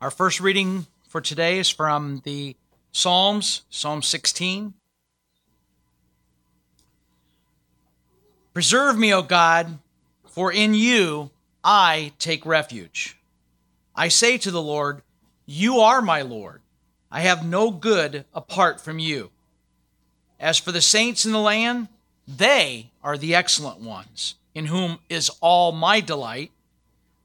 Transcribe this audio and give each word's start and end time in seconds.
Our 0.00 0.10
first 0.10 0.40
reading 0.40 0.86
for 1.08 1.20
today 1.20 1.58
is 1.58 1.68
from 1.68 2.22
the 2.24 2.56
Psalms, 2.90 3.64
Psalm 3.68 4.00
16. 4.00 4.72
Preserve 8.54 8.96
me, 8.96 9.12
O 9.12 9.20
God, 9.20 9.78
for 10.24 10.50
in 10.50 10.72
you 10.72 11.28
I 11.62 12.12
take 12.18 12.46
refuge. 12.46 13.18
I 13.94 14.08
say 14.08 14.38
to 14.38 14.50
the 14.50 14.62
Lord, 14.62 15.02
You 15.44 15.80
are 15.80 16.00
my 16.00 16.22
Lord. 16.22 16.62
I 17.10 17.20
have 17.20 17.44
no 17.44 17.70
good 17.70 18.24
apart 18.32 18.80
from 18.80 18.98
you. 18.98 19.30
As 20.38 20.56
for 20.56 20.72
the 20.72 20.80
saints 20.80 21.26
in 21.26 21.32
the 21.32 21.38
land, 21.38 21.88
they 22.26 22.90
are 23.04 23.18
the 23.18 23.34
excellent 23.34 23.80
ones, 23.80 24.36
in 24.54 24.64
whom 24.64 25.00
is 25.10 25.30
all 25.42 25.72
my 25.72 26.00
delight. 26.00 26.52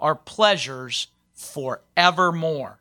are 0.00 0.14
pleasures 0.14 1.08
forevermore. 1.34 2.78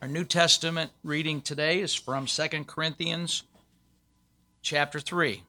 Our 0.00 0.08
New 0.08 0.24
Testament 0.24 0.90
reading 1.04 1.40
today 1.40 1.80
is 1.80 1.94
from 1.94 2.26
2 2.26 2.64
Corinthians 2.64 3.44
chapter 4.62 4.98
3. 4.98 5.42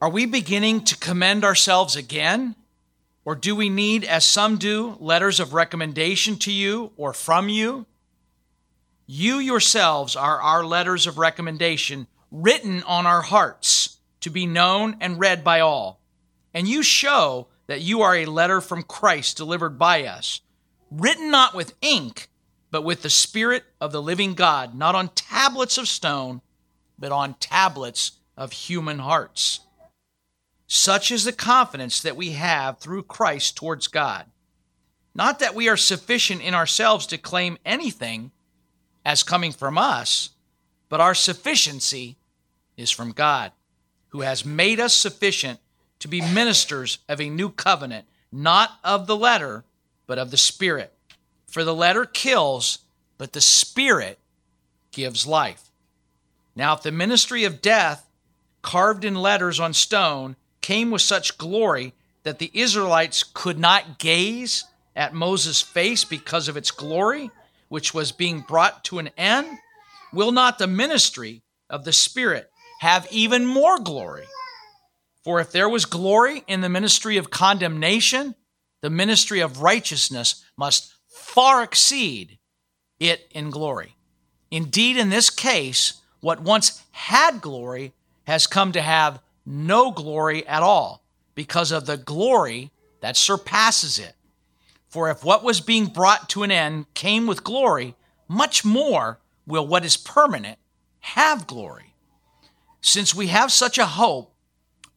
Are 0.00 0.10
we 0.10 0.26
beginning 0.26 0.84
to 0.84 0.96
commend 0.96 1.44
ourselves 1.44 1.96
again? 1.96 2.54
Or 3.24 3.34
do 3.34 3.54
we 3.56 3.68
need, 3.68 4.04
as 4.04 4.24
some 4.24 4.56
do, 4.56 4.96
letters 5.00 5.40
of 5.40 5.52
recommendation 5.52 6.36
to 6.36 6.52
you 6.52 6.92
or 6.96 7.12
from 7.12 7.48
you? 7.48 7.84
You 9.06 9.38
yourselves 9.38 10.14
are 10.14 10.40
our 10.40 10.64
letters 10.64 11.06
of 11.06 11.18
recommendation 11.18 12.06
written 12.30 12.82
on 12.84 13.06
our 13.06 13.22
hearts 13.22 13.98
to 14.20 14.30
be 14.30 14.46
known 14.46 14.96
and 15.00 15.18
read 15.18 15.42
by 15.42 15.60
all. 15.60 16.00
And 16.54 16.66
you 16.66 16.82
show 16.82 17.48
that 17.66 17.82
you 17.82 18.00
are 18.02 18.16
a 18.16 18.26
letter 18.26 18.60
from 18.60 18.82
Christ 18.82 19.36
delivered 19.36 19.78
by 19.78 20.04
us, 20.04 20.40
written 20.90 21.30
not 21.30 21.54
with 21.54 21.74
ink, 21.80 22.28
but 22.70 22.82
with 22.82 23.02
the 23.02 23.10
Spirit 23.10 23.64
of 23.80 23.92
the 23.92 24.02
living 24.02 24.34
God, 24.34 24.74
not 24.74 24.94
on 24.94 25.08
tablets 25.10 25.78
of 25.78 25.88
stone, 25.88 26.40
but 26.98 27.12
on 27.12 27.34
tablets 27.34 28.12
of 28.36 28.52
human 28.52 29.00
hearts. 29.00 29.60
Such 30.66 31.10
is 31.10 31.24
the 31.24 31.32
confidence 31.32 32.00
that 32.02 32.16
we 32.16 32.32
have 32.32 32.78
through 32.78 33.04
Christ 33.04 33.56
towards 33.56 33.86
God. 33.86 34.26
Not 35.14 35.38
that 35.38 35.54
we 35.54 35.68
are 35.68 35.76
sufficient 35.76 36.42
in 36.42 36.54
ourselves 36.54 37.06
to 37.06 37.18
claim 37.18 37.58
anything 37.64 38.30
as 39.04 39.22
coming 39.22 39.52
from 39.52 39.78
us, 39.78 40.30
but 40.88 41.00
our 41.00 41.14
sufficiency 41.14 42.16
is 42.76 42.90
from 42.90 43.12
God, 43.12 43.52
who 44.08 44.20
has 44.20 44.44
made 44.44 44.78
us 44.78 44.94
sufficient 44.94 45.58
to 46.00 46.08
be 46.08 46.20
ministers 46.20 46.98
of 47.08 47.20
a 47.20 47.30
new 47.30 47.50
covenant, 47.50 48.06
not 48.30 48.78
of 48.84 49.06
the 49.06 49.16
letter, 49.16 49.64
but 50.06 50.18
of 50.18 50.30
the 50.30 50.36
Spirit. 50.36 50.92
For 51.46 51.64
the 51.64 51.74
letter 51.74 52.04
kills, 52.04 52.78
but 53.16 53.32
the 53.32 53.40
Spirit 53.40 54.18
gives 54.92 55.26
life. 55.26 55.70
Now, 56.54 56.74
if 56.74 56.82
the 56.82 56.92
ministry 56.92 57.44
of 57.44 57.62
death, 57.62 58.08
carved 58.62 59.04
in 59.04 59.14
letters 59.14 59.60
on 59.60 59.72
stone, 59.72 60.36
came 60.60 60.90
with 60.90 61.02
such 61.02 61.38
glory 61.38 61.94
that 62.24 62.38
the 62.38 62.50
Israelites 62.52 63.22
could 63.22 63.58
not 63.58 63.98
gaze 63.98 64.64
at 64.94 65.14
Moses' 65.14 65.62
face 65.62 66.04
because 66.04 66.48
of 66.48 66.56
its 66.56 66.70
glory, 66.70 67.30
which 67.68 67.94
was 67.94 68.12
being 68.12 68.40
brought 68.40 68.84
to 68.84 68.98
an 68.98 69.10
end, 69.16 69.58
will 70.12 70.32
not 70.32 70.58
the 70.58 70.66
ministry 70.66 71.42
of 71.70 71.84
the 71.84 71.92
Spirit 71.92 72.50
have 72.80 73.06
even 73.10 73.46
more 73.46 73.78
glory? 73.78 74.26
For 75.28 75.40
if 75.40 75.52
there 75.52 75.68
was 75.68 75.84
glory 75.84 76.42
in 76.46 76.62
the 76.62 76.70
ministry 76.70 77.18
of 77.18 77.28
condemnation, 77.28 78.34
the 78.80 78.88
ministry 78.88 79.40
of 79.40 79.60
righteousness 79.60 80.42
must 80.56 80.90
far 81.06 81.62
exceed 81.62 82.38
it 82.98 83.28
in 83.32 83.50
glory. 83.50 83.94
Indeed, 84.50 84.96
in 84.96 85.10
this 85.10 85.28
case, 85.28 86.00
what 86.20 86.40
once 86.40 86.82
had 86.92 87.42
glory 87.42 87.92
has 88.26 88.46
come 88.46 88.72
to 88.72 88.80
have 88.80 89.20
no 89.44 89.90
glory 89.90 90.46
at 90.46 90.62
all 90.62 91.04
because 91.34 91.72
of 91.72 91.84
the 91.84 91.98
glory 91.98 92.70
that 93.02 93.14
surpasses 93.14 93.98
it. 93.98 94.14
For 94.88 95.10
if 95.10 95.22
what 95.22 95.44
was 95.44 95.60
being 95.60 95.88
brought 95.88 96.30
to 96.30 96.42
an 96.42 96.50
end 96.50 96.86
came 96.94 97.26
with 97.26 97.44
glory, 97.44 97.96
much 98.28 98.64
more 98.64 99.20
will 99.46 99.66
what 99.66 99.84
is 99.84 99.98
permanent 99.98 100.58
have 101.00 101.46
glory. 101.46 101.92
Since 102.80 103.14
we 103.14 103.26
have 103.26 103.52
such 103.52 103.76
a 103.76 103.84
hope, 103.84 104.34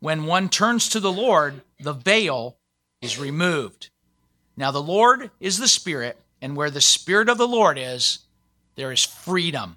when 0.00 0.24
one 0.24 0.48
turns 0.48 0.88
to 0.88 1.00
the 1.00 1.12
Lord, 1.12 1.60
the 1.78 1.92
veil 1.92 2.56
is 3.00 3.18
removed. 3.18 3.90
Now, 4.56 4.70
the 4.70 4.82
Lord 4.82 5.30
is 5.40 5.58
the 5.58 5.68
Spirit, 5.68 6.18
and 6.42 6.56
where 6.56 6.70
the 6.70 6.80
Spirit 6.80 7.28
of 7.28 7.38
the 7.38 7.48
Lord 7.48 7.78
is, 7.78 8.20
there 8.76 8.92
is 8.92 9.04
freedom. 9.04 9.76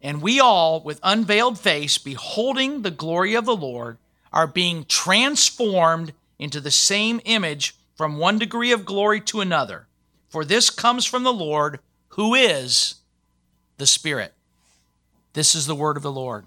And 0.00 0.22
we 0.22 0.40
all, 0.40 0.80
with 0.80 1.00
unveiled 1.02 1.58
face, 1.58 1.98
beholding 1.98 2.82
the 2.82 2.90
glory 2.90 3.34
of 3.34 3.44
the 3.44 3.56
Lord, 3.56 3.98
are 4.32 4.46
being 4.46 4.84
transformed 4.86 6.12
into 6.38 6.60
the 6.60 6.70
same 6.70 7.20
image 7.24 7.74
from 7.94 8.16
one 8.16 8.38
degree 8.38 8.72
of 8.72 8.84
glory 8.84 9.20
to 9.20 9.40
another. 9.40 9.86
For 10.28 10.44
this 10.44 10.70
comes 10.70 11.04
from 11.04 11.22
the 11.22 11.32
Lord, 11.32 11.78
who 12.08 12.34
is 12.34 12.96
the 13.76 13.86
Spirit. 13.86 14.32
This 15.34 15.54
is 15.54 15.66
the 15.66 15.74
word 15.74 15.96
of 15.96 16.02
the 16.02 16.12
Lord. 16.12 16.46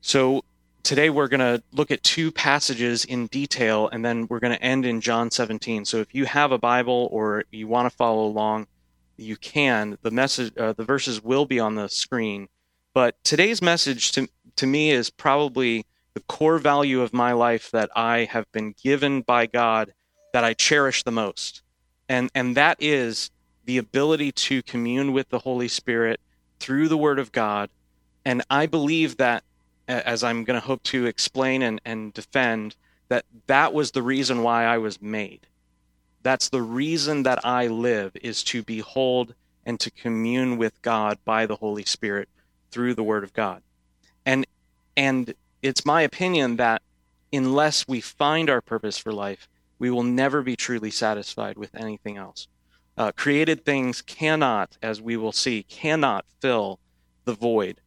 So 0.00 0.42
today 0.82 1.10
we're 1.10 1.28
going 1.28 1.40
to 1.40 1.62
look 1.72 1.90
at 1.90 2.02
two 2.02 2.30
passages 2.32 3.04
in 3.04 3.26
detail, 3.28 3.88
and 3.88 4.04
then 4.04 4.26
we're 4.28 4.40
going 4.40 4.54
to 4.54 4.62
end 4.62 4.84
in 4.84 5.00
John 5.00 5.30
17. 5.30 5.84
So 5.84 5.98
if 5.98 6.14
you 6.14 6.24
have 6.26 6.52
a 6.52 6.58
Bible 6.58 7.08
or 7.10 7.44
you 7.50 7.68
want 7.68 7.90
to 7.90 7.96
follow 7.96 8.24
along, 8.24 8.66
you 9.16 9.36
can. 9.36 9.98
The 10.02 10.10
message, 10.10 10.56
uh, 10.56 10.72
the 10.72 10.84
verses 10.84 11.22
will 11.22 11.46
be 11.46 11.60
on 11.60 11.74
the 11.74 11.88
screen. 11.88 12.48
But 12.94 13.16
today's 13.24 13.62
message 13.62 14.12
to 14.12 14.28
to 14.56 14.66
me 14.66 14.90
is 14.90 15.08
probably 15.08 15.86
the 16.14 16.20
core 16.20 16.58
value 16.58 17.00
of 17.00 17.12
my 17.12 17.32
life 17.32 17.70
that 17.70 17.90
I 17.96 18.28
have 18.30 18.50
been 18.52 18.74
given 18.82 19.22
by 19.22 19.46
God 19.46 19.94
that 20.32 20.44
I 20.44 20.52
cherish 20.52 21.02
the 21.02 21.10
most. 21.10 21.62
And 22.08 22.30
and 22.34 22.56
that 22.56 22.76
is 22.80 23.30
the 23.64 23.78
ability 23.78 24.32
to 24.32 24.62
commune 24.62 25.12
with 25.12 25.28
the 25.30 25.38
Holy 25.38 25.68
Spirit 25.68 26.20
through 26.58 26.88
the 26.88 26.96
Word 26.96 27.18
of 27.18 27.32
God. 27.32 27.70
And 28.24 28.42
I 28.50 28.66
believe 28.66 29.16
that, 29.16 29.44
as 29.92 30.24
I'm 30.24 30.44
going 30.44 30.60
to 30.60 30.66
hope 30.66 30.82
to 30.84 31.06
explain 31.06 31.62
and, 31.62 31.80
and 31.84 32.12
defend, 32.12 32.76
that 33.08 33.24
that 33.46 33.72
was 33.72 33.90
the 33.90 34.02
reason 34.02 34.42
why 34.42 34.64
I 34.64 34.78
was 34.78 35.02
made. 35.02 35.46
That's 36.22 36.48
the 36.48 36.62
reason 36.62 37.24
that 37.24 37.44
I 37.44 37.66
live 37.66 38.12
is 38.22 38.42
to 38.44 38.62
behold 38.62 39.34
and 39.66 39.78
to 39.80 39.90
commune 39.90 40.56
with 40.56 40.80
God 40.82 41.18
by 41.24 41.46
the 41.46 41.56
Holy 41.56 41.84
Spirit 41.84 42.28
through 42.70 42.94
the 42.94 43.02
Word 43.02 43.24
of 43.24 43.32
God. 43.32 43.62
And 44.24 44.46
and 44.96 45.34
it's 45.62 45.84
my 45.84 46.02
opinion 46.02 46.56
that 46.56 46.82
unless 47.32 47.88
we 47.88 48.00
find 48.00 48.50
our 48.50 48.60
purpose 48.60 48.98
for 48.98 49.12
life, 49.12 49.48
we 49.78 49.90
will 49.90 50.02
never 50.02 50.42
be 50.42 50.54
truly 50.54 50.90
satisfied 50.90 51.56
with 51.56 51.74
anything 51.74 52.16
else. 52.16 52.46
Uh, 52.96 53.10
created 53.12 53.64
things 53.64 54.02
cannot, 54.02 54.76
as 54.82 55.00
we 55.00 55.16
will 55.16 55.32
see, 55.32 55.62
cannot 55.62 56.24
fill 56.40 56.78
the 57.24 57.34
void 57.34 57.80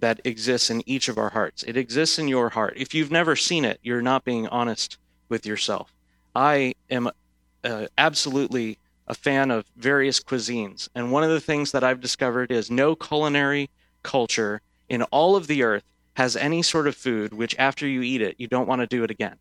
that 0.00 0.20
exists 0.24 0.70
in 0.70 0.82
each 0.86 1.08
of 1.08 1.18
our 1.18 1.30
hearts. 1.30 1.62
It 1.62 1.76
exists 1.76 2.18
in 2.18 2.28
your 2.28 2.50
heart. 2.50 2.74
If 2.76 2.94
you've 2.94 3.10
never 3.10 3.36
seen 3.36 3.64
it, 3.64 3.78
you're 3.82 4.02
not 4.02 4.24
being 4.24 4.48
honest 4.48 4.98
with 5.28 5.46
yourself. 5.46 5.92
I 6.34 6.74
am 6.90 7.10
uh, 7.64 7.86
absolutely 7.98 8.78
a 9.06 9.14
fan 9.14 9.50
of 9.50 9.66
various 9.76 10.20
cuisines. 10.20 10.88
And 10.94 11.12
one 11.12 11.24
of 11.24 11.30
the 11.30 11.40
things 11.40 11.72
that 11.72 11.84
I've 11.84 12.00
discovered 12.00 12.50
is 12.50 12.70
no 12.70 12.94
culinary 12.94 13.70
culture 14.02 14.60
in 14.88 15.02
all 15.04 15.36
of 15.36 15.46
the 15.46 15.62
earth 15.62 15.84
has 16.14 16.36
any 16.36 16.62
sort 16.62 16.86
of 16.86 16.94
food 16.94 17.32
which, 17.32 17.54
after 17.58 17.86
you 17.86 18.02
eat 18.02 18.22
it, 18.22 18.36
you 18.38 18.46
don't 18.46 18.68
want 18.68 18.80
to 18.80 18.86
do 18.86 19.04
it 19.04 19.10
again. 19.10 19.36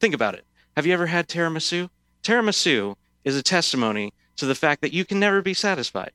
Think 0.00 0.14
about 0.14 0.34
it. 0.34 0.44
Have 0.76 0.86
you 0.86 0.92
ever 0.92 1.06
had 1.06 1.28
tiramisu? 1.28 1.88
Tiramisu 2.22 2.96
is 3.24 3.36
a 3.36 3.42
testimony 3.42 4.12
to 4.36 4.46
the 4.46 4.54
fact 4.54 4.80
that 4.82 4.92
you 4.92 5.04
can 5.04 5.18
never 5.18 5.40
be 5.40 5.54
satisfied. 5.54 6.12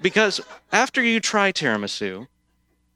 Because 0.00 0.40
after 0.72 1.02
you 1.02 1.20
try 1.20 1.52
tiramisu, 1.52 2.26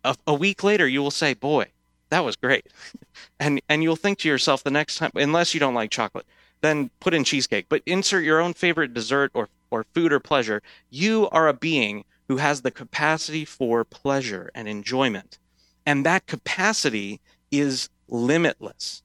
a, 0.04 0.16
a 0.26 0.34
week 0.34 0.62
later 0.62 0.86
you 0.86 1.02
will 1.02 1.10
say, 1.10 1.34
"Boy, 1.34 1.66
that 2.10 2.24
was 2.24 2.36
great," 2.36 2.66
and 3.40 3.60
and 3.68 3.82
you'll 3.82 3.96
think 3.96 4.18
to 4.20 4.28
yourself 4.28 4.62
the 4.62 4.70
next 4.70 4.96
time, 4.96 5.10
unless 5.14 5.54
you 5.54 5.60
don't 5.60 5.74
like 5.74 5.90
chocolate, 5.90 6.26
then 6.60 6.90
put 7.00 7.14
in 7.14 7.24
cheesecake. 7.24 7.66
But 7.68 7.82
insert 7.86 8.24
your 8.24 8.40
own 8.40 8.54
favorite 8.54 8.94
dessert 8.94 9.30
or 9.34 9.48
or 9.70 9.84
food 9.94 10.12
or 10.12 10.20
pleasure. 10.20 10.62
You 10.90 11.28
are 11.30 11.48
a 11.48 11.54
being 11.54 12.04
who 12.28 12.38
has 12.38 12.62
the 12.62 12.70
capacity 12.70 13.44
for 13.44 13.84
pleasure 13.84 14.50
and 14.54 14.66
enjoyment, 14.66 15.38
and 15.84 16.06
that 16.06 16.26
capacity 16.26 17.20
is 17.50 17.90
limitless. 18.08 19.02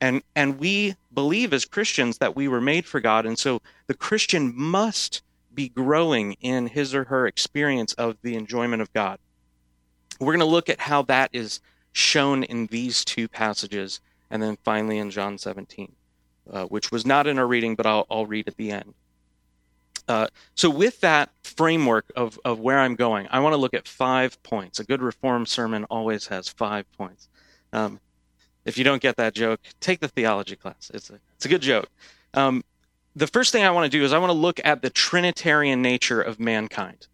And 0.00 0.22
and 0.34 0.58
we 0.58 0.96
believe 1.12 1.52
as 1.52 1.64
Christians 1.64 2.18
that 2.18 2.34
we 2.34 2.48
were 2.48 2.60
made 2.60 2.86
for 2.86 3.00
God, 3.00 3.24
and 3.24 3.38
so 3.38 3.62
the 3.86 3.94
Christian 3.94 4.52
must 4.54 5.22
be 5.54 5.68
growing 5.68 6.34
in 6.40 6.66
his 6.66 6.94
or 6.94 7.04
her 7.04 7.26
experience 7.26 7.92
of 7.94 8.16
the 8.22 8.36
enjoyment 8.36 8.82
of 8.82 8.92
God. 8.92 9.18
We're 10.20 10.32
going 10.32 10.38
to 10.40 10.44
look 10.44 10.68
at 10.68 10.80
how 10.80 11.02
that 11.02 11.30
is 11.32 11.60
shown 11.92 12.44
in 12.44 12.66
these 12.66 13.04
two 13.04 13.28
passages 13.28 14.00
and 14.30 14.42
then 14.42 14.58
finally 14.64 14.98
in 14.98 15.10
John 15.10 15.38
17, 15.38 15.92
uh, 16.50 16.64
which 16.66 16.90
was 16.90 17.06
not 17.06 17.26
in 17.26 17.38
our 17.38 17.46
reading, 17.46 17.74
but 17.74 17.86
I'll, 17.86 18.06
I'll 18.10 18.26
read 18.26 18.48
at 18.48 18.56
the 18.56 18.72
end. 18.72 18.94
Uh, 20.06 20.26
so, 20.54 20.68
with 20.68 21.00
that 21.00 21.30
framework 21.42 22.04
of, 22.14 22.38
of 22.44 22.60
where 22.60 22.78
I'm 22.78 22.94
going, 22.94 23.26
I 23.30 23.40
want 23.40 23.54
to 23.54 23.56
look 23.56 23.72
at 23.72 23.88
five 23.88 24.42
points. 24.42 24.78
A 24.78 24.84
good 24.84 25.00
reform 25.00 25.46
sermon 25.46 25.84
always 25.84 26.26
has 26.26 26.46
five 26.46 26.84
points. 26.92 27.28
Um, 27.72 28.00
if 28.66 28.76
you 28.76 28.84
don't 28.84 29.00
get 29.00 29.16
that 29.16 29.34
joke, 29.34 29.60
take 29.80 30.00
the 30.00 30.08
theology 30.08 30.56
class. 30.56 30.90
It's 30.92 31.08
a, 31.08 31.18
it's 31.36 31.46
a 31.46 31.48
good 31.48 31.62
joke. 31.62 31.88
Um, 32.34 32.64
the 33.16 33.26
first 33.26 33.52
thing 33.52 33.64
I 33.64 33.70
want 33.70 33.90
to 33.90 33.98
do 33.98 34.04
is 34.04 34.12
I 34.12 34.18
want 34.18 34.30
to 34.30 34.38
look 34.38 34.60
at 34.64 34.82
the 34.82 34.90
Trinitarian 34.90 35.82
nature 35.82 36.20
of 36.20 36.40
mankind. 36.40 37.06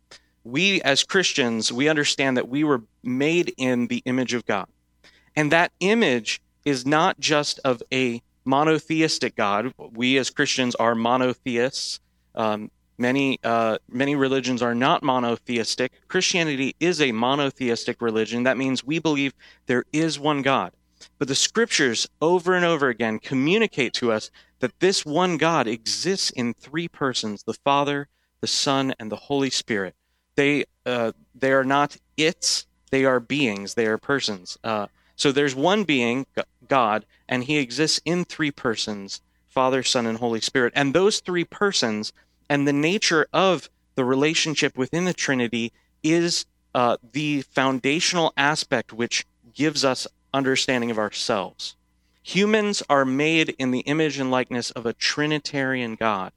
We, 0.44 0.80
as 0.82 1.04
Christians, 1.04 1.70
we 1.70 1.88
understand 1.88 2.36
that 2.36 2.48
we 2.48 2.64
were 2.64 2.82
made 3.02 3.52
in 3.58 3.88
the 3.88 4.02
image 4.06 4.32
of 4.32 4.46
God. 4.46 4.66
And 5.36 5.52
that 5.52 5.72
image 5.80 6.40
is 6.64 6.86
not 6.86 7.20
just 7.20 7.60
of 7.64 7.82
a 7.92 8.22
monotheistic 8.44 9.36
God. 9.36 9.72
We, 9.78 10.16
as 10.16 10.30
Christians, 10.30 10.74
are 10.76 10.94
monotheists. 10.94 12.00
Um, 12.34 12.70
many, 12.96 13.38
uh, 13.44 13.78
many 13.88 14.16
religions 14.16 14.62
are 14.62 14.74
not 14.74 15.02
monotheistic. 15.02 15.92
Christianity 16.08 16.74
is 16.80 17.00
a 17.00 17.12
monotheistic 17.12 18.00
religion. 18.00 18.44
That 18.44 18.56
means 18.56 18.82
we 18.82 18.98
believe 18.98 19.34
there 19.66 19.84
is 19.92 20.18
one 20.18 20.40
God. 20.40 20.72
But 21.18 21.28
the 21.28 21.34
scriptures 21.34 22.08
over 22.20 22.54
and 22.54 22.64
over 22.64 22.88
again 22.88 23.18
communicate 23.18 23.92
to 23.94 24.12
us 24.12 24.30
that 24.60 24.78
this 24.80 25.04
one 25.04 25.36
God 25.36 25.66
exists 25.66 26.30
in 26.30 26.54
three 26.54 26.88
persons 26.88 27.42
the 27.42 27.54
Father, 27.54 28.08
the 28.40 28.46
Son, 28.46 28.94
and 28.98 29.10
the 29.10 29.16
Holy 29.16 29.50
Spirit. 29.50 29.94
They, 30.36 30.64
uh, 30.86 31.12
they 31.34 31.52
are 31.52 31.64
not 31.64 31.96
its, 32.16 32.66
they 32.90 33.04
are 33.04 33.20
beings, 33.20 33.74
they 33.74 33.86
are 33.86 33.98
persons. 33.98 34.56
Uh, 34.62 34.86
so 35.16 35.32
there's 35.32 35.54
one 35.54 35.84
being, 35.84 36.26
God, 36.66 37.04
and 37.28 37.44
he 37.44 37.58
exists 37.58 38.00
in 38.04 38.24
three 38.24 38.50
persons 38.50 39.20
Father, 39.46 39.82
Son, 39.82 40.06
and 40.06 40.18
Holy 40.18 40.40
Spirit. 40.40 40.72
And 40.76 40.94
those 40.94 41.20
three 41.20 41.44
persons 41.44 42.12
and 42.48 42.66
the 42.66 42.72
nature 42.72 43.26
of 43.32 43.68
the 43.96 44.04
relationship 44.04 44.78
within 44.78 45.04
the 45.04 45.12
Trinity 45.12 45.72
is 46.02 46.46
uh, 46.74 46.96
the 47.12 47.42
foundational 47.42 48.32
aspect 48.36 48.92
which 48.92 49.26
gives 49.52 49.84
us 49.84 50.06
understanding 50.32 50.90
of 50.90 50.98
ourselves. 50.98 51.74
Humans 52.22 52.82
are 52.88 53.04
made 53.04 53.50
in 53.58 53.70
the 53.70 53.80
image 53.80 54.18
and 54.18 54.30
likeness 54.30 54.70
of 54.72 54.86
a 54.86 54.92
Trinitarian 54.92 55.94
God. 55.94 56.32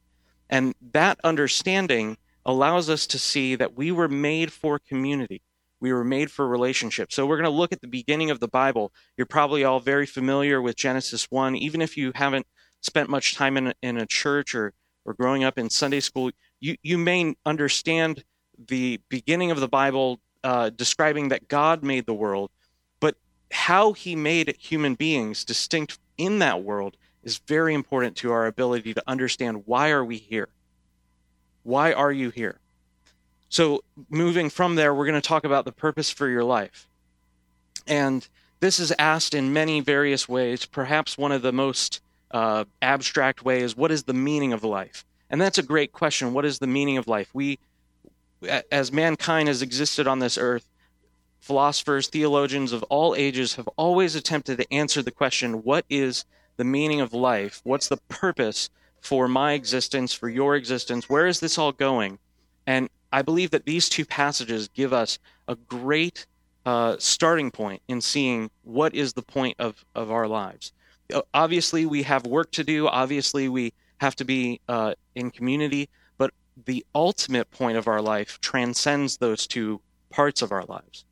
And 0.50 0.76
that 0.92 1.20
understanding 1.24 2.18
allows 2.46 2.90
us 2.90 3.08
to 3.08 3.20
see 3.20 3.56
that 3.56 3.76
we 3.76 3.92
were 3.92 4.08
made 4.08 4.52
for 4.52 4.80
community. 4.80 5.42
We 5.80 5.92
were 5.92 6.04
made 6.04 6.32
for 6.32 6.48
relationship. 6.48 7.12
So 7.12 7.26
we're 7.26 7.38
going 7.38 7.44
to 7.46 7.50
look 7.50 7.74
at 7.74 7.82
the 7.82 7.88
beginning 7.88 8.32
of 8.32 8.40
the 8.40 8.48
Bible. 8.48 8.94
You're 9.18 9.26
probably 9.26 9.64
all 9.64 9.80
very 9.80 10.06
familiar 10.06 10.62
with 10.62 10.76
Genesis 10.76 11.30
1. 11.30 11.56
Even 11.56 11.82
if 11.82 11.98
you 11.98 12.12
haven't 12.16 12.48
spent 12.82 13.10
much 13.10 13.36
time 13.36 13.58
in, 13.58 13.74
in 13.82 13.98
a 13.98 14.06
church 14.06 14.56
or, 14.56 14.74
or 15.06 15.14
growing 15.14 15.44
up 15.44 15.58
in 15.58 15.70
Sunday 15.70 16.00
school, 16.00 16.32
you, 16.60 16.78
you 16.84 16.98
may 16.98 17.36
understand 17.46 18.24
the 18.68 19.02
beginning 19.10 19.52
of 19.52 19.60
the 19.60 19.68
Bible 19.68 20.20
uh, 20.44 20.70
describing 20.70 21.30
that 21.30 21.48
God 21.48 21.84
made 21.84 22.06
the 22.06 22.14
world 22.14 22.52
how 23.54 23.94
he 23.94 24.16
made 24.16 24.56
human 24.60 24.96
beings 24.96 25.46
distinct 25.46 26.00
in 26.18 26.40
that 26.40 26.64
world 26.64 26.98
is 27.24 27.38
very 27.38 27.74
important 27.74 28.18
to 28.18 28.32
our 28.32 28.48
ability 28.48 28.94
to 28.94 29.04
understand 29.08 29.64
why 29.66 29.92
are 29.92 30.04
we 30.04 30.18
here? 30.18 30.50
Why 31.62 31.94
are 31.94 32.12
you 32.12 32.32
here? 32.32 32.60
So, 33.50 33.84
moving 34.10 34.50
from 34.50 34.76
there, 34.76 34.94
we're 34.94 35.06
going 35.06 35.22
to 35.22 35.28
talk 35.28 35.44
about 35.44 35.66
the 35.66 35.72
purpose 35.72 36.10
for 36.10 36.28
your 36.28 36.44
life. 36.44 36.88
And 37.86 38.28
this 38.60 38.80
is 38.80 38.92
asked 38.98 39.36
in 39.36 39.54
many 39.54 39.80
various 39.80 40.28
ways. 40.28 40.66
Perhaps 40.66 41.18
one 41.18 41.32
of 41.32 41.44
the 41.44 41.54
most 41.54 42.02
uh, 42.32 42.66
abstract 42.82 43.46
ways 43.46 43.78
what 43.78 43.92
is 43.92 44.04
the 44.04 44.14
meaning 44.14 44.52
of 44.52 44.64
life? 44.64 45.06
And 45.30 45.40
that's 45.40 45.60
a 45.60 45.64
great 45.64 45.92
question. 45.92 46.34
What 46.34 46.46
is 46.46 46.58
the 46.58 46.68
meaning 46.68 46.98
of 46.98 47.08
life? 47.08 47.30
We, 47.34 47.60
as 48.72 48.92
mankind 48.92 49.48
has 49.48 49.62
existed 49.62 50.08
on 50.08 50.20
this 50.20 50.38
earth, 50.38 50.68
philosophers, 51.44 52.08
theologians 52.08 52.72
of 52.72 52.84
all 52.84 53.16
ages 53.16 53.56
have 53.56 53.68
always 53.76 54.16
attempted 54.16 54.58
to 54.58 54.74
answer 54.74 55.02
the 55.02 55.12
question 55.12 55.62
what 55.64 55.84
is 55.90 56.24
the 56.56 56.64
meaning 56.64 57.02
of 57.02 57.14
life? 57.14 57.60
What's 57.66 57.90
the 57.90 57.98
purpose 58.08 58.70
for 59.02 59.28
my 59.28 59.52
existence, 59.52 60.14
for 60.14 60.30
your 60.30 60.56
existence? 60.56 61.10
Where 61.10 61.28
is 61.28 61.42
this 61.42 61.58
all 61.58 61.74
going? 61.74 62.18
And 62.66 62.90
I 63.12 63.24
believe 63.24 63.52
that 63.52 63.66
these 63.66 63.90
two 63.90 64.06
passages 64.06 64.70
give 64.70 64.94
us 64.94 65.20
a 65.50 65.56
great 65.56 66.26
uh, 66.66 66.96
starting 66.98 67.52
point 67.52 67.82
in 67.90 68.00
seeing 68.00 68.50
what 68.64 68.96
is 68.96 69.12
the 69.12 69.22
point 69.22 69.58
of, 69.60 69.84
of 69.96 70.12
our 70.12 70.30
lives. 70.30 70.72
Uh, 71.14 71.24
obviously, 71.34 71.86
we 71.86 72.04
have 72.04 72.26
work 72.26 72.52
to 72.52 72.64
do. 72.64 72.88
Obviously, 72.88 73.50
we 73.50 73.74
have 73.98 74.16
to 74.16 74.24
be 74.24 74.62
uh, 74.70 74.94
in 75.14 75.30
community. 75.30 75.90
But 76.18 76.32
the 76.66 76.86
ultimate 76.96 77.52
point 77.52 77.78
of 77.78 77.90
our 77.90 78.02
life 78.02 78.40
transcends 78.40 79.18
those 79.18 79.46
two 79.46 79.82
parts 80.10 80.42
of 80.42 80.54
our 80.54 80.64
lives. 80.64 81.04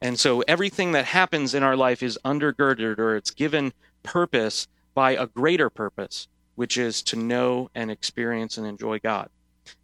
And 0.00 0.18
so 0.18 0.42
everything 0.42 0.92
that 0.92 1.06
happens 1.06 1.54
in 1.54 1.62
our 1.62 1.76
life 1.76 2.02
is 2.02 2.18
undergirded 2.24 2.98
or 2.98 3.16
it's 3.16 3.30
given 3.30 3.72
purpose 4.02 4.68
by 4.94 5.12
a 5.12 5.26
greater 5.26 5.70
purpose, 5.70 6.28
which 6.54 6.76
is 6.76 7.02
to 7.04 7.16
know 7.16 7.70
and 7.74 7.90
experience 7.90 8.58
and 8.58 8.66
enjoy 8.66 8.98
God. 8.98 9.30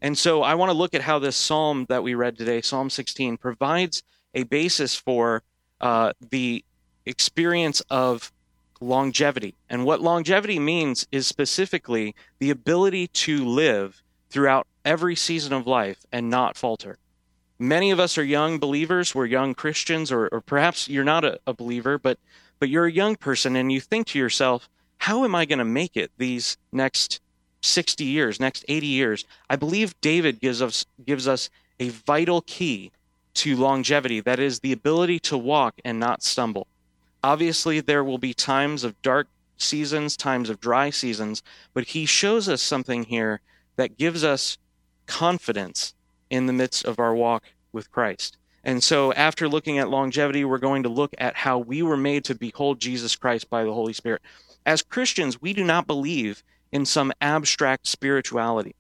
And 0.01 0.17
so 0.17 0.43
I 0.43 0.55
want 0.55 0.71
to 0.71 0.77
look 0.77 0.95
at 0.95 1.03
how 1.03 1.19
this 1.19 1.37
psalm 1.37 1.87
that 1.89 2.03
we 2.03 2.15
read 2.15 2.37
today, 2.37 2.61
Psalm 2.61 2.91
16, 2.91 3.37
provides 3.37 4.03
a 4.35 4.45
basis 4.45 4.95
for 4.95 5.43
uh, 5.81 6.13
the 6.31 6.65
experience 7.05 7.81
of 7.91 8.33
longevity. 8.81 9.55
And 9.69 9.85
what 9.85 10.01
longevity 10.01 10.59
means 10.59 11.07
is 11.11 11.27
specifically 11.27 12.15
the 12.39 12.51
ability 12.51 13.09
to 13.09 13.45
live 13.45 14.03
throughout 14.31 14.67
every 14.85 15.17
season 15.17 15.53
of 15.53 15.67
life 15.67 16.05
and 16.13 16.31
not 16.31 16.57
falter. 16.57 16.99
Many 17.63 17.93
of 17.93 18.01
us 18.01 18.19
are 18.19 18.25
young 18.25 18.59
believers, 18.59 19.15
we're 19.15 19.27
young 19.27 19.55
Christians, 19.55 20.11
or, 20.11 20.27
or 20.33 20.41
perhaps 20.41 20.89
you're 20.89 21.05
not 21.05 21.25
a, 21.25 21.39
a 21.47 21.55
believer, 21.55 21.97
but 21.97 22.19
but 22.59 22.69
you're 22.69 22.87
a 22.87 22.93
young 22.93 23.15
person 23.15 23.55
and 23.55 23.71
you 23.71 23.81
think 23.81 24.09
to 24.09 24.19
yourself, 24.19 24.69
how 24.99 25.25
am 25.25 25.37
I 25.37 25.45
going 25.45 25.61
to 25.61 25.65
make 25.65 25.97
it 25.97 26.11
these 26.19 26.57
next 26.73 27.21
60 27.61 28.03
years, 28.03 28.41
next 28.41 28.65
80 28.67 28.89
years? 28.89 29.25
I 29.49 29.55
believe 29.55 29.95
David 30.01 30.41
gives 30.41 30.61
us 30.61 30.87
gives 31.07 31.29
us 31.29 31.51
a 31.79 31.91
vital 31.91 32.41
key 32.41 32.91
to 33.35 33.55
longevity, 33.55 34.19
that 34.19 34.41
is 34.41 34.59
the 34.59 34.73
ability 34.73 35.21
to 35.21 35.39
walk 35.39 35.77
and 35.85 36.01
not 36.01 36.25
stumble. 36.25 36.67
Obviously, 37.23 37.79
there 37.79 38.03
will 38.03 38.19
be 38.19 38.35
times 38.35 38.83
of 38.83 39.01
dark 39.03 39.29
seasons, 39.57 40.17
times 40.17 40.51
of 40.51 40.59
dry 40.59 40.91
seasons, 40.91 41.45
but 41.75 41.85
he 41.85 42.07
shows 42.07 42.49
us 42.49 42.61
something 42.61 43.05
here 43.05 43.41
that 43.77 43.97
gives 43.99 44.25
us 44.25 44.59
confidence 45.07 45.95
in 46.33 46.47
the 46.47 46.53
midst 46.53 46.87
of 46.87 46.99
our 46.99 47.15
walk 47.15 47.45
with 47.73 47.93
Christ. 47.93 48.39
And 48.65 48.83
so, 48.83 49.13
after 49.13 49.49
looking 49.49 49.79
at 49.79 49.91
longevity, 49.91 50.45
we're 50.45 50.59
going 50.59 50.85
to 50.85 50.89
look 50.89 51.15
at 51.19 51.37
how 51.37 51.59
we 51.59 51.83
were 51.83 51.97
made 51.97 52.25
to 52.25 52.35
behold 52.35 52.81
Jesus 52.81 53.15
Christ 53.15 53.51
by 53.51 53.65
the 53.65 53.73
Holy 53.73 53.93
Spirit. 53.93 54.23
As 54.65 54.83
Christians, 54.83 55.43
we 55.43 55.53
do 55.53 55.63
not 55.63 55.87
believe 55.87 56.43
in 56.71 56.87
some 56.87 57.13
abstract 57.21 57.87
spirituality. 57.87 58.75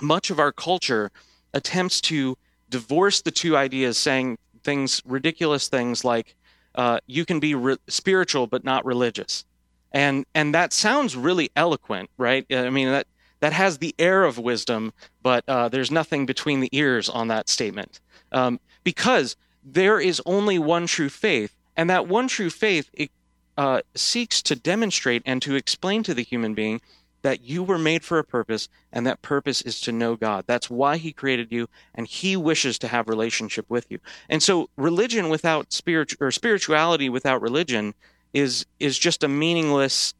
Much 0.00 0.30
of 0.30 0.38
our 0.38 0.52
culture 0.52 1.10
attempts 1.54 2.00
to 2.02 2.36
divorce 2.68 3.22
the 3.22 3.30
two 3.30 3.56
ideas, 3.56 3.96
saying 3.96 4.36
things, 4.62 5.00
ridiculous 5.06 5.68
things 5.68 6.04
like, 6.04 6.34
uh, 6.74 6.98
you 7.06 7.24
can 7.24 7.40
be 7.40 7.54
re- 7.54 7.78
spiritual 7.88 8.46
but 8.46 8.62
not 8.62 8.84
religious. 8.84 9.44
And, 9.92 10.26
and 10.34 10.54
that 10.54 10.72
sounds 10.72 11.16
really 11.16 11.50
eloquent, 11.56 12.10
right? 12.18 12.44
I 12.50 12.68
mean, 12.68 12.88
that, 12.88 13.06
that 13.40 13.52
has 13.52 13.78
the 13.78 13.94
air 13.98 14.24
of 14.24 14.38
wisdom, 14.38 14.92
but 15.22 15.44
uh, 15.48 15.68
there's 15.68 15.90
nothing 15.90 16.26
between 16.26 16.60
the 16.60 16.68
ears 16.72 17.08
on 17.08 17.28
that 17.28 17.48
statement. 17.48 18.00
Um, 18.32 18.60
because 18.84 19.36
there 19.64 20.00
is 20.00 20.20
only 20.26 20.58
one 20.58 20.86
true 20.86 21.08
faith, 21.08 21.54
and 21.76 21.88
that 21.90 22.08
one 22.08 22.28
true 22.28 22.50
faith 22.50 22.90
it, 22.92 23.10
uh, 23.56 23.82
seeks 23.94 24.42
to 24.42 24.56
demonstrate 24.56 25.22
and 25.26 25.42
to 25.42 25.54
explain 25.54 26.02
to 26.04 26.14
the 26.14 26.22
human 26.22 26.54
being 26.54 26.80
that 27.22 27.42
you 27.42 27.62
were 27.62 27.78
made 27.78 28.04
for 28.04 28.18
a 28.18 28.24
purpose, 28.24 28.68
and 28.92 29.06
that 29.06 29.20
purpose 29.22 29.60
is 29.62 29.80
to 29.80 29.92
know 29.92 30.14
God. 30.14 30.44
That's 30.46 30.70
why 30.70 30.96
He 30.96 31.12
created 31.12 31.48
you, 31.50 31.68
and 31.94 32.06
He 32.06 32.36
wishes 32.36 32.78
to 32.78 32.88
have 32.88 33.08
relationship 33.08 33.66
with 33.68 33.86
you. 33.90 33.98
And 34.28 34.42
so, 34.42 34.70
religion 34.76 35.28
without 35.28 35.72
spirit 35.72 36.14
or 36.20 36.30
spirituality 36.30 37.08
without 37.08 37.42
religion 37.42 37.94
is 38.32 38.66
is 38.78 38.98
just 38.98 39.24
a 39.24 39.28
meaningless 39.28 40.14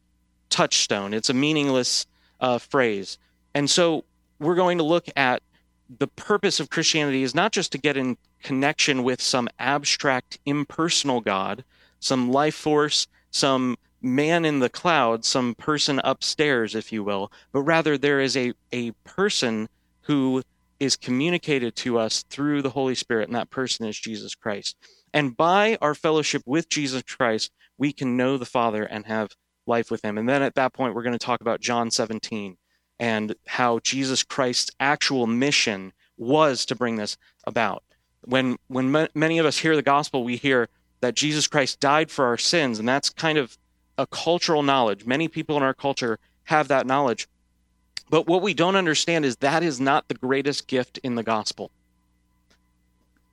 touchstone. 0.51 1.15
It's 1.15 1.31
a 1.31 1.35
meaningless 1.35 2.07
uh, 2.41 2.59
phrase. 2.59 3.19
And 3.55 3.69
so, 3.69 4.05
we're 4.41 4.55
going 4.55 4.79
to 4.79 4.85
look 4.85 5.07
at 5.17 5.43
the 5.99 6.07
purpose 6.07 6.61
of 6.61 6.71
Christianity 6.71 7.23
is 7.23 7.35
not 7.35 7.53
just 7.53 7.73
to 7.73 7.79
get 7.79 7.97
in 7.97 8.17
connection 8.43 9.03
with 9.03 9.21
some 9.21 9.49
abstract, 9.59 10.39
impersonal 10.45 11.21
God, 11.21 11.65
some 11.99 12.31
life 12.31 12.55
force, 12.55 13.07
some 13.31 13.77
man 14.01 14.45
in 14.45 14.61
the 14.61 14.69
cloud, 14.69 15.25
some 15.25 15.55
person 15.55 16.01
upstairs, 16.05 16.75
if 16.75 16.93
you 16.93 17.03
will, 17.03 17.33
but 17.53 17.63
rather 17.63 17.99
there 17.99 18.21
is 18.21 18.37
a, 18.37 18.53
a 18.73 18.93
person 19.05 19.69
who 20.03 20.43
is 20.79 20.97
communicated 20.97 21.75
to 21.75 21.99
us 21.99 22.23
through 22.31 22.63
the 22.63 22.71
Holy 22.71 22.95
Spirit, 22.95 23.29
and 23.29 23.37
that 23.37 23.51
person 23.51 23.87
is 23.87 23.99
Jesus 23.99 24.35
Christ. 24.35 24.77
And 25.13 25.37
by 25.37 25.77
our 25.81 25.95
fellowship 25.95 26.43
with 26.47 26.69
Jesus 26.69 27.03
Christ, 27.03 27.51
we 27.77 27.93
can 27.93 28.17
know 28.17 28.37
the 28.37 28.45
Father 28.45 28.85
and 28.85 29.07
have 29.07 29.35
life 29.69 29.91
with 29.91 30.05
Him. 30.05 30.19
And 30.19 30.29
then 30.29 30.43
at 30.43 30.55
that 30.57 30.73
point, 30.73 30.95
we're 30.95 31.03
going 31.03 31.19
to 31.19 31.25
talk 31.25 31.41
about 31.41 31.61
John 31.61 31.91
17 31.91 32.57
and 32.99 33.35
how 33.47 33.79
Jesus 33.81 34.23
Christ's 34.23 34.71
actual 34.81 35.27
mission 35.27 35.93
was 36.17 36.67
to 36.67 36.75
bring 36.75 36.97
this 36.97 37.17
about. 37.45 37.85
When, 38.25 38.59
when 38.67 39.09
many 39.15 39.39
of 39.39 39.47
us 39.47 39.59
hear 39.59 39.77
the 39.77 39.83
gospel, 39.83 40.25
we 40.25 40.37
hear 40.37 40.69
that 41.01 41.15
Jesus 41.15 41.47
Christ 41.47 41.79
died 41.79 42.11
for 42.11 42.27
our 42.27 42.37
sins, 42.37 42.79
and 42.79 42.89
that's 42.89 43.11
kind 43.11 43.39
of 43.39 43.57
a 43.97 44.07
cultural 44.07 44.63
knowledge. 44.63 45.07
Many 45.07 45.29
people 45.29 45.57
in 45.57 45.63
our 45.63 45.75
culture 45.75 46.19
have 46.45 46.69
that 46.69 46.87
knowledge. 46.87 47.29
But 48.11 48.27
what 48.27 48.43
we 48.43 48.55
don't 48.55 48.77
understand 48.77 49.25
is 49.25 49.37
that 49.37 49.63
is 49.63 49.81
not 49.81 50.09
the 50.09 50.15
greatest 50.15 50.67
gift 50.67 50.99
in 50.99 51.15
the 51.15 51.23
gospel. 51.23 51.71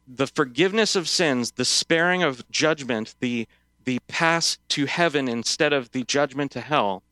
The 0.08 0.28
forgiveness 0.28 0.96
of 0.96 1.08
sins, 1.08 1.52
the 1.52 1.66
sparing 1.66 2.24
of 2.24 2.50
judgment, 2.52 3.16
the 3.20 3.48
the 3.86 4.00
pass 4.08 4.58
to 4.70 4.86
heaven 4.86 5.28
instead 5.28 5.74
of 5.74 5.92
the 5.92 6.04
judgment 6.04 6.52
to 6.52 6.62
hell, 6.62 7.04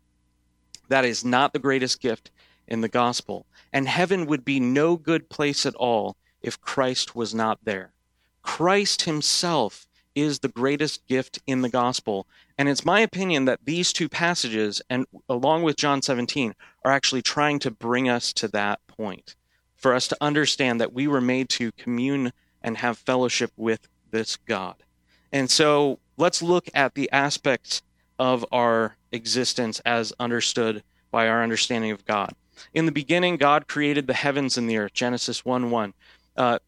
that 0.90 1.06
is 1.06 1.24
not 1.24 1.54
the 1.54 1.60
greatest 1.60 2.02
gift 2.02 2.32
in 2.68 2.82
the 2.82 2.90
gospel. 2.90 3.46
And 3.72 3.88
heaven 3.88 4.26
would 4.26 4.44
be 4.44 4.60
no 4.60 4.98
good 4.98 5.30
place 5.30 5.66
at 5.66 5.76
all 5.76 6.16
if 6.42 6.60
Christ 6.62 7.16
was 7.16 7.34
not 7.34 7.60
there. 7.64 7.94
Christ 8.42 9.04
himself 9.04 9.88
is 10.16 10.40
the 10.40 10.50
greatest 10.50 11.08
gift 11.08 11.40
in 11.48 11.62
the 11.62 11.70
gospel. 11.70 12.28
And 12.58 12.70
it's 12.70 12.86
my 12.86 13.00
opinion 13.00 13.46
that 13.46 13.66
these 13.66 13.92
two 13.92 14.10
passages, 14.10 14.82
and 14.90 15.06
along 15.28 15.64
with 15.64 15.76
John 15.76 16.02
17, 16.02 16.54
are 16.86 16.92
actually 16.92 17.22
trying 17.22 17.60
to 17.60 17.72
bring 17.72 18.10
us 18.10 18.32
to 18.34 18.48
that 18.50 18.86
point 18.88 19.36
for 19.76 19.94
us 19.94 20.08
to 20.08 20.18
understand 20.22 20.80
that 20.80 20.94
we 20.94 21.08
were 21.08 21.22
made 21.22 21.50
to 21.50 21.72
commune 21.74 22.32
and 22.62 22.78
have 22.78 22.98
fellowship 22.98 23.52
with 23.58 23.88
this 24.12 24.38
God. 24.38 24.76
And 25.32 25.50
so 25.50 26.00
let's 26.18 26.42
look 26.42 26.70
at 26.74 26.96
the 26.96 27.12
aspects 27.12 27.82
of 28.20 28.46
our 28.52 28.96
existence 29.12 29.80
as 29.86 30.14
understood 30.20 30.84
by 31.12 31.28
our 31.28 31.44
understanding 31.44 31.92
of 31.92 32.06
God. 32.06 32.34
In 32.74 32.86
the 32.86 32.92
beginning, 32.92 33.38
God 33.38 33.68
created 33.68 34.08
the 34.08 34.14
heavens 34.14 34.58
and 34.58 34.70
the 34.70 34.78
earth, 34.78 34.94
Genesis 34.94 35.44
1 35.44 35.70
1. 35.72 35.94
Uh, 36.38 36.60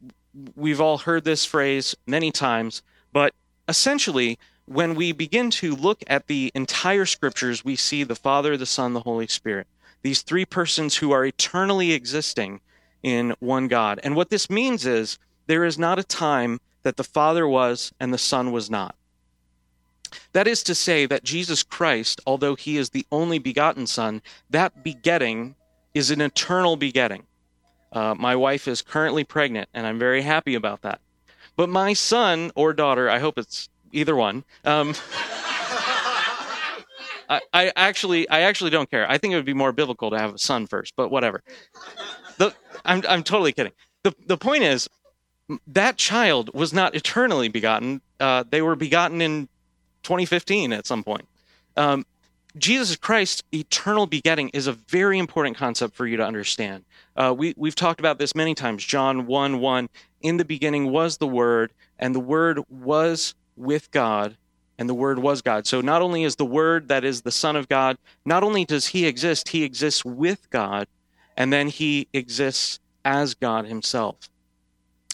we've 0.55 0.81
all 0.81 0.99
heard 0.99 1.23
this 1.23 1.45
phrase 1.45 1.95
many 2.05 2.31
times, 2.31 2.81
but 3.13 3.33
essentially, 3.67 4.37
when 4.65 4.95
we 4.95 5.11
begin 5.11 5.51
to 5.51 5.75
look 5.75 6.03
at 6.07 6.27
the 6.27 6.51
entire 6.55 7.05
scriptures, 7.05 7.63
we 7.63 7.75
see 7.75 8.03
the 8.03 8.15
Father, 8.15 8.57
the 8.57 8.65
Son, 8.65 8.93
the 8.93 9.01
Holy 9.01 9.27
Spirit. 9.27 9.67
These 10.01 10.23
three 10.23 10.45
persons 10.45 10.97
who 10.97 11.11
are 11.11 11.25
eternally 11.25 11.91
existing 11.93 12.61
in 13.03 13.35
one 13.39 13.67
God. 13.67 13.99
And 14.03 14.15
what 14.15 14.29
this 14.29 14.49
means 14.49 14.85
is 14.85 15.19
there 15.47 15.63
is 15.63 15.77
not 15.77 15.99
a 15.99 16.03
time 16.03 16.59
that 16.81 16.97
the 16.97 17.03
Father 17.03 17.47
was 17.47 17.93
and 17.99 18.13
the 18.13 18.17
Son 18.17 18.51
was 18.51 18.69
not. 18.69 18.95
That 20.33 20.47
is 20.47 20.63
to 20.63 20.75
say 20.75 21.05
that 21.05 21.23
Jesus 21.23 21.63
Christ, 21.63 22.21
although 22.25 22.55
he 22.55 22.77
is 22.77 22.89
the 22.89 23.05
only 23.11 23.39
begotten 23.39 23.87
Son, 23.87 24.21
that 24.49 24.83
begetting 24.83 25.55
is 25.93 26.11
an 26.11 26.21
eternal 26.21 26.75
begetting. 26.75 27.23
Uh, 27.91 28.13
my 28.13 28.35
wife 28.35 28.67
is 28.67 28.81
currently 28.81 29.23
pregnant, 29.23 29.69
and 29.73 29.87
I'm 29.87 29.97
very 29.97 30.21
happy 30.21 30.55
about 30.55 30.81
that. 30.81 30.99
But 31.55 31.69
my 31.69 31.93
son 31.93 32.51
or 32.55 32.73
daughter, 32.73 33.09
I 33.09 33.19
hope 33.19 33.37
it's 33.37 33.69
either 33.93 34.15
one. 34.15 34.43
Um, 34.65 34.93
I, 37.29 37.41
I, 37.53 37.71
actually, 37.75 38.27
I 38.29 38.41
actually 38.41 38.69
don't 38.69 38.91
care. 38.91 39.09
I 39.09 39.17
think 39.17 39.33
it 39.33 39.37
would 39.37 39.45
be 39.45 39.53
more 39.53 39.71
biblical 39.71 40.11
to 40.11 40.19
have 40.19 40.35
a 40.35 40.37
son 40.37 40.67
first, 40.67 40.93
but 40.97 41.09
whatever. 41.09 41.41
The, 42.37 42.53
I'm, 42.83 43.01
I'm 43.07 43.23
totally 43.23 43.53
kidding. 43.53 43.71
The, 44.03 44.13
the 44.27 44.37
point 44.37 44.63
is, 44.63 44.89
that 45.67 45.97
child 45.97 46.53
was 46.53 46.73
not 46.73 46.95
eternally 46.95 47.47
begotten. 47.47 48.01
Uh, 48.19 48.43
they 48.49 48.61
were 48.61 48.75
begotten 48.75 49.21
in 49.21 49.47
2015 50.05 50.71
at 50.71 50.87
some 50.87 51.03
point. 51.03 51.27
Um, 51.75 52.05
Jesus 52.57 52.95
Christ, 52.95 53.43
eternal 53.53 54.07
begetting, 54.07 54.49
is 54.49 54.67
a 54.67 54.73
very 54.73 55.19
important 55.19 55.57
concept 55.57 55.93
for 55.93 56.07
you 56.07 56.15
to 56.17 56.25
understand. 56.25 56.85
Uh, 57.17 57.33
we, 57.37 57.53
we've 57.57 57.75
talked 57.75 57.99
about 57.99 58.17
this 58.17 58.33
many 58.33 58.55
times. 58.55 58.83
John 58.83 59.25
1 59.25 59.59
1 59.59 59.89
in 60.21 60.37
the 60.37 60.45
beginning 60.45 60.91
was 60.91 61.17
the 61.17 61.27
Word, 61.27 61.73
and 61.99 62.15
the 62.15 62.19
Word 62.19 62.59
was 62.69 63.35
with 63.57 63.91
God, 63.91 64.37
and 64.77 64.87
the 64.87 64.93
Word 64.93 65.19
was 65.19 65.41
God. 65.41 65.67
So 65.67 65.81
not 65.81 66.01
only 66.01 66.23
is 66.23 66.37
the 66.37 66.45
Word 66.45 66.87
that 66.87 67.03
is 67.03 67.23
the 67.23 67.31
Son 67.31 67.57
of 67.57 67.67
God, 67.67 67.97
not 68.23 68.43
only 68.43 68.63
does 68.63 68.87
He 68.87 69.05
exist, 69.05 69.49
He 69.49 69.63
exists 69.63 70.05
with 70.05 70.49
God, 70.49 70.87
and 71.35 71.51
then 71.51 71.67
He 71.67 72.07
exists 72.13 72.79
as 73.03 73.33
God 73.33 73.65
Himself. 73.65 74.15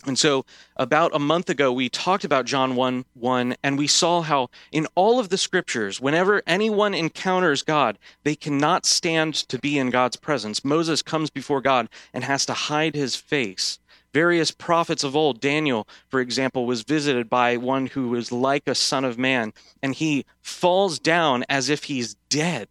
And 0.07 0.17
so, 0.17 0.45
about 0.77 1.15
a 1.15 1.19
month 1.19 1.49
ago, 1.49 1.71
we 1.71 1.87
talked 1.87 2.23
about 2.23 2.45
John 2.45 2.75
1 2.75 3.05
1, 3.13 3.55
and 3.61 3.77
we 3.77 3.85
saw 3.85 4.21
how 4.21 4.49
in 4.71 4.87
all 4.95 5.19
of 5.19 5.29
the 5.29 5.37
scriptures, 5.37 6.01
whenever 6.01 6.41
anyone 6.47 6.95
encounters 6.95 7.61
God, 7.61 7.99
they 8.23 8.35
cannot 8.35 8.85
stand 8.85 9.35
to 9.35 9.59
be 9.59 9.77
in 9.77 9.91
God's 9.91 10.15
presence. 10.15 10.65
Moses 10.65 11.03
comes 11.03 11.29
before 11.29 11.61
God 11.61 11.87
and 12.13 12.23
has 12.23 12.47
to 12.47 12.53
hide 12.53 12.95
his 12.95 13.15
face. 13.15 13.77
Various 14.13 14.51
prophets 14.51 15.03
of 15.03 15.15
old, 15.15 15.39
Daniel, 15.39 15.87
for 16.09 16.19
example, 16.19 16.65
was 16.65 16.81
visited 16.81 17.29
by 17.29 17.55
one 17.57 17.85
who 17.85 18.09
was 18.09 18.31
like 18.31 18.67
a 18.67 18.75
son 18.75 19.05
of 19.05 19.17
man, 19.17 19.53
and 19.81 19.95
he 19.95 20.25
falls 20.41 20.99
down 20.99 21.45
as 21.47 21.69
if 21.69 21.85
he's 21.85 22.15
dead, 22.29 22.67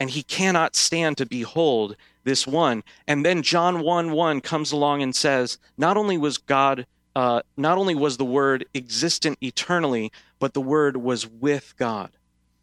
and 0.00 0.10
he 0.10 0.22
cannot 0.22 0.74
stand 0.74 1.18
to 1.18 1.26
behold 1.26 1.94
this 2.24 2.46
one. 2.46 2.82
And 3.06 3.24
then 3.24 3.42
John 3.42 3.80
1 3.80 4.12
1 4.12 4.40
comes 4.40 4.72
along 4.72 5.02
and 5.02 5.14
says, 5.14 5.58
not 5.76 5.96
only 5.96 6.18
was 6.18 6.38
God, 6.38 6.86
uh, 7.14 7.42
not 7.56 7.78
only 7.78 7.94
was 7.94 8.16
the 8.16 8.24
Word 8.24 8.64
existent 8.74 9.38
eternally, 9.42 10.10
but 10.38 10.54
the 10.54 10.60
Word 10.60 10.96
was 10.96 11.26
with 11.26 11.74
God. 11.76 12.10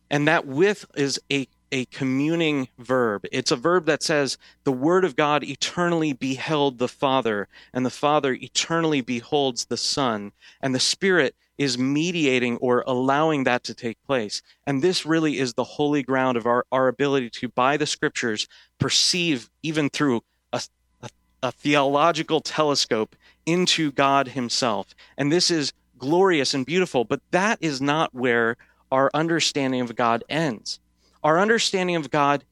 And 0.10 0.28
that 0.28 0.46
with 0.46 0.86
is 0.96 1.20
a 1.32 1.48
a 1.70 1.84
communing 1.86 2.70
verb. 2.80 3.26
It's 3.30 3.52
a 3.52 3.58
verb 3.58 3.88
that 3.88 4.02
says 4.02 4.38
the 4.64 4.72
Word 4.72 5.04
of 5.04 5.18
God 5.18 5.44
eternally 5.44 6.14
beheld 6.14 6.78
the 6.78 6.88
Father, 6.88 7.50
and 7.74 7.86
the 7.86 7.90
Father 7.90 8.34
eternally 8.34 9.02
beholds 9.02 9.66
the 9.66 9.76
Son, 9.76 10.32
and 10.62 10.74
the 10.74 10.80
Spirit 10.80 11.36
is 11.58 11.78
mediating 11.78 12.58
or 12.58 12.84
allowing 12.86 13.44
that 13.46 13.64
to 13.64 13.74
take 13.74 13.98
place. 14.06 14.42
And 14.66 14.82
this 14.82 15.06
really 15.06 15.40
is 15.40 15.54
the 15.54 15.64
holy 15.64 16.04
ground 16.04 16.38
of 16.38 16.46
our, 16.46 16.66
our 16.72 16.88
ability 16.88 17.30
to, 17.32 17.50
by 17.50 17.78
the 17.78 17.86
Scriptures, 17.86 18.48
perceive, 18.80 19.50
even 19.64 19.90
through 19.90 20.22
a, 20.54 20.62
a, 21.02 21.10
a 21.44 21.52
theological 21.52 22.42
telescope, 22.42 23.16
into 23.46 23.92
God 23.92 24.30
Himself. 24.30 24.94
And 25.18 25.32
this 25.32 25.50
is 25.50 25.74
glorious 25.98 26.54
and 26.54 26.66
beautiful, 26.66 27.06
but 27.06 27.22
that 27.32 27.58
is 27.62 27.82
not 27.82 28.14
where 28.14 28.58
our 28.92 29.10
understanding 29.14 29.82
of 29.82 29.96
God 29.96 30.24
ends 30.30 30.80
our 31.28 31.40
understanding 31.40 31.98
of 31.98 32.10
God 32.10 32.46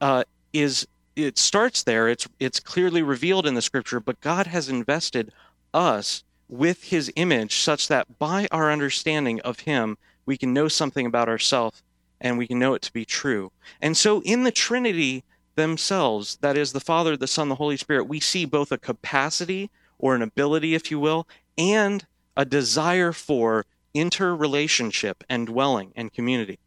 uh, 0.00 0.24
is 0.52 0.86
it 1.16 1.36
starts 1.36 1.82
there. 1.82 2.08
It's 2.08 2.28
it's 2.38 2.60
clearly 2.60 3.02
revealed 3.02 3.46
in 3.46 3.54
the 3.54 3.62
scripture, 3.62 4.00
but 4.00 4.20
God 4.20 4.46
has 4.46 4.68
invested 4.68 5.32
us 5.74 6.22
with 6.50 6.84
his 6.84 7.12
image 7.16 7.56
such 7.56 7.88
that 7.88 8.18
by 8.18 8.48
our 8.50 8.70
understanding 8.70 9.40
of 9.40 9.60
him, 9.60 9.96
we 10.26 10.36
can 10.36 10.52
know 10.52 10.68
something 10.68 11.06
about 11.06 11.28
ourselves 11.28 11.82
and 12.20 12.36
we 12.36 12.46
can 12.46 12.58
know 12.58 12.74
it 12.74 12.82
to 12.82 12.92
be 12.92 13.04
true. 13.04 13.50
And 13.80 13.96
so 13.96 14.20
in 14.22 14.42
the 14.42 14.50
Trinity 14.50 15.24
themselves, 15.54 16.38
that 16.42 16.56
is 16.56 16.72
the 16.72 16.80
Father, 16.80 17.16
the 17.16 17.26
Son, 17.26 17.48
the 17.48 17.54
Holy 17.54 17.76
Spirit, 17.76 18.04
we 18.04 18.20
see 18.20 18.44
both 18.44 18.72
a 18.72 18.78
capacity 18.78 19.70
or 19.98 20.14
an 20.14 20.22
ability, 20.22 20.74
if 20.74 20.90
you 20.90 20.98
will, 20.98 21.26
and 21.56 22.04
a 22.36 22.44
desire 22.44 23.12
for 23.12 23.64
interrelationship 23.94 25.24
and 25.28 25.46
dwelling 25.46 25.92
and 25.96 26.12
community. 26.12 26.58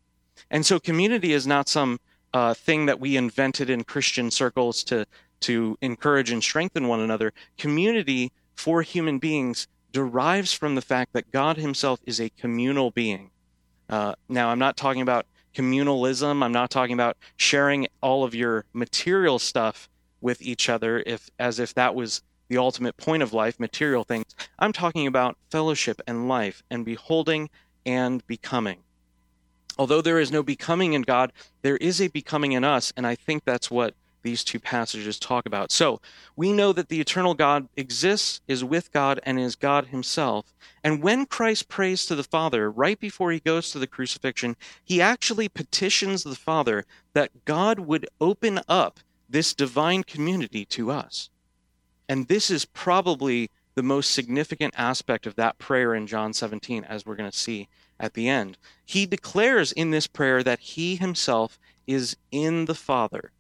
And 0.50 0.66
so 0.66 0.80
community 0.80 1.34
is 1.34 1.46
not 1.46 1.70
some 1.70 2.00
uh, 2.34 2.54
thing 2.54 2.86
that 2.88 3.00
we 3.00 3.18
invented 3.18 3.70
in 3.70 3.84
Christian 3.84 4.32
circles 4.32 4.84
to 4.86 5.06
to 5.42 5.78
encourage 5.82 6.32
and 6.32 6.42
strengthen 6.42 6.88
one 6.88 7.02
another. 7.02 7.34
Community 7.58 8.32
for 8.56 8.82
human 8.82 9.20
beings 9.20 9.68
derives 9.94 10.52
from 10.52 10.76
the 10.76 10.82
fact 10.82 11.14
that 11.14 11.32
God 11.32 11.56
Himself 11.56 12.02
is 12.06 12.20
a 12.20 12.30
communal 12.30 12.92
being. 12.92 13.32
Uh, 13.90 14.16
now, 14.28 14.50
I'm 14.50 14.60
not 14.60 14.76
talking 14.76 15.02
about 15.02 15.26
communalism. 15.56 16.44
I'm 16.44 16.52
not 16.52 16.70
talking 16.70 16.94
about 16.94 17.16
sharing 17.38 17.88
all 18.02 18.26
of 18.26 18.36
your 18.36 18.66
material 18.74 19.40
stuff 19.40 19.88
with 20.20 20.42
each 20.42 20.68
other, 20.68 21.02
if 21.06 21.30
as 21.40 21.60
if 21.60 21.74
that 21.76 21.96
was 21.96 22.22
the 22.50 22.58
ultimate 22.58 22.98
point 22.98 23.24
of 23.24 23.32
life, 23.32 23.60
material 23.60 24.04
things. 24.04 24.26
I'm 24.60 24.74
talking 24.74 25.08
about 25.08 25.38
fellowship 25.50 26.02
and 26.08 26.28
life 26.28 26.64
and 26.70 26.84
beholding 26.84 27.50
and 27.86 28.26
becoming 28.28 28.80
although 29.78 30.02
there 30.02 30.20
is 30.20 30.32
no 30.32 30.44
becoming 30.44 30.94
in 30.94 31.02
God, 31.02 31.32
there 31.62 31.78
is 31.78 32.02
a 32.02 32.08
becoming 32.08 32.52
in 32.52 32.64
us, 32.64 32.94
and 32.96 33.08
I 33.08 33.16
think 33.16 33.44
that's 33.44 33.72
what 33.72 33.96
these 34.24 34.44
two 34.44 34.60
passages 34.60 35.20
talk 35.20 35.46
about. 35.46 35.72
So, 35.72 36.02
we 36.36 36.52
know 36.52 36.74
that 36.74 36.90
the 36.90 37.00
eternal 37.00 37.34
God 37.34 37.68
exists, 37.78 38.42
is 38.48 38.64
with 38.64 38.92
God, 38.92 39.20
and 39.24 39.40
is 39.40 39.56
God 39.56 39.88
himself. 39.88 40.54
And 40.84 41.04
when 41.04 41.26
Christ 41.26 41.70
prays 41.70 42.06
to 42.08 42.16
the 42.16 42.24
Father, 42.24 42.72
right 42.72 43.00
before 43.00 43.32
he 43.32 43.40
goes 43.40 43.72
to 43.72 43.80
the 43.80 43.88
crucifixion, 43.88 44.56
he 44.84 45.02
actually 45.02 45.50
petitions 45.50 46.24
the 46.24 46.36
Father 46.36 46.86
that 47.14 47.46
God 47.46 47.80
would 47.80 48.08
open 48.20 48.60
up 48.68 49.00
this 49.30 49.54
divine 49.54 50.04
community 50.04 50.66
to 50.66 50.92
us. 50.92 51.30
And 52.10 52.28
this 52.28 52.50
is 52.50 52.66
probably 52.66 53.50
the 53.76 53.84
most 53.84 54.12
significant 54.12 54.74
aspect 54.78 55.26
of 55.26 55.36
that 55.36 55.58
prayer 55.58 55.96
in 55.96 56.08
John 56.08 56.34
17, 56.34 56.84
as 56.84 57.06
we're 57.06 57.16
going 57.16 57.32
to 57.32 57.38
see 57.38 57.68
at 58.00 58.14
the 58.14 58.28
end. 58.28 58.58
He 58.86 59.06
declares 59.06 59.72
in 59.72 59.92
this 59.92 60.08
prayer 60.08 60.44
that 60.44 60.60
he 60.60 60.96
himself 60.96 61.60
is 61.88 62.16
in 62.32 62.66
the 62.66 62.76
Father. 62.76 63.32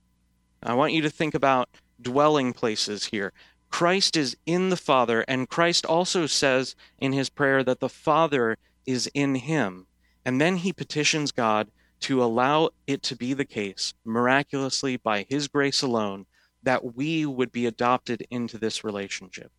I 0.65 0.73
want 0.73 0.93
you 0.93 1.01
to 1.01 1.09
think 1.09 1.33
about 1.33 1.69
dwelling 2.01 2.53
places 2.53 3.05
here. 3.05 3.33
Christ 3.69 4.15
is 4.15 4.37
in 4.45 4.69
the 4.69 4.77
Father, 4.77 5.25
and 5.27 5.49
Christ 5.49 5.85
also 5.85 6.25
says 6.25 6.75
in 6.99 7.11
his 7.11 7.29
prayer 7.29 7.63
that 7.63 7.79
the 7.79 7.89
Father 7.89 8.57
is 8.85 9.09
in 9.13 9.35
him. 9.35 9.87
And 10.25 10.39
then 10.39 10.57
he 10.57 10.71
petitions 10.71 11.31
God 11.31 11.69
to 12.01 12.23
allow 12.23 12.69
it 12.85 13.01
to 13.03 13.15
be 13.15 13.33
the 13.33 13.45
case, 13.45 13.93
miraculously 14.05 14.97
by 14.97 15.25
his 15.29 15.47
grace 15.47 15.81
alone, 15.81 16.25
that 16.61 16.95
we 16.95 17.25
would 17.25 17.51
be 17.51 17.65
adopted 17.65 18.25
into 18.29 18.57
this 18.57 18.83
relationship. 18.83 19.51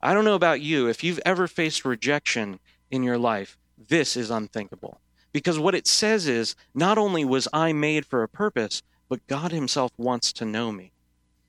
I 0.00 0.14
don't 0.14 0.24
know 0.24 0.34
about 0.34 0.60
you, 0.60 0.88
if 0.88 1.04
you've 1.04 1.20
ever 1.24 1.46
faced 1.46 1.84
rejection 1.84 2.58
in 2.90 3.02
your 3.02 3.18
life, 3.18 3.56
this 3.76 4.16
is 4.16 4.30
unthinkable. 4.30 5.00
Because 5.32 5.58
what 5.58 5.74
it 5.74 5.86
says 5.86 6.26
is, 6.26 6.56
not 6.74 6.98
only 6.98 7.24
was 7.24 7.48
I 7.52 7.72
made 7.72 8.06
for 8.06 8.22
a 8.22 8.28
purpose, 8.28 8.82
but 9.12 9.26
God 9.26 9.52
Himself 9.52 9.92
wants 9.98 10.32
to 10.32 10.46
know 10.46 10.72
me. 10.72 10.90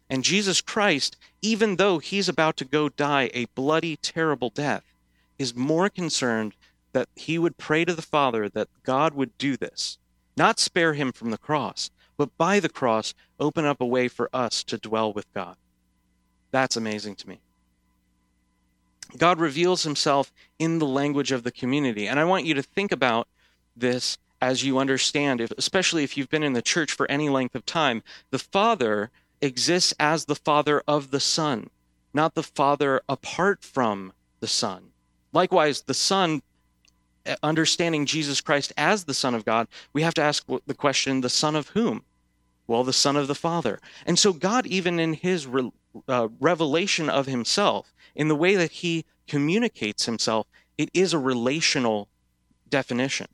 And 0.10 0.21
Jesus 0.21 0.60
Christ, 0.60 1.15
even 1.41 1.78
though 1.78 1.99
He's 1.99 2.28
about 2.28 2.58
to 2.58 2.65
go 2.65 2.89
die 2.89 3.32
a 3.34 3.45
bloody, 3.56 3.95
terrible 3.95 4.49
death, 4.49 4.84
is 5.39 5.56
more 5.56 5.88
concerned 5.88 6.56
that 6.91 7.08
He 7.15 7.39
would 7.39 7.58
pray 7.58 7.86
to 7.86 7.93
the 7.93 8.02
Father 8.02 8.49
that 8.49 8.67
God 8.84 9.13
would 9.13 9.38
do 9.38 9.56
this, 9.56 9.97
not 10.36 10.60
spare 10.60 10.93
Him 10.93 11.13
from 11.13 11.32
the 11.32 11.38
cross, 11.38 11.89
but 12.17 12.38
by 12.38 12.60
the 12.60 12.67
cross 12.67 13.13
open 13.39 13.63
up 13.63 13.80
a 13.80 13.86
way 13.86 14.10
for 14.10 14.30
us 14.34 14.62
to 14.65 14.78
dwell 14.78 15.13
with 15.13 15.34
God. 15.34 15.56
That's 16.52 16.76
amazing 16.76 17.15
to 17.15 17.30
me. 17.30 17.39
God 19.15 19.39
reveals 19.39 19.84
himself 19.84 20.34
in 20.60 20.80
the 20.80 20.86
language 20.86 21.32
of 21.32 21.43
the 21.43 21.52
community. 21.52 22.10
And 22.10 22.19
I 22.19 22.26
want 22.26 22.43
you 22.43 22.56
to 22.56 22.62
think 22.62 22.91
about 22.91 23.30
this 23.73 24.17
as 24.44 24.62
you 24.62 24.78
understand, 24.78 25.40
if, 25.40 25.52
especially 25.58 26.04
if 26.04 26.18
you've 26.18 26.30
been 26.30 26.44
in 26.44 26.52
the 26.52 26.62
church 26.62 26.92
for 26.92 27.10
any 27.10 27.30
length 27.30 27.56
of 27.56 27.66
time. 27.66 28.04
The 28.30 28.40
Father 28.40 29.10
exists 29.42 29.94
as 30.02 30.26
the 30.26 30.36
Father 30.36 30.84
of 30.86 31.12
the 31.12 31.22
Son, 31.22 31.70
not 32.14 32.36
the 32.36 32.44
Father 32.44 33.02
apart 33.08 33.64
from 33.64 34.12
the 34.42 34.48
Son. 34.48 34.90
Likewise, 35.32 35.84
the 35.84 35.94
Son, 35.94 36.42
eh, 37.26 37.38
understanding 37.42 38.06
Jesus 38.06 38.42
Christ 38.42 38.74
as 38.76 39.06
the 39.06 39.14
Son 39.14 39.34
of 39.34 39.46
God, 39.46 39.70
we 39.94 40.02
have 40.02 40.14
to 40.16 40.22
ask 40.22 40.46
the 40.66 40.74
question 40.74 41.22
the 41.22 41.30
Son 41.30 41.56
of 41.56 41.70
whom? 41.70 42.04
Well, 42.68 42.84
the 42.84 42.92
Son 42.92 43.16
of 43.16 43.30
the 43.30 43.36
Father. 43.36 43.80
And 44.06 44.20
so, 44.20 44.34
God, 44.34 44.66
even 44.66 45.00
in 45.00 45.14
his 45.14 45.48
re, 45.48 45.72
uh, 46.10 46.28
revelation 46.42 47.10
of 47.10 47.28
himself, 47.28 47.94
in 48.14 48.28
the 48.28 48.36
way 48.36 48.56
that 48.56 48.72
he 48.72 49.06
communicates 49.26 50.06
himself, 50.06 50.48
it 50.78 50.90
is 50.94 51.14
a 51.14 51.20
relational 51.20 52.10
definition. 52.68 53.28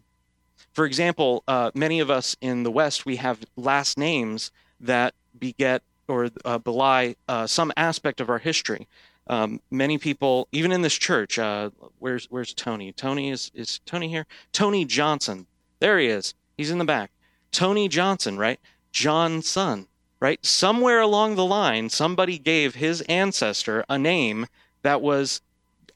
For 0.79 0.85
example, 0.85 1.43
uh, 1.45 1.71
many 1.75 1.99
of 1.99 2.09
us 2.09 2.37
in 2.39 2.63
the 2.63 2.71
West, 2.71 3.05
we 3.05 3.17
have 3.17 3.41
last 3.57 3.97
names 3.97 4.49
that 4.79 5.13
beget 5.37 5.83
or 6.07 6.29
uh, 6.45 6.57
belie 6.57 7.17
uh, 7.27 7.47
some 7.47 7.73
aspect 7.75 8.21
of 8.21 8.29
our 8.29 8.37
history. 8.37 8.87
Um, 9.27 9.59
many 9.69 9.97
people, 9.97 10.47
even 10.53 10.71
in 10.71 10.81
this 10.81 10.93
church, 10.93 11.37
uh, 11.37 11.71
where's 11.97 12.27
where's 12.31 12.53
Tony? 12.53 12.93
Tony 12.93 13.29
is 13.29 13.51
is 13.53 13.81
Tony 13.85 14.07
here? 14.07 14.25
Tony 14.53 14.85
Johnson. 14.85 15.47
There 15.79 15.99
he 15.99 16.07
is. 16.07 16.33
He's 16.55 16.71
in 16.71 16.77
the 16.77 16.85
back. 16.85 17.11
Tony 17.51 17.89
Johnson, 17.89 18.37
right? 18.37 18.61
Johnson, 18.93 19.85
right? 20.21 20.45
Somewhere 20.45 21.01
along 21.01 21.35
the 21.35 21.43
line, 21.43 21.89
somebody 21.89 22.39
gave 22.39 22.75
his 22.75 23.01
ancestor 23.09 23.83
a 23.89 23.99
name 23.99 24.47
that 24.83 25.01
was 25.01 25.41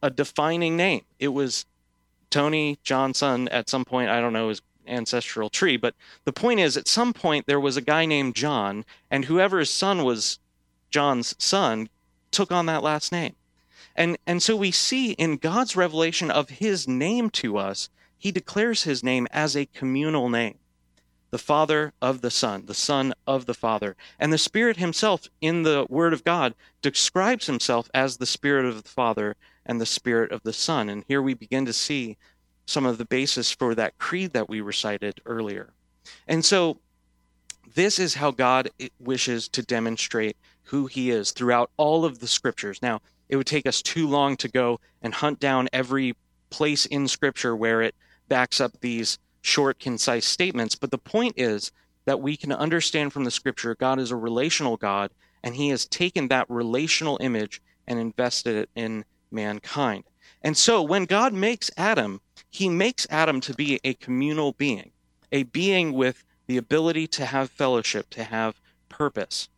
a 0.01 0.09
defining 0.09 0.75
name. 0.75 1.05
It 1.19 1.29
was 1.29 1.65
Tony 2.29 2.79
Johnson 2.83 3.47
at 3.47 3.69
some 3.69 3.85
point, 3.85 4.09
I 4.09 4.19
don't 4.19 4.33
know 4.33 4.49
his 4.49 4.61
ancestral 4.87 5.49
tree, 5.49 5.77
but 5.77 5.95
the 6.25 6.33
point 6.33 6.59
is 6.59 6.77
at 6.77 6.87
some 6.87 7.13
point 7.13 7.45
there 7.45 7.59
was 7.59 7.77
a 7.77 7.81
guy 7.81 8.05
named 8.05 8.35
John, 8.35 8.85
and 9.09 9.25
whoever's 9.25 9.69
son 9.69 10.03
was 10.03 10.39
John's 10.89 11.35
son 11.37 11.89
took 12.31 12.51
on 12.51 12.65
that 12.67 12.83
last 12.83 13.11
name. 13.11 13.35
And 13.95 14.17
and 14.25 14.41
so 14.41 14.55
we 14.55 14.71
see 14.71 15.11
in 15.11 15.37
God's 15.37 15.75
revelation 15.75 16.31
of 16.31 16.49
his 16.49 16.87
name 16.87 17.29
to 17.31 17.57
us, 17.57 17.89
he 18.17 18.31
declares 18.31 18.83
his 18.83 19.03
name 19.03 19.27
as 19.31 19.55
a 19.55 19.65
communal 19.67 20.29
name 20.29 20.57
the 21.33 21.39
Father 21.39 21.93
of 21.99 22.21
the 22.21 22.29
Son, 22.29 22.67
the 22.67 22.75
Son 22.75 23.11
of 23.25 23.47
the 23.47 23.55
Father. 23.55 23.95
And 24.19 24.31
the 24.31 24.37
Spirit 24.37 24.77
himself 24.77 25.27
in 25.41 25.63
the 25.63 25.87
Word 25.89 26.13
of 26.13 26.23
God 26.23 26.53
describes 26.83 27.47
himself 27.47 27.89
as 27.91 28.17
the 28.17 28.27
Spirit 28.27 28.65
of 28.65 28.83
the 28.83 28.87
Father 28.87 29.35
and 29.65 29.81
the 29.81 29.85
Spirit 29.87 30.31
of 30.31 30.43
the 30.43 30.53
Son. 30.53 30.89
And 30.89 31.03
here 31.07 31.23
we 31.23 31.33
begin 31.33 31.65
to 31.65 31.73
see 31.73 32.17
some 32.65 32.85
of 32.85 32.97
the 32.97 33.05
basis 33.05 33.51
for 33.51 33.75
that 33.75 33.97
creed 33.97 34.33
that 34.33 34.49
we 34.49 34.61
recited 34.61 35.21
earlier. 35.25 35.73
And 36.27 36.43
so 36.43 36.79
this 37.75 37.99
is 37.99 38.15
how 38.15 38.31
God 38.31 38.69
wishes 38.99 39.47
to 39.49 39.61
demonstrate 39.63 40.37
who 40.63 40.87
he 40.87 41.11
is 41.11 41.31
throughout 41.31 41.71
all 41.77 42.05
of 42.05 42.19
the 42.19 42.27
scriptures. 42.27 42.81
Now, 42.81 43.01
it 43.29 43.35
would 43.35 43.47
take 43.47 43.65
us 43.65 43.81
too 43.81 44.07
long 44.07 44.37
to 44.37 44.47
go 44.47 44.79
and 45.01 45.13
hunt 45.13 45.39
down 45.39 45.69
every 45.73 46.15
place 46.49 46.85
in 46.85 47.07
scripture 47.07 47.55
where 47.55 47.81
it 47.81 47.95
backs 48.27 48.61
up 48.61 48.79
these 48.79 49.17
short, 49.41 49.79
concise 49.79 50.25
statements. 50.25 50.75
But 50.75 50.91
the 50.91 50.97
point 50.97 51.33
is 51.37 51.71
that 52.05 52.21
we 52.21 52.37
can 52.37 52.51
understand 52.51 53.11
from 53.11 53.23
the 53.23 53.31
scripture 53.31 53.75
God 53.75 53.99
is 53.99 54.11
a 54.11 54.15
relational 54.15 54.77
God, 54.77 55.11
and 55.43 55.55
he 55.55 55.69
has 55.69 55.85
taken 55.85 56.27
that 56.29 56.49
relational 56.49 57.17
image 57.21 57.61
and 57.87 57.99
invested 57.99 58.55
it 58.55 58.69
in 58.75 59.03
mankind. 59.31 60.03
And 60.41 60.55
so 60.55 60.81
when 60.81 61.05
God 61.05 61.33
makes 61.33 61.71
Adam, 61.77 62.21
he 62.53 62.69
makes 62.69 63.07
Adam 63.09 63.41
to 63.41 63.53
be 63.55 63.79
a 63.83 63.95
communal 63.95 64.51
being, 64.53 64.91
a 65.31 65.41
being 65.41 65.91
with 65.91 66.23
the 66.45 66.57
ability 66.57 67.07
to 67.07 67.25
have 67.25 67.49
fellowship, 67.49 68.11
to 68.11 68.23
have 68.23 68.61
purpose. 68.89 69.49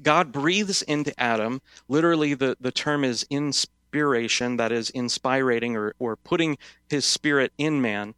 God 0.00 0.30
breathes 0.30 0.80
into 0.82 1.18
Adam. 1.20 1.60
Literally, 1.88 2.34
the, 2.34 2.56
the 2.60 2.70
term 2.70 3.02
is 3.02 3.26
inspiration, 3.30 4.56
that 4.58 4.70
is, 4.70 4.90
inspiring 4.90 5.76
or, 5.76 5.94
or 5.98 6.14
putting 6.14 6.56
his 6.88 7.04
spirit 7.04 7.52
in 7.58 7.82
man. 7.82 8.14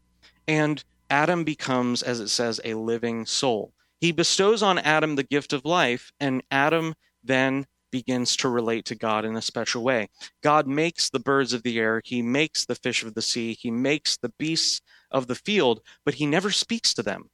And 0.46 0.84
Adam 1.08 1.42
becomes, 1.42 2.02
as 2.02 2.20
it 2.20 2.28
says, 2.28 2.60
a 2.64 2.74
living 2.74 3.24
soul. 3.24 3.72
He 3.98 4.12
bestows 4.12 4.62
on 4.62 4.78
Adam 4.78 5.16
the 5.16 5.22
gift 5.22 5.54
of 5.54 5.64
life, 5.64 6.12
and 6.20 6.42
Adam 6.50 6.94
then 7.24 7.66
begins 7.90 8.36
to 8.36 8.48
relate 8.48 8.84
to 8.86 8.94
God 8.94 9.24
in 9.24 9.36
a 9.36 9.42
special 9.42 9.82
way. 9.82 10.08
God 10.42 10.66
makes 10.66 11.10
the 11.10 11.20
birds 11.20 11.52
of 11.52 11.62
the 11.62 11.78
air, 11.78 12.00
he 12.04 12.22
makes 12.22 12.64
the 12.64 12.74
fish 12.74 13.02
of 13.02 13.14
the 13.14 13.22
sea, 13.22 13.54
he 13.54 13.70
makes 13.70 14.16
the 14.16 14.32
beasts 14.38 14.80
of 15.10 15.26
the 15.26 15.34
field, 15.34 15.80
but 16.04 16.14
he 16.14 16.26
never 16.26 16.50
speaks 16.50 16.94
to 16.94 17.02
them. 17.02 17.30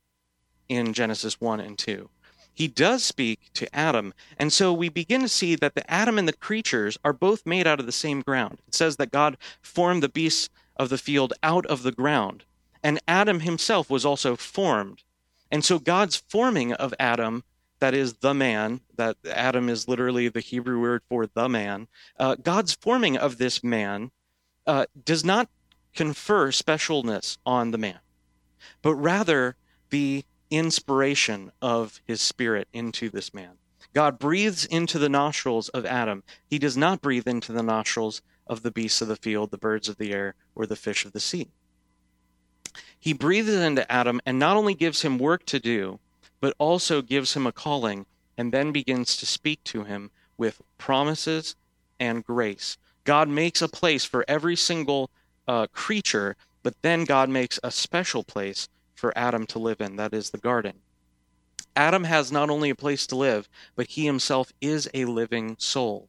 in 0.68 0.92
Genesis 0.92 1.40
1 1.40 1.60
and 1.60 1.78
2. 1.78 2.08
He 2.54 2.68
does 2.68 3.02
speak 3.04 3.50
to 3.54 3.74
Adam, 3.74 4.12
and 4.38 4.52
so 4.52 4.72
we 4.72 4.88
begin 4.88 5.22
to 5.22 5.28
see 5.28 5.54
that 5.56 5.74
the 5.74 5.90
Adam 5.90 6.18
and 6.18 6.28
the 6.28 6.34
creatures 6.34 6.98
are 7.04 7.12
both 7.12 7.46
made 7.46 7.66
out 7.66 7.80
of 7.80 7.86
the 7.86 7.92
same 7.92 8.20
ground. 8.20 8.60
It 8.68 8.74
says 8.74 8.96
that 8.96 9.10
God 9.10 9.38
formed 9.62 10.02
the 10.02 10.08
beasts 10.08 10.50
of 10.76 10.88
the 10.90 10.98
field 10.98 11.32
out 11.42 11.64
of 11.66 11.82
the 11.82 11.92
ground, 11.92 12.44
and 12.82 13.00
Adam 13.08 13.40
himself 13.40 13.88
was 13.88 14.04
also 14.04 14.36
formed. 14.36 15.02
And 15.50 15.64
so 15.64 15.78
God's 15.78 16.16
forming 16.16 16.72
of 16.74 16.94
Adam 16.98 17.44
that 17.82 17.94
is 17.94 18.14
the 18.14 18.32
man, 18.32 18.80
that 18.94 19.16
Adam 19.28 19.68
is 19.68 19.88
literally 19.88 20.28
the 20.28 20.38
Hebrew 20.38 20.80
word 20.80 21.02
for 21.08 21.26
the 21.26 21.48
man, 21.48 21.88
uh, 22.16 22.36
God's 22.36 22.74
forming 22.74 23.16
of 23.16 23.38
this 23.38 23.64
man 23.64 24.12
uh, 24.68 24.86
does 25.04 25.24
not 25.24 25.48
confer 25.92 26.52
specialness 26.52 27.38
on 27.44 27.72
the 27.72 27.78
man, 27.78 27.98
but 28.82 28.94
rather 28.94 29.56
the 29.90 30.24
inspiration 30.48 31.50
of 31.60 32.00
his 32.04 32.20
spirit 32.20 32.68
into 32.72 33.10
this 33.10 33.34
man. 33.34 33.58
God 33.92 34.16
breathes 34.16 34.64
into 34.64 35.00
the 35.00 35.08
nostrils 35.08 35.68
of 35.70 35.84
Adam. 35.84 36.22
He 36.46 36.60
does 36.60 36.76
not 36.76 37.02
breathe 37.02 37.26
into 37.26 37.50
the 37.50 37.64
nostrils 37.64 38.22
of 38.46 38.62
the 38.62 38.70
beasts 38.70 39.02
of 39.02 39.08
the 39.08 39.16
field, 39.16 39.50
the 39.50 39.58
birds 39.58 39.88
of 39.88 39.96
the 39.96 40.12
air, 40.12 40.36
or 40.54 40.66
the 40.66 40.76
fish 40.76 41.04
of 41.04 41.10
the 41.10 41.18
sea. 41.18 41.48
He 42.96 43.12
breathes 43.12 43.48
into 43.48 43.90
Adam 43.90 44.20
and 44.24 44.38
not 44.38 44.56
only 44.56 44.74
gives 44.74 45.02
him 45.02 45.18
work 45.18 45.44
to 45.46 45.58
do, 45.58 45.98
but 46.42 46.54
also 46.58 47.00
gives 47.00 47.34
him 47.34 47.46
a 47.46 47.52
calling 47.52 48.04
and 48.36 48.52
then 48.52 48.72
begins 48.72 49.16
to 49.16 49.24
speak 49.24 49.62
to 49.62 49.84
him 49.84 50.10
with 50.36 50.60
promises 50.76 51.54
and 52.00 52.24
grace. 52.24 52.76
God 53.04 53.28
makes 53.28 53.62
a 53.62 53.68
place 53.68 54.04
for 54.04 54.24
every 54.26 54.56
single 54.56 55.08
uh, 55.46 55.68
creature, 55.68 56.34
but 56.64 56.74
then 56.82 57.04
God 57.04 57.28
makes 57.28 57.60
a 57.62 57.70
special 57.70 58.24
place 58.24 58.68
for 58.92 59.16
Adam 59.16 59.46
to 59.46 59.60
live 59.60 59.80
in, 59.80 59.94
that 59.96 60.12
is 60.12 60.30
the 60.30 60.38
garden. 60.38 60.74
Adam 61.76 62.02
has 62.04 62.32
not 62.32 62.50
only 62.50 62.70
a 62.70 62.74
place 62.74 63.06
to 63.06 63.16
live, 63.16 63.48
but 63.76 63.86
he 63.86 64.04
himself 64.04 64.52
is 64.60 64.90
a 64.92 65.04
living 65.04 65.54
soul. 65.60 66.08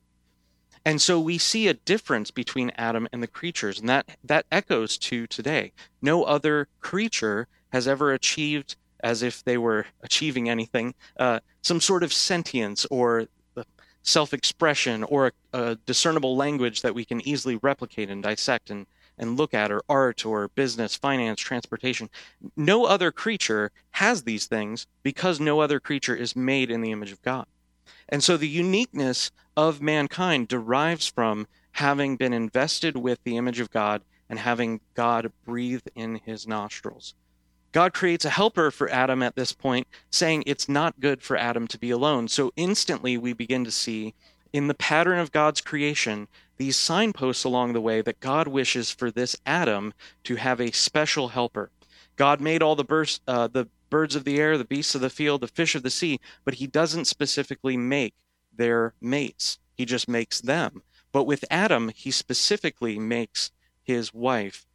And 0.83 0.99
so 0.99 1.19
we 1.19 1.37
see 1.37 1.67
a 1.67 1.75
difference 1.75 2.31
between 2.31 2.71
Adam 2.75 3.07
and 3.13 3.21
the 3.21 3.27
creatures, 3.27 3.79
and 3.79 3.87
that, 3.87 4.17
that 4.23 4.47
echoes 4.51 4.97
to 4.97 5.27
today. 5.27 5.73
No 6.01 6.23
other 6.23 6.67
creature 6.79 7.47
has 7.71 7.87
ever 7.87 8.11
achieved 8.11 8.77
as 9.03 9.21
if 9.21 9.43
they 9.43 9.57
were 9.57 9.85
achieving 10.01 10.49
anything, 10.49 10.95
uh, 11.19 11.39
some 11.61 11.81
sort 11.81 12.01
of 12.01 12.13
sentience 12.13 12.85
or 12.89 13.27
self 14.01 14.33
expression 14.33 15.03
or 15.03 15.27
a, 15.27 15.31
a, 15.53 15.75
discernible 15.85 16.35
language 16.35 16.81
that 16.81 16.95
we 16.95 17.05
can 17.05 17.25
easily 17.27 17.57
replicate 17.57 18.09
and 18.09 18.23
dissect 18.23 18.69
and, 18.69 18.85
and 19.17 19.37
look 19.37 19.53
at, 19.53 19.71
or 19.71 19.81
art 19.87 20.25
or 20.25 20.47
business, 20.49 20.95
finance, 20.95 21.39
transportation. 21.39 22.09
No 22.55 22.85
other 22.85 23.11
creature 23.11 23.71
has 23.91 24.23
these 24.23 24.45
things 24.45 24.87
because 25.03 25.39
no 25.39 25.59
other 25.59 25.79
creature 25.79 26.15
is 26.15 26.35
made 26.35 26.71
in 26.71 26.81
the 26.81 26.91
image 26.91 27.11
of 27.11 27.21
God. 27.21 27.45
And 28.09 28.23
so 28.23 28.37
the 28.37 28.47
uniqueness 28.47 29.31
of 29.55 29.81
mankind 29.81 30.47
derives 30.47 31.07
from 31.07 31.47
having 31.73 32.17
been 32.17 32.33
invested 32.33 32.97
with 32.97 33.23
the 33.23 33.37
image 33.37 33.59
of 33.59 33.71
God 33.71 34.01
and 34.29 34.39
having 34.39 34.81
God 34.93 35.31
breathe 35.45 35.85
in 35.95 36.15
his 36.25 36.47
nostrils. 36.47 37.15
God 37.73 37.91
creates 37.91 38.23
a 38.23 38.29
helper 38.29 38.69
for 38.69 38.87
Adam 38.89 39.23
at 39.23 39.35
this 39.35 39.51
point, 39.51 39.87
saying 40.11 40.43
it's 40.45 40.69
not 40.69 40.99
good 40.99 41.23
for 41.23 41.35
Adam 41.35 41.67
to 41.69 41.79
be 41.79 41.89
alone. 41.89 42.27
So 42.27 42.53
instantly 42.55 43.17
we 43.17 43.33
begin 43.33 43.65
to 43.65 43.71
see 43.71 44.13
in 44.53 44.67
the 44.67 44.75
pattern 44.75 45.17
of 45.17 45.31
God's 45.31 45.59
creation 45.59 46.27
these 46.57 46.77
signposts 46.77 47.43
along 47.43 47.73
the 47.73 47.81
way 47.81 48.01
that 48.01 48.19
God 48.19 48.47
wishes 48.47 48.91
for 48.91 49.09
this 49.09 49.35
Adam 49.43 49.91
to 50.23 50.35
have 50.35 50.61
a 50.61 50.69
special 50.69 51.29
helper. 51.29 51.71
God 52.15 52.39
made 52.39 52.61
all 52.61 52.75
the, 52.75 52.83
birds, 52.83 53.21
uh, 53.27 53.47
the 53.47 53.67
birds 53.89 54.15
of 54.15 54.23
the 54.23 54.39
air, 54.39 54.55
the 54.55 54.65
beasts 54.65 54.93
of 54.93 55.01
the 55.01 55.09
field, 55.09 55.41
the 55.41 55.47
fish 55.47 55.73
of 55.73 55.81
the 55.81 55.89
sea, 55.89 56.19
but 56.45 56.53
he 56.53 56.67
doesn't 56.67 57.05
specifically 57.05 57.75
make 57.75 58.13
their 58.55 58.93
mates. 59.01 59.57
He 59.73 59.85
just 59.85 60.07
makes 60.07 60.41
them. 60.41 60.83
But 61.11 61.23
with 61.23 61.43
Adam, 61.49 61.89
he 61.95 62.11
specifically 62.11 62.99
makes 62.99 63.49
his 63.81 64.13
wife, 64.13 64.67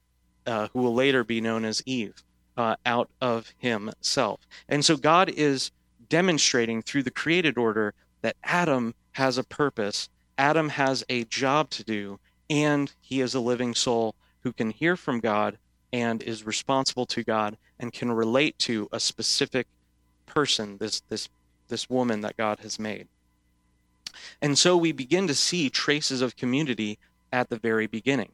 uh, 0.44 0.66
who 0.72 0.80
will 0.80 0.94
later 0.94 1.22
be 1.22 1.40
known 1.40 1.64
as 1.64 1.80
Eve 1.87 2.24
uh, 2.58 2.74
out 2.84 3.08
of 3.20 3.54
himself. 3.56 4.40
And 4.68 4.84
so 4.84 4.96
God 4.96 5.30
is 5.30 5.70
demonstrating 6.08 6.82
through 6.82 7.04
the 7.04 7.10
created 7.10 7.56
order 7.56 7.94
that 8.20 8.36
Adam 8.42 8.94
has 9.12 9.38
a 9.38 9.44
purpose, 9.44 10.08
Adam 10.36 10.68
has 10.70 11.04
a 11.08 11.24
job 11.24 11.70
to 11.70 11.84
do, 11.84 12.18
and 12.50 12.92
he 13.00 13.20
is 13.20 13.34
a 13.34 13.40
living 13.40 13.74
soul 13.74 14.14
who 14.40 14.52
can 14.52 14.70
hear 14.70 14.96
from 14.96 15.20
God 15.20 15.56
and 15.92 16.22
is 16.22 16.44
responsible 16.44 17.06
to 17.06 17.22
God 17.22 17.56
and 17.78 17.92
can 17.92 18.10
relate 18.10 18.58
to 18.58 18.88
a 18.92 19.00
specific 19.00 19.66
person, 20.26 20.78
this 20.78 21.00
this 21.08 21.28
this 21.68 21.88
woman 21.88 22.22
that 22.22 22.36
God 22.36 22.58
has 22.60 22.78
made. 22.78 23.06
And 24.42 24.58
so 24.58 24.76
we 24.76 24.90
begin 24.90 25.26
to 25.28 25.34
see 25.34 25.70
traces 25.70 26.22
of 26.22 26.36
community 26.36 26.98
at 27.32 27.50
the 27.50 27.58
very 27.58 27.86
beginning. 27.86 28.32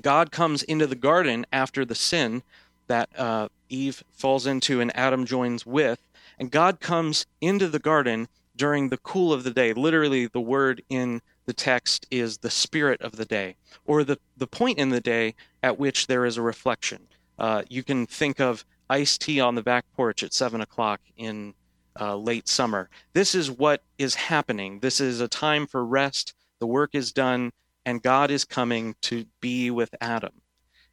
God 0.00 0.30
comes 0.30 0.62
into 0.62 0.86
the 0.86 0.96
garden 0.96 1.46
after 1.52 1.84
the 1.84 1.94
sin 1.94 2.42
that 2.90 3.08
uh, 3.16 3.48
Eve 3.68 4.02
falls 4.10 4.46
into 4.46 4.80
and 4.80 4.94
Adam 4.96 5.24
joins 5.24 5.64
with. 5.64 6.00
And 6.40 6.50
God 6.50 6.80
comes 6.80 7.24
into 7.40 7.68
the 7.68 7.78
garden 7.78 8.26
during 8.56 8.88
the 8.88 8.98
cool 8.98 9.32
of 9.32 9.44
the 9.44 9.52
day. 9.52 9.72
Literally, 9.72 10.26
the 10.26 10.40
word 10.40 10.82
in 10.88 11.22
the 11.46 11.52
text 11.52 12.04
is 12.10 12.38
the 12.38 12.50
spirit 12.50 13.00
of 13.00 13.12
the 13.12 13.24
day, 13.24 13.54
or 13.86 14.02
the, 14.02 14.18
the 14.36 14.46
point 14.48 14.78
in 14.78 14.90
the 14.90 15.00
day 15.00 15.34
at 15.62 15.78
which 15.78 16.08
there 16.08 16.24
is 16.24 16.36
a 16.36 16.42
reflection. 16.42 17.06
Uh, 17.38 17.62
you 17.68 17.84
can 17.84 18.06
think 18.06 18.40
of 18.40 18.64
iced 18.88 19.20
tea 19.20 19.40
on 19.40 19.54
the 19.54 19.62
back 19.62 19.84
porch 19.94 20.24
at 20.24 20.34
7 20.34 20.60
o'clock 20.60 21.00
in 21.16 21.54
uh, 22.00 22.16
late 22.16 22.48
summer. 22.48 22.90
This 23.12 23.36
is 23.36 23.50
what 23.50 23.84
is 23.98 24.16
happening. 24.16 24.80
This 24.80 25.00
is 25.00 25.20
a 25.20 25.28
time 25.28 25.66
for 25.66 25.84
rest. 25.84 26.34
The 26.58 26.66
work 26.66 26.90
is 26.94 27.12
done, 27.12 27.52
and 27.86 28.02
God 28.02 28.32
is 28.32 28.44
coming 28.44 28.96
to 29.02 29.26
be 29.40 29.70
with 29.70 29.94
Adam. 30.00 30.42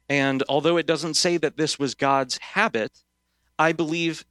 And 0.08 0.42
although 0.48 0.76
it 0.76 0.86
doesn't 0.86 1.14
say 1.14 1.36
that 1.38 1.56
this 1.56 1.78
was 1.78 1.94
God's 1.94 2.38
habit, 2.38 3.04
I 3.58 3.72
believe 3.72 4.24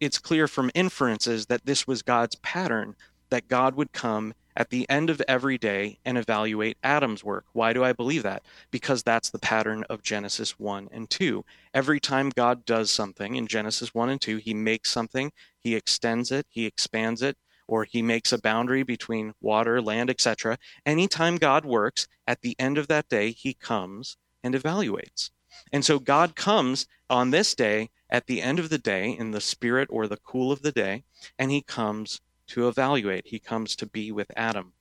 it's 0.00 0.18
clear 0.18 0.48
from 0.48 0.70
inferences 0.74 1.46
that 1.46 1.66
this 1.66 1.86
was 1.86 2.02
God's 2.02 2.36
pattern, 2.36 2.94
that 3.30 3.48
God 3.48 3.74
would 3.74 3.92
come 3.92 4.34
at 4.56 4.70
the 4.70 4.88
end 4.90 5.08
of 5.08 5.22
every 5.28 5.56
day 5.56 5.98
and 6.04 6.18
evaluate 6.18 6.78
Adam's 6.82 7.22
work. 7.22 7.44
Why 7.52 7.72
do 7.72 7.84
I 7.84 7.92
believe 7.92 8.24
that? 8.24 8.42
Because 8.70 9.02
that's 9.02 9.30
the 9.30 9.38
pattern 9.38 9.84
of 9.88 10.02
Genesis 10.02 10.58
1 10.58 10.88
and 10.90 11.08
2. 11.08 11.44
Every 11.74 12.00
time 12.00 12.30
God 12.30 12.64
does 12.64 12.90
something 12.90 13.36
in 13.36 13.46
Genesis 13.46 13.94
1 13.94 14.08
and 14.08 14.20
2, 14.20 14.38
he 14.38 14.54
makes 14.54 14.90
something, 14.90 15.30
he 15.60 15.76
extends 15.76 16.32
it, 16.32 16.46
he 16.48 16.66
expands 16.66 17.22
it, 17.22 17.36
or 17.68 17.84
he 17.84 18.02
makes 18.02 18.32
a 18.32 18.40
boundary 18.40 18.82
between 18.82 19.34
water, 19.40 19.80
land, 19.80 20.10
etc. 20.10 20.58
Anytime 20.84 21.36
God 21.36 21.64
works, 21.64 22.08
at 22.26 22.40
the 22.40 22.56
end 22.58 22.78
of 22.78 22.88
that 22.88 23.08
day, 23.08 23.30
he 23.30 23.54
comes 23.54 24.16
and 24.48 24.62
evaluates. 24.62 25.28
And 25.72 25.84
so 25.84 25.98
God 25.98 26.34
comes 26.34 26.86
on 27.10 27.30
this 27.30 27.54
day 27.54 27.90
at 28.08 28.26
the 28.26 28.40
end 28.40 28.58
of 28.58 28.70
the 28.70 28.78
day 28.78 29.10
in 29.10 29.30
the 29.30 29.42
spirit 29.42 29.88
or 29.90 30.06
the 30.06 30.16
cool 30.16 30.50
of 30.50 30.62
the 30.62 30.72
day, 30.72 31.04
and 31.38 31.50
he 31.50 31.60
comes 31.60 32.22
to 32.48 32.66
evaluate. 32.66 33.26
He 33.26 33.38
comes 33.38 33.76
to 33.76 33.86
be 33.86 34.10
with 34.10 34.30
Adam. 34.34 34.72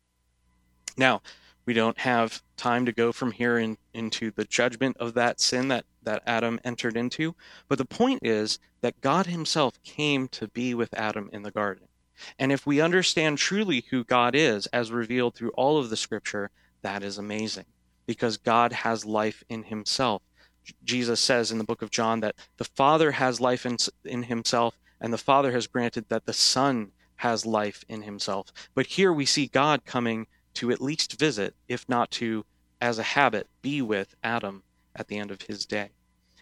Now, 0.96 1.22
we 1.66 1.74
don't 1.74 1.98
have 1.98 2.42
time 2.56 2.86
to 2.86 2.94
go 2.94 3.12
from 3.12 3.34
here 3.34 3.58
in, 3.58 3.78
into 3.94 4.32
the 4.32 4.46
judgment 4.46 4.96
of 4.98 5.14
that 5.16 5.42
sin 5.42 5.68
that, 5.68 5.84
that 6.04 6.24
Adam 6.26 6.62
entered 6.64 6.96
into, 6.96 7.36
but 7.68 7.78
the 7.78 7.84
point 7.84 8.22
is 8.24 8.60
that 8.80 9.02
God 9.02 9.26
himself 9.26 9.84
came 9.84 10.30
to 10.30 10.48
be 10.48 10.74
with 10.74 10.94
Adam 10.94 11.30
in 11.34 11.44
the 11.44 11.52
garden. 11.52 11.90
And 12.40 12.54
if 12.54 12.66
we 12.66 12.80
understand 12.80 13.38
truly 13.38 13.84
who 13.90 14.06
God 14.06 14.34
is, 14.34 14.66
as 14.68 14.94
revealed 14.94 15.36
through 15.36 15.52
all 15.52 15.78
of 15.78 15.90
the 15.90 15.98
scripture, 15.98 16.52
that 16.84 17.04
is 17.04 17.18
amazing 17.18 17.66
because 18.08 18.38
God 18.38 18.74
has 18.74 19.06
life 19.06 19.44
in 19.50 19.64
himself. 19.64 20.24
Jesus 20.84 21.20
says 21.20 21.52
in 21.52 21.60
the 21.60 21.64
book 21.64 21.82
of 21.82 21.92
John 21.92 22.22
that 22.22 22.36
the 22.58 22.66
Father 22.66 23.12
has 23.12 23.40
life 23.40 23.66
in, 23.66 23.78
in 24.04 24.24
himself, 24.24 24.78
and 25.00 25.14
the 25.14 25.18
Father 25.18 25.52
has 25.52 25.68
granted 25.68 26.06
that 26.10 26.26
the 26.26 26.34
Son 26.34 26.92
has 27.18 27.46
life 27.46 27.86
in 27.88 28.02
himself. 28.02 28.52
But 28.74 28.88
here 28.88 29.14
we 29.14 29.26
see 29.26 29.48
God 29.48 29.86
coming 29.86 30.26
to 30.56 30.72
at 30.72 30.82
least 30.82 31.20
visit, 31.20 31.56
if 31.68 31.88
not 31.88 32.10
to, 32.12 32.46
as 32.82 32.98
a 32.98 33.04
habit, 33.04 33.48
be 33.62 33.82
with 33.82 34.16
Adam 34.24 34.64
at 34.96 35.08
the 35.08 35.20
end 35.20 35.30
of 35.30 35.44
his 35.44 35.66
day. 35.66 35.90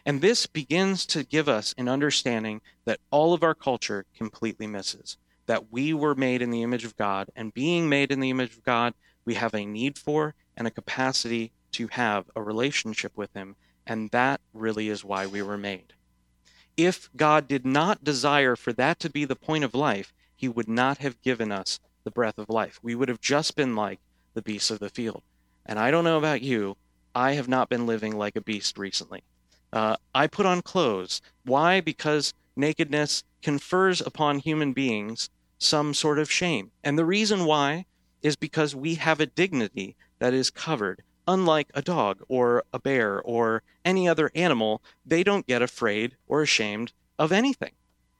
And 0.06 0.21
this 0.21 0.45
begins 0.45 1.06
to 1.08 1.23
give 1.23 1.49
us 1.49 1.73
an 1.78 1.89
understanding 1.89 2.62
that 2.86 2.99
all 3.12 3.34
of 3.34 3.43
our 3.43 3.56
culture 3.56 4.06
completely 4.15 4.67
misses 4.67 5.17
that 5.47 5.71
we 5.71 5.93
were 5.93 6.15
made 6.15 6.41
in 6.41 6.49
the 6.49 6.63
image 6.63 6.86
of 6.86 6.95
God, 6.95 7.30
and 7.36 7.54
being 7.54 7.88
made 7.88 8.12
in 8.12 8.19
the 8.19 8.30
image 8.30 8.54
of 8.54 8.63
God, 8.63 8.93
we 9.25 9.33
have 9.33 9.53
a 9.53 9.65
need 9.65 9.97
for 9.97 10.35
and 10.55 10.67
a 10.67 10.71
capacity 10.71 11.51
to 11.73 11.88
have 11.88 12.25
a 12.35 12.41
relationship 12.41 13.11
with 13.17 13.33
Him, 13.33 13.55
and 13.85 14.09
that 14.11 14.39
really 14.53 14.88
is 14.88 15.03
why 15.03 15.25
we 15.25 15.41
were 15.41 15.57
made. 15.57 15.93
If 16.77 17.09
God 17.15 17.47
did 17.47 17.65
not 17.65 18.03
desire 18.03 18.55
for 18.55 18.71
that 18.73 18.99
to 18.99 19.09
be 19.09 19.25
the 19.25 19.35
point 19.35 19.63
of 19.63 19.73
life, 19.73 20.13
He 20.35 20.47
would 20.47 20.69
not 20.69 20.99
have 20.99 21.21
given 21.21 21.51
us 21.51 21.79
the 22.03 22.11
breath 22.11 22.38
of 22.38 22.49
life. 22.49 22.79
We 22.81 22.95
would 22.95 23.09
have 23.09 23.21
just 23.21 23.55
been 23.55 23.75
like 23.75 23.99
the 24.33 24.41
beasts 24.41 24.71
of 24.71 24.79
the 24.79 24.89
field. 24.89 25.23
And 25.65 25.79
I 25.79 25.91
don't 25.91 26.03
know 26.03 26.17
about 26.17 26.41
you, 26.41 26.77
I 27.15 27.33
have 27.33 27.47
not 27.47 27.69
been 27.69 27.88
living 27.88 28.17
like 28.17 28.35
a 28.35 28.41
beast 28.41 28.77
recently. 28.77 29.23
Uh, 29.73 29.95
I 30.13 30.27
put 30.27 30.45
on 30.45 30.61
clothes. 30.61 31.21
Why? 31.43 31.81
Because 31.81 32.33
nakedness 32.55 33.23
confers 33.41 34.01
upon 34.01 34.39
human 34.39 34.73
beings 34.73 35.29
some 35.57 35.93
sort 35.93 36.19
of 36.19 36.31
shame. 36.31 36.71
And 36.83 36.97
the 36.97 37.05
reason 37.05 37.45
why 37.45 37.85
is 38.21 38.36
because 38.36 38.75
we 38.75 38.95
have 38.95 39.19
a 39.19 39.25
dignity 39.25 39.95
that 40.19 40.34
is 40.34 40.49
covered. 40.49 41.04
Unlike 41.28 41.71
a 41.73 41.82
dog 41.82 42.21
or 42.28 42.63
a 42.71 42.80
bear 42.80 43.21
or 43.21 43.63
any 43.84 44.08
other 44.08 44.32
animal, 44.36 44.82
they 45.06 45.23
don't 45.23 45.47
get 45.47 45.62
afraid 45.62 46.15
or 46.28 46.41
ashamed 46.41 46.93
of 47.17 47.32
anything. 47.32 47.71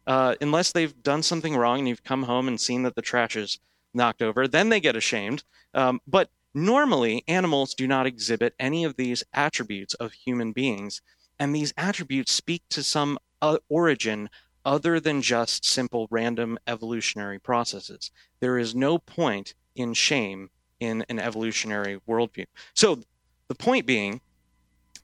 Uh, 0.08 0.36
unless 0.42 0.72
they've 0.72 1.02
done 1.04 1.24
something 1.24 1.56
wrong 1.56 1.80
and 1.80 1.88
you've 1.88 2.04
come 2.04 2.24
home 2.24 2.48
and 2.48 2.60
seen 2.60 2.84
that 2.84 2.96
the 2.96 3.02
trash 3.02 3.36
is 3.36 3.60
knocked 3.94 4.22
over, 4.22 4.48
then 4.48 4.70
they 4.70 4.80
get 4.80 4.96
ashamed. 4.96 5.44
Um, 5.74 6.02
but 6.08 6.30
normally, 6.54 7.24
animals 7.28 7.74
do 7.74 7.88
not 7.88 8.06
exhibit 8.06 8.56
any 8.60 8.84
of 8.84 8.96
these 8.96 9.24
attributes 9.34 9.94
of 9.96 10.14
human 10.14 10.52
beings. 10.52 11.02
And 11.40 11.54
these 11.56 11.74
attributes 11.78 12.32
speak 12.32 12.64
to 12.70 12.84
some 12.84 13.18
uh, 13.42 13.58
origin 13.70 14.30
other 14.64 15.00
than 15.00 15.22
just 15.22 15.66
simple 15.66 16.08
random 16.10 16.58
evolutionary 16.66 17.40
processes. 17.40 18.12
There 18.40 18.58
is 18.58 18.74
no 18.74 18.98
point 18.98 19.54
in 19.76 19.94
shame 19.94 20.50
in 20.80 21.06
an 21.10 21.20
evolutionary 21.20 22.00
worldview. 22.08 22.46
So, 22.74 23.02
the 23.48 23.56
point 23.56 23.86
being 23.86 24.22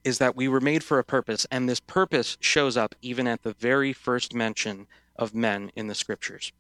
is 0.04 0.18
that 0.18 0.36
we 0.36 0.48
were 0.48 0.62
made 0.62 0.84
for 0.84 1.00
a 1.00 1.04
purpose, 1.04 1.46
and 1.52 1.70
this 1.70 1.80
purpose 1.80 2.38
shows 2.40 2.76
up 2.76 2.96
even 3.02 3.28
at 3.28 3.44
the 3.44 3.54
very 3.54 3.94
first 3.94 4.34
mention 4.34 4.88
of 5.16 5.36
men 5.36 5.72
in 5.76 5.88
the 5.88 5.96
scriptures. 5.96 6.52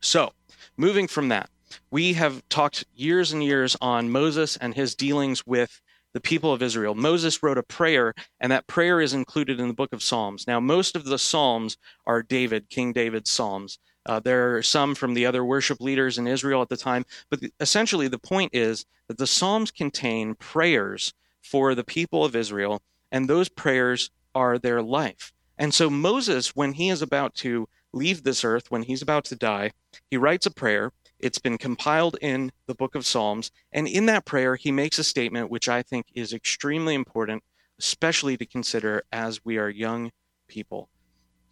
So, 0.00 0.32
moving 0.76 1.08
from 1.08 1.28
that, 1.28 1.50
we 1.90 2.12
have 2.14 2.48
talked 2.48 2.84
years 2.94 3.32
and 3.32 3.42
years 3.42 3.76
on 3.80 4.10
Moses 4.10 4.56
and 4.56 4.74
his 4.74 4.94
dealings 4.94 5.46
with 5.46 5.80
the 6.12 6.20
people 6.20 6.52
of 6.52 6.62
Israel. 6.62 6.94
Moses 6.94 7.42
wrote 7.42 7.58
a 7.58 7.62
prayer, 7.62 8.14
and 8.40 8.52
that 8.52 8.68
prayer 8.68 9.00
is 9.00 9.14
included 9.14 9.58
in 9.58 9.68
the 9.68 9.74
book 9.74 9.92
of 9.92 10.02
Psalms. 10.02 10.46
Now, 10.46 10.60
most 10.60 10.94
of 10.94 11.04
the 11.04 11.18
Psalms 11.18 11.76
are 12.06 12.22
David, 12.22 12.70
King 12.70 12.92
David's 12.92 13.30
Psalms. 13.30 13.78
Uh, 14.06 14.20
there 14.20 14.56
are 14.56 14.62
some 14.62 14.94
from 14.94 15.14
the 15.14 15.26
other 15.26 15.44
worship 15.44 15.80
leaders 15.80 16.18
in 16.18 16.26
Israel 16.26 16.62
at 16.62 16.68
the 16.68 16.76
time, 16.76 17.04
but 17.30 17.40
essentially 17.60 18.08
the 18.08 18.18
point 18.18 18.54
is 18.54 18.84
that 19.08 19.18
the 19.18 19.26
Psalms 19.26 19.70
contain 19.70 20.34
prayers 20.34 21.14
for 21.42 21.74
the 21.74 21.84
people 21.84 22.24
of 22.24 22.36
Israel, 22.36 22.82
and 23.10 23.28
those 23.28 23.48
prayers 23.48 24.10
are 24.34 24.58
their 24.58 24.82
life. 24.82 25.32
And 25.56 25.72
so 25.72 25.88
Moses, 25.88 26.56
when 26.56 26.74
he 26.74 26.88
is 26.90 27.02
about 27.02 27.34
to 27.36 27.68
leave 27.92 28.22
this 28.22 28.44
earth, 28.44 28.70
when 28.70 28.82
he's 28.82 29.02
about 29.02 29.24
to 29.26 29.36
die, 29.36 29.72
he 30.10 30.16
writes 30.16 30.46
a 30.46 30.50
prayer 30.50 30.92
it's 31.24 31.38
been 31.38 31.56
compiled 31.56 32.18
in 32.20 32.52
the 32.66 32.74
book 32.74 32.94
of 32.94 33.06
Psalms. 33.06 33.50
And 33.72 33.88
in 33.88 34.04
that 34.06 34.26
prayer, 34.26 34.56
he 34.56 34.70
makes 34.70 34.98
a 34.98 35.04
statement 35.04 35.50
which 35.50 35.70
I 35.70 35.80
think 35.80 36.06
is 36.12 36.34
extremely 36.34 36.94
important, 36.94 37.42
especially 37.78 38.36
to 38.36 38.44
consider 38.44 39.04
as 39.10 39.42
we 39.42 39.56
are 39.56 39.70
young 39.70 40.12
people. 40.48 40.90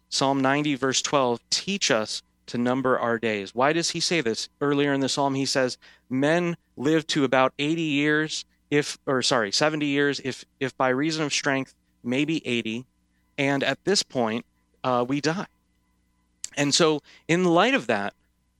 Psalm 0.09 0.41
90, 0.41 0.75
verse 0.75 1.01
12, 1.01 1.39
teach 1.49 1.89
us 1.89 2.21
to 2.47 2.57
number 2.57 2.97
our 2.97 3.17
days. 3.19 3.53
Why 3.55 3.73
does 3.73 3.91
he 3.91 3.99
say 3.99 4.21
this? 4.21 4.49
Earlier 4.61 4.93
in 4.93 5.01
the 5.01 5.09
psalm, 5.09 5.35
he 5.35 5.45
says, 5.45 5.77
Men 6.09 6.57
live 6.75 7.07
to 7.07 7.23
about 7.23 7.53
80 7.59 7.81
years, 7.81 8.45
if, 8.69 8.97
or 9.05 9.21
sorry, 9.21 9.51
70 9.51 9.85
years, 9.85 10.21
if, 10.23 10.45
if 10.59 10.75
by 10.77 10.89
reason 10.89 11.23
of 11.23 11.33
strength, 11.33 11.73
maybe 12.03 12.45
80. 12.45 12.85
And 13.37 13.63
at 13.63 13.83
this 13.85 14.03
point, 14.03 14.45
uh, 14.83 15.05
we 15.07 15.21
die. 15.21 15.47
And 16.55 16.73
so, 16.73 17.01
in 17.27 17.45
light 17.45 17.73
of 17.73 17.87
that, 17.87 18.13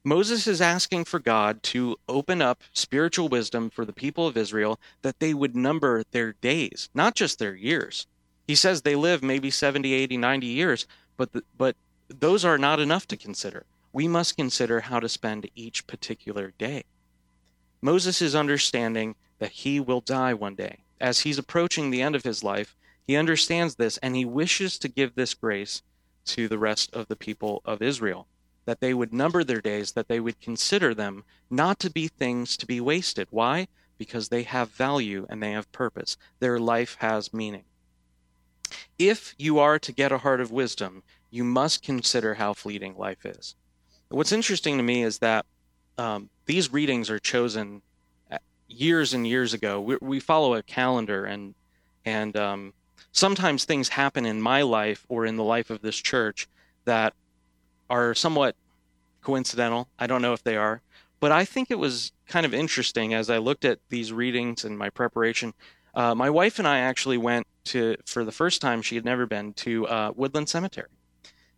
Moses 0.04 0.48
is 0.48 0.62
asking 0.62 1.06
for 1.06 1.20
God 1.20 1.64
to 1.64 1.96
open 2.10 2.42
up 2.42 2.62
spiritual 2.74 3.30
wisdom 3.30 3.70
for 3.70 3.86
the 3.86 3.94
people 3.94 4.28
of 4.28 4.36
Israel 4.36 4.80
that 5.02 5.20
they 5.20 5.34
would 5.34 5.56
number 5.56 6.04
their 6.12 6.34
days, 6.34 6.90
not 6.94 7.16
just 7.16 7.40
their 7.40 7.56
years. 7.56 8.06
He 8.46 8.56
says 8.56 8.82
they 8.82 8.96
live 8.96 9.24
maybe 9.24 9.50
70, 9.50 9.94
80, 9.94 10.18
90 10.18 10.48
years, 10.48 10.88
but 11.16 11.32
the, 11.32 11.44
but 11.58 11.78
those 12.10 12.44
are 12.44 12.58
not 12.58 12.82
enough 12.82 13.08
to 13.08 13.18
consider. 13.18 13.66
We 13.94 14.08
must 14.08 14.36
consider 14.36 14.82
how 14.82 15.00
to 15.00 15.08
spend 15.08 15.50
each 15.56 15.88
particular 15.88 16.54
day. 16.58 16.84
Moses 17.82 18.22
is 18.22 18.36
understanding 18.36 19.16
that 19.40 19.52
he 19.52 19.80
will 19.80 20.02
die 20.02 20.34
one 20.34 20.56
day. 20.56 20.80
As 21.00 21.22
he's 21.22 21.38
approaching 21.38 21.90
the 21.90 22.02
end 22.02 22.16
of 22.16 22.24
his 22.24 22.44
life, 22.44 22.76
he 23.06 23.16
understands 23.16 23.76
this 23.76 23.98
and 24.00 24.16
he 24.16 24.26
wishes 24.26 24.78
to 24.80 24.88
give 24.88 25.16
this 25.16 25.34
grace 25.34 25.84
to 26.26 26.48
the 26.48 26.58
rest 26.58 26.94
of 26.94 27.08
the 27.08 27.16
people 27.16 27.62
of 27.64 27.82
Israel 27.82 28.28
that 28.66 28.80
they 28.80 28.94
would 28.94 29.14
number 29.14 29.44
their 29.44 29.62
days, 29.62 29.92
that 29.92 30.08
they 30.08 30.20
would 30.20 30.40
consider 30.40 30.94
them 30.94 31.24
not 31.50 31.80
to 31.80 31.90
be 31.90 32.08
things 32.08 32.56
to 32.58 32.66
be 32.66 32.80
wasted. 32.80 33.28
Why? 33.30 33.68
Because 33.98 34.30
they 34.30 34.44
have 34.44 34.70
value 34.70 35.26
and 35.30 35.42
they 35.42 35.52
have 35.52 35.72
purpose. 35.72 36.18
Their 36.40 36.60
life 36.60 36.98
has 37.00 37.34
meaning. 37.34 37.66
If 38.98 39.36
you 39.38 39.60
are 39.60 39.80
to 39.80 39.92
get 39.92 40.12
a 40.12 40.20
heart 40.20 40.42
of 40.42 40.52
wisdom, 40.52 41.04
you 41.30 41.44
must 41.44 41.84
consider 41.84 42.36
how 42.36 42.54
fleeting 42.54 42.98
life 42.98 43.26
is. 43.26 43.56
What's 44.14 44.32
interesting 44.32 44.78
to 44.78 44.84
me 44.84 45.02
is 45.02 45.18
that 45.20 45.44
um, 45.98 46.30
these 46.46 46.72
readings 46.72 47.10
are 47.10 47.18
chosen 47.18 47.82
uh, 48.32 48.38
years 48.68 49.16
and 49.16 49.26
years 49.26 49.56
ago. 49.56 49.82
We, 49.82 49.98
we 50.02 50.20
follow 50.20 50.54
a 50.54 50.62
calendar, 50.62 51.26
and 51.26 51.56
and 52.06 52.38
um, 52.38 52.74
sometimes 53.12 53.66
things 53.66 53.90
happen 53.90 54.28
in 54.28 54.40
my 54.40 54.62
life 54.62 55.04
or 55.10 55.26
in 55.26 55.36
the 55.36 55.44
life 55.44 55.72
of 55.72 55.82
this 55.82 55.96
church 55.96 56.48
that 56.86 57.16
are 57.90 58.14
somewhat 58.14 58.56
coincidental. 59.22 59.88
I 59.98 60.06
don't 60.06 60.22
know 60.22 60.34
if 60.34 60.44
they 60.44 60.58
are, 60.58 60.84
but 61.20 61.32
I 61.32 61.44
think 61.44 61.72
it 61.72 61.80
was 61.80 62.12
kind 62.28 62.46
of 62.46 62.54
interesting 62.54 63.16
as 63.16 63.32
I 63.32 63.40
looked 63.40 63.66
at 63.66 63.80
these 63.90 64.14
readings 64.14 64.64
and 64.64 64.78
my 64.78 64.92
preparation. 64.92 65.56
Uh, 65.96 66.14
my 66.14 66.30
wife 66.30 66.60
and 66.60 66.68
I 66.68 66.80
actually 66.80 67.18
went 67.18 67.48
to, 67.66 67.96
for 68.06 68.24
the 68.24 68.32
first 68.32 68.62
time, 68.62 68.84
she 68.84 68.94
had 68.94 69.06
never 69.06 69.26
been 69.26 69.54
to 69.54 69.88
uh, 69.88 70.12
Woodland 70.16 70.50
Cemetery. 70.50 70.90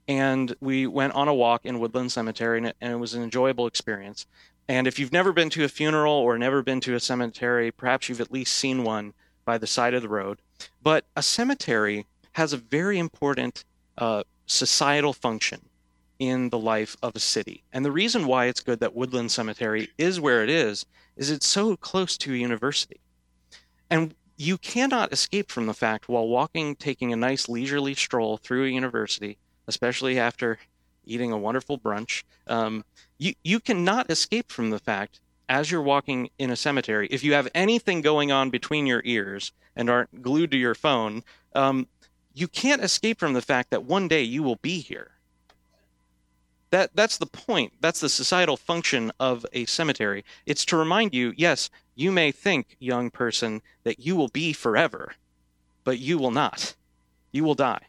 And 0.08 0.56
we 0.60 0.86
went 0.88 1.13
on 1.13 1.28
a 1.28 1.34
walk 1.34 1.65
in 1.65 1.80
Woodland 1.80 2.12
Cemetery, 2.12 2.60
and 2.60 2.68
it, 2.68 2.76
and 2.80 2.94
it 2.94 2.98
was 2.98 3.13
an 3.13 3.24
enjoyable 3.24 3.68
experience. 3.68 4.28
And 4.68 4.88
if 4.88 5.00
you've 5.00 5.13
never 5.13 5.32
been 5.32 5.50
to 5.52 5.63
a 5.63 5.70
funeral 5.70 6.13
or 6.13 6.38
never 6.38 6.62
been 6.62 6.80
to 6.82 6.96
a 6.96 7.00
cemetery, 7.00 7.72
perhaps 7.72 8.10
you've 8.10 8.22
at 8.22 8.32
least 8.32 8.54
seen 8.54 8.84
one 8.84 9.13
by 9.46 9.58
the 9.58 9.68
side 9.68 9.94
of 9.94 10.02
the 10.02 10.10
road. 10.10 10.39
But 10.82 11.06
a 11.15 11.22
cemetery 11.22 12.06
has 12.34 12.52
a 12.52 12.58
very 12.58 12.98
important 12.98 13.63
uh, 13.98 14.24
societal 14.46 15.13
function 15.13 15.62
in 16.20 16.50
the 16.50 16.60
life 16.60 16.96
of 17.04 17.15
a 17.15 17.20
city. 17.20 17.63
And 17.74 17.86
the 17.86 17.91
reason 17.91 18.26
why 18.26 18.46
it's 18.46 18.62
good 18.62 18.80
that 18.80 18.96
Woodland 18.96 19.32
Cemetery 19.32 19.89
is 19.98 20.20
where 20.20 20.44
it 20.44 20.50
is 20.50 20.86
is 21.15 21.30
it's 21.30 21.48
so 21.48 21.76
close 21.76 22.18
to 22.18 22.34
a 22.34 22.38
university. 22.38 23.00
And 23.89 24.15
you 24.38 24.58
cannot 24.58 25.13
escape 25.13 25.52
from 25.52 25.65
the 25.65 25.74
fact 25.74 26.10
while 26.10 26.28
walking, 26.28 26.76
taking 26.76 27.13
a 27.13 27.18
nice 27.18 27.48
leisurely 27.48 27.94
stroll 27.94 28.38
through 28.38 28.65
a 28.65 28.70
university, 28.70 29.38
especially 29.67 30.19
after 30.19 30.58
eating 31.06 31.32
a 31.32 31.38
wonderful 31.38 31.78
brunch, 31.78 32.23
um, 32.47 32.84
you, 33.17 33.34
you 33.43 33.60
cannot 33.60 34.10
escape 34.10 34.51
from 34.51 34.69
the 34.69 34.80
fact 34.80 35.19
as 35.47 35.69
you're 35.69 35.82
walking 35.82 36.30
in 36.39 36.49
a 36.49 36.56
cemetery, 36.56 37.08
if 37.12 37.23
you 37.23 37.34
have 37.34 37.47
anything 37.54 38.01
going 38.01 38.32
on 38.32 38.49
between 38.49 38.88
your 38.88 39.01
ears 39.06 39.51
and 39.75 39.89
aren't 39.89 40.23
glued 40.23 40.49
to 40.51 40.58
your 40.58 40.73
phone, 40.73 41.23
um, 41.54 41.88
you 42.34 42.47
can't 42.47 42.84
escape 42.84 43.19
from 43.19 43.34
the 43.34 43.41
fact 43.41 43.69
that 43.69 43.84
one 43.84 44.08
day 44.08 44.23
you 44.23 44.41
will 44.41 44.58
be 44.58 44.80
here 44.80 45.12
that 46.75 46.91
that's 46.93 47.17
the 47.17 47.25
point. 47.25 47.71
That's 47.80 48.01
the 48.01 48.10
societal 48.10 48.58
function 48.58 49.10
of 49.17 49.45
a 49.54 49.63
cemetery. 49.63 50.25
It's 50.45 50.65
to 50.65 50.75
remind 50.75 51.13
you, 51.13 51.34
yes, 51.38 51.69
you 51.95 52.12
may 52.12 52.34
think, 52.34 52.75
young 52.80 53.10
person, 53.12 53.62
that 53.86 53.99
you 53.99 54.17
will 54.17 54.28
be 54.28 54.51
forever, 54.51 55.13
but 55.86 55.99
you 55.99 56.17
will 56.17 56.32
not. 56.32 56.75
You 57.32 57.45
will 57.45 57.56
die. 57.56 57.84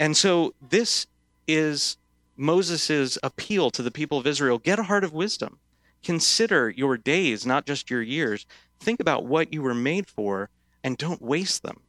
And 0.00 0.16
so 0.16 0.54
this 0.66 1.06
is 1.46 1.98
Moses' 2.36 3.18
appeal 3.22 3.70
to 3.70 3.82
the 3.82 3.90
people 3.90 4.16
of 4.16 4.26
Israel 4.26 4.58
get 4.58 4.78
a 4.78 4.84
heart 4.84 5.04
of 5.04 5.12
wisdom. 5.12 5.58
Consider 6.02 6.70
your 6.70 6.96
days, 6.96 7.44
not 7.44 7.66
just 7.66 7.90
your 7.90 8.00
years. 8.00 8.46
Think 8.80 8.98
about 8.98 9.26
what 9.26 9.52
you 9.52 9.60
were 9.60 9.74
made 9.74 10.08
for 10.08 10.48
and 10.82 10.96
don't 10.96 11.20
waste 11.20 11.62
them. 11.62 11.80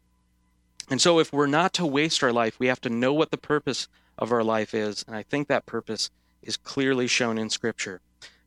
And 0.89 0.99
so, 0.99 1.19
if 1.19 1.31
we're 1.31 1.47
not 1.47 1.71
to 1.75 1.85
waste 1.85 2.21
our 2.21 2.33
life, 2.33 2.59
we 2.59 2.67
have 2.67 2.81
to 2.81 2.89
know 2.89 3.13
what 3.13 3.31
the 3.31 3.37
purpose 3.37 3.87
of 4.17 4.33
our 4.33 4.43
life 4.43 4.73
is. 4.73 5.05
And 5.07 5.15
I 5.15 5.23
think 5.23 5.47
that 5.47 5.65
purpose 5.65 6.11
is 6.41 6.57
clearly 6.57 7.07
shown 7.07 7.37
in 7.37 7.49
Scripture. 7.49 8.01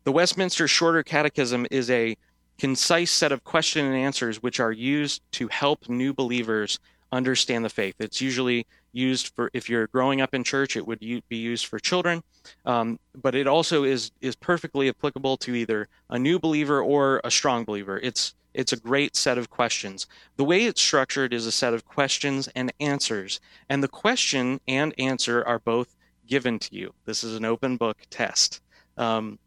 The 0.05 0.13
Westminster 0.13 0.69
Shorter 0.69 1.03
Catechism 1.03 1.67
is 1.71 1.89
a 1.89 2.19
concise 2.59 3.11
set 3.11 3.33
of 3.33 3.45
question 3.45 3.87
and 3.87 3.97
answers 3.97 4.43
which 4.43 4.61
are 4.61 4.73
used 4.73 5.23
to 5.33 5.49
help 5.49 5.89
new 5.89 6.13
believers 6.13 6.79
understand 7.15 7.65
the 7.65 7.71
faith. 7.71 7.95
It's 7.99 8.21
usually 8.21 8.67
used 8.93 9.29
for 9.35 9.51
if 9.53 9.69
you're 9.69 9.87
growing 9.89 10.21
up 10.21 10.35
in 10.35 10.45
church, 10.45 10.77
it 10.77 10.87
would 10.87 11.01
be 11.01 11.37
used 11.37 11.67
for 11.67 11.79
children, 11.79 12.23
um, 12.65 12.99
but 13.15 13.35
it 13.35 13.47
also 13.47 13.85
is 13.85 14.11
is 14.21 14.37
perfectly 14.37 14.89
applicable 14.89 15.37
to 15.39 15.55
either 15.55 15.89
a 16.11 16.19
new 16.19 16.39
believer 16.39 16.83
or 16.83 17.21
a 17.25 17.31
strong 17.31 17.65
believer. 17.65 17.99
It's 18.03 18.35
it's 18.53 18.73
a 18.73 18.77
great 18.77 19.17
set 19.17 19.37
of 19.37 19.51
questions. 19.51 20.07
The 20.37 20.45
way 20.45 20.67
it's 20.67 20.81
structured 20.81 21.33
is 21.33 21.47
a 21.47 21.53
set 21.53 21.75
of 21.75 21.85
questions 21.85 22.49
and 22.55 22.73
answers, 22.81 23.41
and 23.69 23.83
the 23.83 23.89
question 23.89 24.61
and 24.69 24.95
answer 24.99 25.43
are 25.45 25.59
both 25.59 25.97
given 26.27 26.59
to 26.59 26.75
you. 26.75 26.95
This 27.05 27.25
is 27.25 27.37
an 27.37 27.45
open 27.45 27.77
book 27.77 27.99
test. 28.11 28.61
Um, 28.97 29.39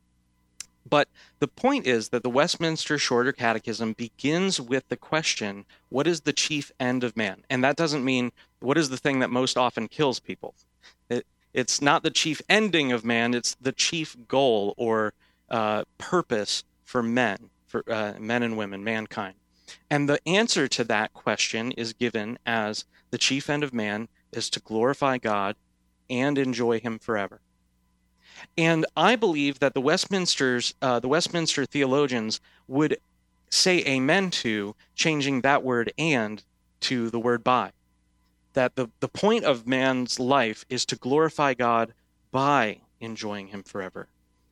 but 0.90 1.08
the 1.40 1.48
point 1.48 1.88
is 1.88 2.10
that 2.10 2.24
the 2.24 2.30
Westminster 2.30 2.98
Shorter 2.98 3.32
Catechism 3.32 3.94
begins 3.94 4.62
with 4.62 4.88
the 4.90 4.98
question, 4.98 5.66
What 5.90 6.08
is 6.08 6.22
the 6.22 6.34
chief 6.34 6.72
end 6.80 7.04
of 7.04 7.18
man? 7.18 7.44
And 7.50 7.64
that 7.64 7.76
doesn't 7.76 8.06
mean 8.06 8.32
what 8.60 8.78
is 8.78 8.90
the 8.90 8.98
thing 8.98 9.20
that 9.20 9.30
most 9.30 9.58
often 9.58 9.88
kills 9.88 10.20
people. 10.20 10.56
It, 11.10 11.26
it's 11.54 11.82
not 11.82 12.04
the 12.04 12.12
chief 12.12 12.42
ending 12.50 12.92
of 12.92 13.06
man, 13.06 13.34
it's 13.34 13.56
the 13.56 13.72
chief 13.72 14.16
goal 14.28 14.74
or 14.78 15.14
uh, 15.50 15.84
purpose 15.98 16.64
for 16.84 17.02
men, 17.02 17.50
for 17.66 17.84
uh, 17.92 18.14
men 18.20 18.44
and 18.44 18.58
women, 18.58 18.84
mankind. 18.84 19.36
And 19.90 20.08
the 20.08 20.20
answer 20.28 20.68
to 20.68 20.84
that 20.86 21.14
question 21.14 21.72
is 21.74 21.94
given 21.94 22.40
as 22.46 22.86
the 23.12 23.18
chief 23.18 23.50
end 23.50 23.64
of 23.64 23.74
man 23.74 24.08
is 24.32 24.50
to 24.52 24.60
glorify 24.60 25.18
God 25.18 25.56
and 26.10 26.38
enjoy 26.38 26.80
Him 26.80 27.00
forever. 27.00 27.42
And 28.58 28.86
I 28.96 29.16
believe 29.16 29.60
that 29.60 29.74
the 29.74 29.82
Westminster's, 29.82 30.74
uh, 30.82 31.00
the 31.00 31.08
Westminster 31.08 31.66
theologians 31.66 32.40
would 32.68 32.98
say 33.50 33.84
amen 33.86 34.30
to 34.30 34.76
changing 34.96 35.42
that 35.42 35.64
word 35.64 35.92
and 35.98 36.44
to 36.82 37.10
the 37.10 37.20
word 37.20 37.44
by. 37.44 37.72
That 38.54 38.76
the, 38.76 38.90
the 39.00 39.08
point 39.08 39.44
of 39.44 39.68
man's 39.68 40.20
life 40.20 40.66
is 40.70 40.86
to 40.88 40.96
glorify 40.96 41.54
God 41.54 41.94
by 42.32 42.82
enjoying 43.00 43.48
Him 43.48 43.64
forever. 43.64 44.08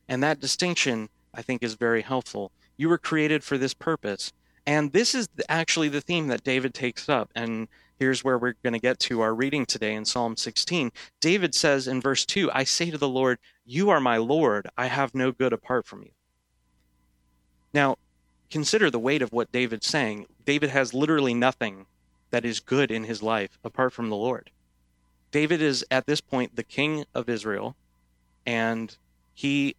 And 0.08 0.22
that 0.22 0.40
distinction, 0.40 1.08
I 1.34 1.42
think, 1.42 1.62
is 1.62 1.74
very 1.74 2.02
helpful. 2.02 2.52
You 2.76 2.88
were 2.88 2.98
created 2.98 3.42
for 3.42 3.58
this 3.58 3.74
purpose. 3.74 4.32
And 4.66 4.92
this 4.92 5.14
is 5.14 5.28
actually 5.48 5.88
the 5.88 6.00
theme 6.00 6.28
that 6.28 6.44
David 6.44 6.74
takes 6.74 7.08
up. 7.08 7.30
And 7.34 7.68
here's 7.98 8.24
where 8.24 8.38
we're 8.38 8.54
going 8.62 8.72
to 8.72 8.78
get 8.78 8.98
to 9.00 9.20
our 9.20 9.34
reading 9.34 9.66
today 9.66 9.94
in 9.94 10.04
Psalm 10.04 10.36
16. 10.36 10.92
David 11.20 11.54
says 11.54 11.88
in 11.88 12.00
verse 12.00 12.24
2 12.24 12.50
I 12.52 12.64
say 12.64 12.90
to 12.90 12.98
the 12.98 13.08
Lord, 13.08 13.38
You 13.64 13.90
are 13.90 14.00
my 14.00 14.16
Lord. 14.16 14.68
I 14.76 14.86
have 14.86 15.14
no 15.14 15.32
good 15.32 15.52
apart 15.52 15.86
from 15.86 16.02
you. 16.02 16.10
Now, 17.72 17.96
consider 18.50 18.90
the 18.90 18.98
weight 18.98 19.22
of 19.22 19.32
what 19.32 19.52
David's 19.52 19.86
saying. 19.86 20.26
David 20.44 20.70
has 20.70 20.94
literally 20.94 21.34
nothing 21.34 21.86
that 22.30 22.44
is 22.44 22.60
good 22.60 22.90
in 22.90 23.04
his 23.04 23.22
life 23.22 23.58
apart 23.64 23.92
from 23.92 24.08
the 24.08 24.16
Lord. 24.16 24.50
David 25.30 25.60
is 25.60 25.84
at 25.90 26.06
this 26.06 26.20
point 26.20 26.56
the 26.56 26.62
king 26.62 27.04
of 27.14 27.28
Israel, 27.28 27.76
and 28.46 28.96
he 29.34 29.76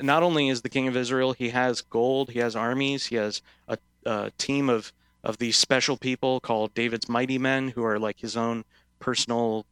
not 0.00 0.22
only 0.22 0.48
is 0.48 0.62
the 0.62 0.68
king 0.68 0.88
of 0.88 0.96
Israel, 0.96 1.32
he 1.32 1.50
has 1.50 1.82
gold, 1.82 2.30
he 2.30 2.38
has 2.38 2.56
armies, 2.56 3.06
he 3.06 3.16
has 3.16 3.42
a, 3.68 3.76
a 4.06 4.30
team 4.38 4.70
of 4.70 4.92
of 5.24 5.38
these 5.38 5.56
special 5.56 5.96
people 5.96 6.38
called 6.38 6.74
David's 6.74 7.08
mighty 7.08 7.38
men, 7.38 7.68
who 7.68 7.84
are 7.84 7.98
like 7.98 8.20
his 8.20 8.36
own 8.36 8.64
personal, 9.00 9.66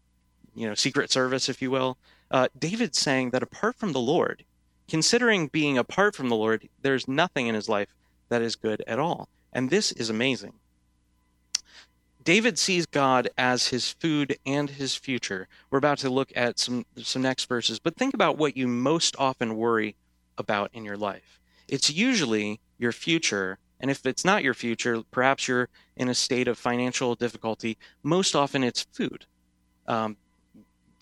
you 0.54 0.66
know, 0.66 0.74
secret 0.74 1.10
service, 1.12 1.48
if 1.48 1.62
you 1.62 1.70
will. 1.70 1.98
Uh, 2.30 2.48
David's 2.58 2.98
saying 2.98 3.30
that 3.30 3.42
apart 3.42 3.76
from 3.76 3.92
the 3.92 4.00
Lord, 4.00 4.44
considering 4.88 5.48
being 5.48 5.78
apart 5.78 6.16
from 6.16 6.28
the 6.28 6.36
Lord, 6.36 6.68
there's 6.80 7.06
nothing 7.06 7.46
in 7.46 7.54
his 7.54 7.68
life 7.68 7.94
that 8.30 8.42
is 8.42 8.56
good 8.56 8.82
at 8.86 8.98
all. 8.98 9.28
And 9.52 9.68
this 9.68 9.92
is 9.92 10.08
amazing. 10.08 10.54
David 12.24 12.58
sees 12.58 12.86
God 12.86 13.28
as 13.36 13.68
his 13.68 13.90
food 13.90 14.38
and 14.46 14.70
his 14.70 14.94
future. 14.94 15.48
We're 15.70 15.78
about 15.78 15.98
to 15.98 16.10
look 16.10 16.32
at 16.36 16.58
some 16.58 16.86
some 16.96 17.22
next 17.22 17.46
verses, 17.46 17.78
but 17.78 17.96
think 17.96 18.14
about 18.14 18.38
what 18.38 18.56
you 18.56 18.68
most 18.68 19.16
often 19.18 19.56
worry 19.56 19.96
about 20.38 20.70
in 20.72 20.84
your 20.84 20.96
life. 20.96 21.40
It's 21.68 21.90
usually 21.90 22.60
your 22.78 22.92
future, 22.92 23.58
and 23.82 23.90
if 23.90 24.06
it's 24.06 24.24
not 24.24 24.44
your 24.44 24.54
future, 24.54 25.02
perhaps 25.10 25.48
you're 25.48 25.68
in 25.96 26.08
a 26.08 26.14
state 26.14 26.46
of 26.46 26.56
financial 26.56 27.16
difficulty. 27.16 27.76
Most 28.04 28.36
often, 28.36 28.62
it's 28.62 28.86
food. 28.92 29.26
Um, 29.88 30.16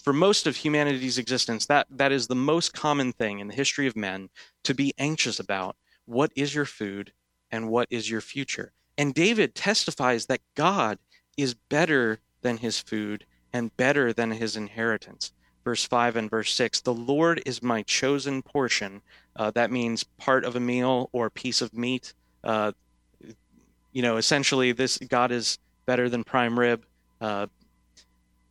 for 0.03 0.14
most 0.14 0.47
of 0.47 0.57
humanity's 0.57 1.19
existence, 1.19 1.66
that 1.66 1.87
that 1.90 2.11
is 2.11 2.27
the 2.27 2.35
most 2.35 2.73
common 2.73 3.12
thing 3.12 3.38
in 3.38 3.49
the 3.49 3.55
history 3.55 3.87
of 3.87 3.97
men 3.97 4.31
to 4.64 4.75
be 4.75 4.95
anxious 4.99 5.38
about. 5.38 5.77
What 6.07 6.33
is 6.35 6.55
your 6.55 6.64
food, 6.64 7.12
and 7.51 7.69
what 7.69 7.87
is 7.90 8.11
your 8.11 8.23
future? 8.23 8.73
And 8.97 9.12
David 9.12 9.55
testifies 9.55 10.27
that 10.27 10.40
God 10.55 10.99
is 11.37 11.55
better 11.55 12.21
than 12.40 12.57
his 12.57 12.81
food 12.81 13.27
and 13.53 13.77
better 13.77 14.12
than 14.12 14.31
his 14.31 14.57
inheritance. 14.57 15.33
Verse 15.64 15.85
5 15.85 16.16
and 16.16 16.31
verse 16.31 16.55
6 16.55 16.81
The 16.81 16.95
Lord 16.95 17.43
is 17.45 17.62
my 17.62 17.83
chosen 17.83 18.40
portion. 18.40 19.03
Uh, 19.37 19.51
that 19.51 19.71
means 19.71 20.05
part 20.05 20.45
of 20.45 20.57
a 20.57 20.61
meal 20.61 21.11
or 21.12 21.29
piece 21.29 21.61
of 21.61 21.75
meat. 21.75 22.14
Uh, 22.42 22.72
you 23.92 24.03
know, 24.03 24.16
essentially, 24.16 24.72
this 24.72 24.98
God 24.98 25.33
is 25.33 25.59
better 25.87 26.09
than 26.09 26.24
prime 26.24 26.59
rib. 26.59 26.85
Uh, 27.20 27.46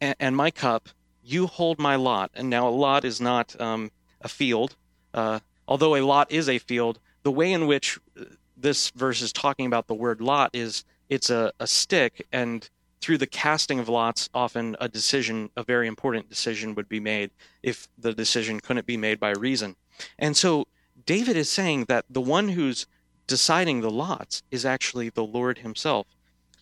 and, 0.02 0.16
and, 0.20 0.36
my 0.36 0.52
cup, 0.52 0.90
you 1.24 1.48
hold 1.48 1.80
my 1.80 1.96
lot. 1.96 2.32
And 2.34 2.50
now, 2.50 2.68
a 2.68 2.70
lot 2.70 3.06
is 3.06 3.20
not 3.20 3.60
um, 3.60 3.92
a 4.22 4.28
field. 4.28 4.76
Uh, 5.14 5.40
although 5.68 5.96
a 5.96 6.02
lot 6.02 6.32
is 6.32 6.50
a 6.50 6.60
field, 6.60 7.00
the 7.24 7.32
way 7.32 7.52
in 7.52 7.68
which 7.68 8.00
uh, 8.20 8.26
this 8.58 8.92
verse 8.92 9.22
is 9.22 9.34
talking 9.34 9.66
about 9.66 9.88
the 9.88 9.94
word 9.94 10.22
lot 10.22 10.52
is 10.54 10.84
it's 11.08 11.30
a, 11.30 11.52
a 11.60 11.66
stick 11.66 12.28
and 12.32 12.70
through 13.02 13.18
the 13.18 13.28
casting 13.28 13.80
of 13.80 13.88
lots, 13.88 14.30
often 14.34 14.76
a 14.80 14.90
decision, 14.90 15.50
a 15.56 15.64
very 15.64 15.88
important 15.88 16.30
decision, 16.30 16.76
would 16.76 16.90
be 16.90 17.00
made 17.00 17.32
if 17.64 17.88
the 17.98 18.14
decision 18.14 18.60
couldn't 18.60 18.86
be 18.86 18.98
made 18.98 19.20
by 19.20 19.32
reason. 19.32 19.76
And 20.18 20.36
so 20.36 20.68
David 21.06 21.38
is 21.38 21.50
saying 21.50 21.86
that 21.86 22.06
the 22.10 22.22
one 22.22 22.50
who's 22.50 22.88
deciding 23.30 23.80
the 23.80 23.92
lots 23.92 24.44
is 24.52 24.66
actually 24.66 25.10
the 25.10 25.24
Lord 25.24 25.60
himself. 25.60 26.08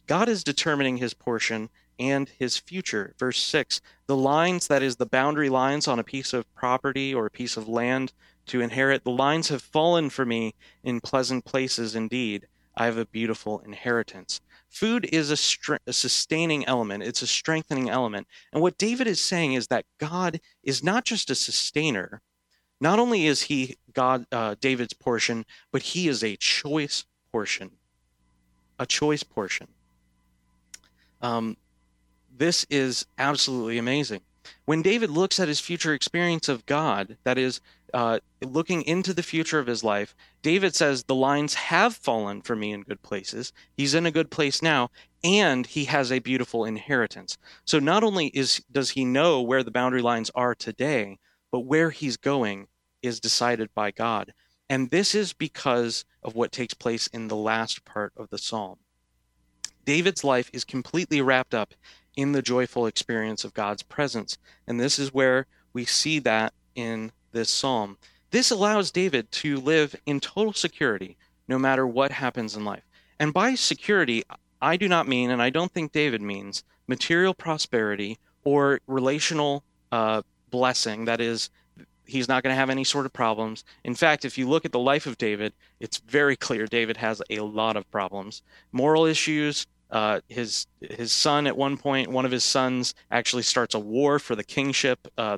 God 0.05 0.29
is 0.29 0.43
determining 0.43 0.97
his 0.97 1.13
portion 1.13 1.69
and 1.97 2.29
his 2.29 2.57
future. 2.57 3.13
Verse 3.17 3.39
6 3.39 3.81
The 4.05 4.15
lines, 4.15 4.67
that 4.67 4.83
is, 4.83 4.97
the 4.97 5.05
boundary 5.05 5.49
lines 5.49 5.87
on 5.87 5.97
a 5.97 6.03
piece 6.03 6.33
of 6.33 6.53
property 6.53 7.13
or 7.13 7.25
a 7.25 7.31
piece 7.31 7.57
of 7.57 7.67
land 7.67 8.13
to 8.47 8.61
inherit, 8.61 9.03
the 9.03 9.11
lines 9.11 9.47
have 9.47 9.61
fallen 9.61 10.09
for 10.09 10.25
me 10.25 10.53
in 10.83 11.01
pleasant 11.01 11.45
places 11.45 11.95
indeed. 11.95 12.47
I 12.75 12.85
have 12.85 12.97
a 12.97 13.05
beautiful 13.05 13.59
inheritance. 13.59 14.39
Food 14.69 15.09
is 15.11 15.31
a, 15.31 15.37
str- 15.37 15.77
a, 15.87 15.93
sustaining 15.93 16.65
element, 16.65 17.03
it's 17.03 17.21
a 17.21 17.27
strengthening 17.27 17.89
element. 17.89 18.27
And 18.53 18.61
what 18.61 18.77
David 18.77 19.07
is 19.07 19.21
saying 19.21 19.53
is 19.53 19.67
that 19.67 19.85
God 19.97 20.39
is 20.63 20.83
not 20.83 21.05
just 21.05 21.31
a 21.31 21.35
sustainer. 21.35 22.21
Not 22.79 22.99
only 22.99 23.25
is 23.25 23.43
he 23.43 23.75
God 23.93 24.25
uh, 24.31 24.55
David's 24.59 24.93
portion, 24.93 25.45
but 25.71 25.81
he 25.81 26.07
is 26.07 26.23
a 26.23 26.35
choice 26.35 27.05
portion. 27.31 27.71
A 28.79 28.85
choice 28.85 29.23
portion. 29.23 29.67
Um, 31.21 31.57
this 32.35 32.65
is 32.69 33.07
absolutely 33.17 33.77
amazing. 33.77 34.21
When 34.65 34.81
David 34.81 35.09
looks 35.09 35.39
at 35.39 35.47
his 35.47 35.59
future 35.59 35.93
experience 35.93 36.47
of 36.47 36.65
God, 36.65 37.17
that 37.23 37.37
is, 37.37 37.59
uh, 37.93 38.19
looking 38.41 38.81
into 38.83 39.13
the 39.13 39.23
future 39.23 39.59
of 39.59 39.67
his 39.67 39.83
life, 39.83 40.15
David 40.41 40.75
says, 40.75 41.03
The 41.03 41.15
lines 41.15 41.53
have 41.55 41.95
fallen 41.95 42.41
for 42.41 42.55
me 42.55 42.71
in 42.71 42.83
good 42.83 43.01
places. 43.01 43.53
He's 43.75 43.93
in 43.93 44.05
a 44.05 44.11
good 44.11 44.29
place 44.29 44.61
now, 44.61 44.91
and 45.23 45.65
he 45.65 45.85
has 45.85 46.11
a 46.11 46.19
beautiful 46.19 46.65
inheritance. 46.65 47.37
So 47.65 47.79
not 47.79 48.03
only 48.03 48.27
is 48.27 48.63
does 48.71 48.91
he 48.91 49.05
know 49.05 49.41
where 49.41 49.63
the 49.63 49.71
boundary 49.71 50.01
lines 50.01 50.29
are 50.35 50.53
today, 50.53 51.17
but 51.51 51.61
where 51.61 51.89
he's 51.89 52.17
going 52.17 52.67
is 53.01 53.19
decided 53.19 53.69
by 53.73 53.91
God. 53.91 54.33
And 54.69 54.89
this 54.89 55.15
is 55.15 55.33
because 55.33 56.05
of 56.23 56.35
what 56.35 56.51
takes 56.51 56.73
place 56.73 57.07
in 57.07 57.27
the 57.27 57.35
last 57.35 57.85
part 57.85 58.11
of 58.17 58.29
the 58.29 58.37
psalm. 58.37 58.79
David's 59.85 60.23
life 60.23 60.49
is 60.51 60.65
completely 60.65 61.21
wrapped 61.21 61.53
up 61.53 61.73
in 62.17 62.33
the 62.33 62.41
joyful 62.41 62.85
experience 62.85 63.45
of 63.45 63.53
God's 63.53 63.83
presence. 63.83 64.37
And 64.67 64.79
this 64.79 64.99
is 64.99 65.13
where 65.13 65.45
we 65.71 65.85
see 65.85 66.19
that 66.19 66.53
in 66.75 67.11
this 67.31 67.49
psalm. 67.49 67.97
This 68.31 68.51
allows 68.51 68.91
David 68.91 69.31
to 69.31 69.57
live 69.57 69.95
in 70.05 70.19
total 70.19 70.51
security 70.53 71.17
no 71.47 71.57
matter 71.57 71.87
what 71.87 72.11
happens 72.11 72.57
in 72.57 72.65
life. 72.65 72.83
And 73.19 73.33
by 73.33 73.55
security, 73.55 74.23
I 74.61 74.75
do 74.75 74.89
not 74.89 75.07
mean, 75.07 75.31
and 75.31 75.41
I 75.41 75.49
don't 75.49 75.71
think 75.71 75.91
David 75.91 76.21
means, 76.21 76.63
material 76.87 77.33
prosperity 77.33 78.17
or 78.43 78.81
relational 78.87 79.63
uh, 79.91 80.21
blessing. 80.49 81.05
That 81.05 81.21
is, 81.21 81.49
he's 82.05 82.27
not 82.27 82.43
going 82.43 82.53
to 82.53 82.59
have 82.59 82.69
any 82.69 82.83
sort 82.83 83.05
of 83.05 83.13
problems. 83.13 83.63
In 83.83 83.95
fact, 83.95 84.25
if 84.25 84.37
you 84.37 84.47
look 84.47 84.65
at 84.65 84.71
the 84.71 84.79
life 84.79 85.05
of 85.05 85.17
David, 85.17 85.53
it's 85.79 85.97
very 85.97 86.35
clear 86.35 86.65
David 86.65 86.97
has 86.97 87.21
a 87.29 87.39
lot 87.39 87.77
of 87.77 87.89
problems. 87.91 88.41
Moral 88.71 89.05
issues. 89.05 89.67
Uh, 89.89 90.19
his 90.27 90.67
his 90.81 91.13
son 91.13 91.47
at 91.47 91.55
one 91.55 91.77
point, 91.77 92.11
one 92.11 92.25
of 92.25 92.31
his 92.31 92.43
sons 92.43 92.93
actually 93.09 93.43
starts 93.43 93.73
a 93.73 93.79
war 93.79 94.19
for 94.19 94.35
the 94.35 94.43
kingship, 94.43 95.07
uh, 95.17 95.37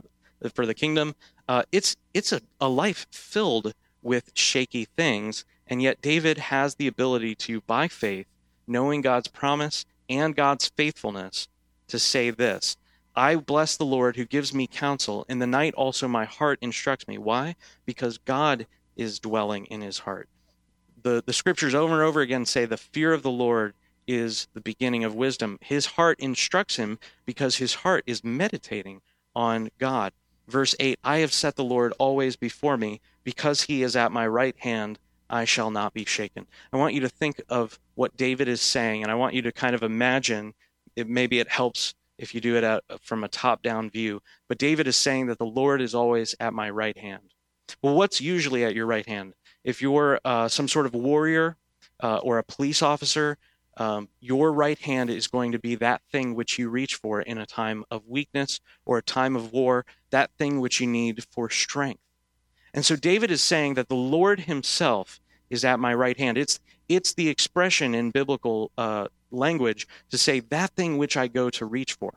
for 0.56 0.66
the 0.66 0.74
kingdom. 0.74 1.14
Uh, 1.48 1.62
it's 1.72 1.96
it's 2.16 2.32
a, 2.32 2.42
a 2.60 2.68
life 2.68 3.06
filled 3.12 3.74
with 4.02 4.32
shaky 4.34 4.86
things, 4.86 5.46
and 5.68 5.84
yet 5.84 6.02
David 6.02 6.38
has 6.38 6.76
the 6.76 6.88
ability 6.88 7.36
to, 7.36 7.62
by 7.62 7.88
faith, 7.88 8.26
knowing 8.66 9.02
God's 9.02 9.28
promise 9.28 9.86
and 10.10 10.36
God's 10.36 10.72
faithfulness, 10.76 11.48
to 11.88 12.00
say 12.00 12.32
this 12.32 12.78
I 13.16 13.36
bless 13.36 13.76
the 13.76 13.86
Lord 13.86 14.16
who 14.16 14.26
gives 14.26 14.54
me 14.54 14.68
counsel. 14.68 15.26
In 15.30 15.40
the 15.40 15.48
night 15.48 15.74
also 15.74 16.08
my 16.08 16.26
heart 16.26 16.60
instructs 16.62 17.08
me. 17.08 17.18
Why? 17.18 17.56
Because 17.86 18.18
God 18.18 18.68
is 18.96 19.20
dwelling 19.20 19.66
in 19.66 19.82
his 19.82 20.00
heart. 20.00 20.30
The, 21.02 21.24
the 21.26 21.34
scriptures 21.34 21.76
over 21.76 21.94
and 21.94 22.04
over 22.04 22.22
again 22.22 22.46
say 22.46 22.66
the 22.66 22.78
fear 22.78 23.14
of 23.14 23.24
the 23.24 23.32
Lord 23.32 23.74
is 24.08 24.48
the 24.54 24.62
beginning 24.62 25.04
of 25.04 25.16
wisdom. 25.16 25.58
His 25.62 25.86
heart 25.86 26.20
instructs 26.20 26.76
him 26.78 27.00
because 27.26 27.58
his 27.58 27.76
heart 27.76 28.04
is 28.08 28.24
meditating 28.24 29.02
on 29.36 29.70
God. 29.78 30.14
Verse 30.48 30.76
8 30.80 31.00
I 31.04 31.20
have 31.20 31.32
set 31.32 31.56
the 31.56 31.64
Lord 31.64 31.94
always 32.00 32.36
before 32.36 32.76
me, 32.76 33.02
because 33.24 33.64
he 33.64 33.84
is 33.84 33.96
at 33.96 34.12
my 34.12 34.26
right 34.28 34.56
hand, 34.58 34.98
I 35.30 35.46
shall 35.46 35.70
not 35.70 35.94
be 35.94 36.06
shaken. 36.06 36.48
I 36.74 36.78
want 36.78 36.96
you 36.96 37.02
to 37.02 37.10
think 37.10 37.42
of 37.50 37.80
what 37.94 38.18
David 38.18 38.48
is 38.48 38.62
saying, 38.62 39.04
and 39.04 39.12
I 39.12 39.16
want 39.16 39.36
you 39.36 39.44
to 39.44 39.52
kind 39.52 39.76
of 39.76 39.84
imagine, 39.84 40.56
it, 40.96 41.08
maybe 41.08 41.40
it 41.40 41.48
helps 41.48 41.94
if 42.20 42.36
you 42.36 42.42
do 42.42 42.56
it 42.56 42.64
at, 42.64 42.84
from 43.02 43.24
a 43.24 43.28
top 43.28 43.64
down 43.64 43.90
view. 43.90 44.22
But 44.48 44.58
David 44.58 44.88
is 44.88 44.96
saying 44.96 45.28
that 45.28 45.40
the 45.40 45.46
Lord 45.46 45.82
is 45.82 45.96
always 45.96 46.36
at 46.40 46.54
my 46.54 46.70
right 46.70 46.98
hand. 46.98 47.34
Well, 47.82 47.96
what's 47.96 48.22
usually 48.22 48.64
at 48.64 48.76
your 48.76 48.86
right 48.86 49.08
hand? 49.08 49.34
If 49.64 49.82
you're 49.82 50.20
uh, 50.26 50.48
some 50.48 50.68
sort 50.68 50.86
of 50.86 50.94
warrior 50.94 51.58
uh, 52.02 52.18
or 52.18 52.38
a 52.38 52.44
police 52.44 52.82
officer, 52.82 53.38
um, 53.78 54.10
your 54.20 54.52
right 54.52 54.78
hand 54.78 55.10
is 55.10 55.28
going 55.28 55.54
to 55.54 55.60
be 55.60 55.76
that 55.76 56.02
thing 56.12 56.36
which 56.36 56.60
you 56.60 56.70
reach 56.70 56.96
for 56.96 57.22
in 57.22 57.38
a 57.38 57.46
time 57.46 57.86
of 57.90 58.08
weakness 58.08 58.60
or 58.86 58.98
a 58.98 59.04
time 59.04 59.36
of 59.36 59.54
war, 59.54 59.86
that 60.10 60.32
thing 60.38 60.60
which 60.60 60.82
you 60.82 60.88
need 60.88 61.24
for 61.32 61.50
strength. 61.50 62.02
And 62.74 62.86
so 62.86 62.96
David 62.96 63.32
is 63.32 63.42
saying 63.42 63.76
that 63.76 63.88
the 63.88 63.96
Lord 63.96 64.42
himself 64.42 65.20
is 65.50 65.66
at 65.66 65.80
my 65.80 65.94
right 65.94 66.18
hand. 66.18 66.38
It's 66.38 66.60
it's 66.88 67.14
the 67.14 67.30
expression 67.30 67.94
in 67.94 68.12
biblical 68.12 68.72
uh, 68.78 69.08
language 69.32 69.88
to 70.10 70.18
say 70.18 70.40
that 70.40 70.72
thing 70.72 70.98
which 70.98 71.16
I 71.18 71.28
go 71.28 71.50
to 71.52 71.66
reach 71.66 71.94
for. 71.94 72.14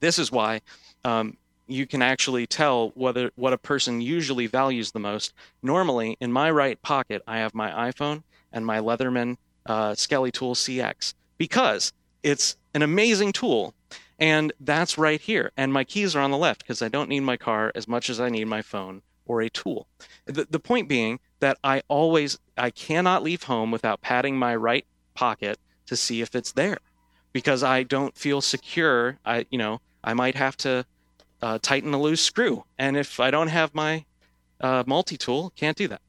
This 0.00 0.18
is 0.18 0.30
why 0.30 0.60
um, 1.04 1.36
you 1.66 1.86
can 1.86 2.02
actually 2.02 2.46
tell 2.46 2.90
whether 2.94 3.30
what 3.34 3.52
a 3.52 3.58
person 3.58 4.00
usually 4.00 4.46
values 4.46 4.92
the 4.92 5.00
most. 5.00 5.32
Normally, 5.62 6.16
in 6.20 6.32
my 6.32 6.50
right 6.50 6.80
pocket, 6.82 7.22
I 7.26 7.38
have 7.38 7.54
my 7.54 7.90
iPhone 7.90 8.22
and 8.52 8.64
my 8.64 8.78
Leatherman 8.78 9.36
uh, 9.66 9.90
Skeletool 9.90 10.54
CX 10.54 11.14
because 11.38 11.92
it's 12.22 12.56
an 12.74 12.82
amazing 12.82 13.32
tool. 13.32 13.74
And 14.18 14.52
that's 14.60 14.96
right 14.96 15.20
here. 15.20 15.52
And 15.56 15.72
my 15.72 15.84
keys 15.84 16.16
are 16.16 16.20
on 16.20 16.30
the 16.30 16.38
left 16.38 16.62
because 16.62 16.80
I 16.80 16.88
don't 16.88 17.08
need 17.08 17.20
my 17.20 17.36
car 17.36 17.72
as 17.74 17.86
much 17.86 18.08
as 18.08 18.18
I 18.18 18.30
need 18.30 18.46
my 18.46 18.62
phone 18.62 19.02
or 19.26 19.42
a 19.42 19.50
tool. 19.50 19.86
The, 20.24 20.46
the 20.48 20.60
point 20.60 20.88
being 20.88 21.20
that 21.40 21.58
I 21.62 21.82
always, 21.88 22.38
I 22.56 22.70
cannot 22.70 23.22
leave 23.22 23.44
home 23.44 23.70
without 23.70 24.00
patting 24.00 24.36
my 24.38 24.56
right 24.56 24.86
pocket 25.14 25.58
to 25.86 25.96
see 25.96 26.20
if 26.20 26.34
it's 26.34 26.52
there 26.52 26.78
because 27.32 27.62
I 27.62 27.82
don't 27.82 28.16
feel 28.16 28.40
secure. 28.40 29.18
I, 29.24 29.46
you 29.50 29.58
know, 29.58 29.80
I 30.02 30.14
might 30.14 30.34
have 30.34 30.56
to 30.58 30.84
uh, 31.42 31.58
tighten 31.60 31.92
a 31.94 32.00
loose 32.00 32.22
screw. 32.22 32.64
And 32.78 32.96
if 32.96 33.20
I 33.20 33.30
don't 33.30 33.48
have 33.48 33.74
my 33.74 34.04
uh, 34.60 34.84
multi 34.86 35.16
tool, 35.16 35.52
can't 35.56 35.76
do 35.76 35.88
that 35.88 36.00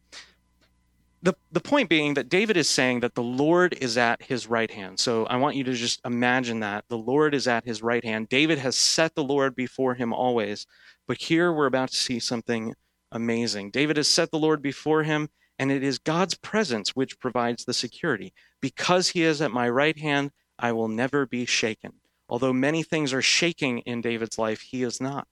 the 1.21 1.35
the 1.51 1.59
point 1.59 1.89
being 1.89 2.13
that 2.13 2.29
David 2.29 2.57
is 2.57 2.69
saying 2.69 2.99
that 2.99 3.15
the 3.15 3.23
Lord 3.23 3.75
is 3.81 3.97
at 3.97 4.21
his 4.21 4.47
right 4.47 4.69
hand. 4.69 4.99
So 4.99 5.25
I 5.25 5.37
want 5.37 5.55
you 5.55 5.63
to 5.65 5.73
just 5.73 5.99
imagine 6.05 6.59
that 6.61 6.85
the 6.89 6.97
Lord 6.97 7.33
is 7.33 7.47
at 7.47 7.65
his 7.65 7.81
right 7.81 8.03
hand. 8.03 8.29
David 8.29 8.59
has 8.59 8.75
set 8.75 9.15
the 9.15 9.23
Lord 9.23 9.55
before 9.55 9.95
him 9.95 10.13
always. 10.13 10.67
But 11.07 11.17
here 11.17 11.51
we're 11.51 11.65
about 11.65 11.89
to 11.91 11.97
see 11.97 12.19
something 12.19 12.75
amazing. 13.11 13.71
David 13.71 13.97
has 13.97 14.07
set 14.07 14.31
the 14.31 14.39
Lord 14.39 14.61
before 14.61 15.03
him, 15.03 15.29
and 15.59 15.71
it 15.71 15.83
is 15.83 15.97
God's 15.99 16.35
presence 16.35 16.95
which 16.95 17.19
provides 17.19 17.65
the 17.65 17.73
security. 17.73 18.33
Because 18.61 19.09
he 19.09 19.23
is 19.23 19.41
at 19.41 19.51
my 19.51 19.69
right 19.69 19.97
hand, 19.97 20.31
I 20.59 20.71
will 20.71 20.87
never 20.87 21.25
be 21.25 21.45
shaken. 21.45 21.93
Although 22.29 22.53
many 22.53 22.83
things 22.83 23.13
are 23.13 23.21
shaking 23.21 23.79
in 23.79 24.01
David's 24.01 24.37
life, 24.37 24.61
he 24.61 24.83
is 24.83 24.99
not. 24.99 25.27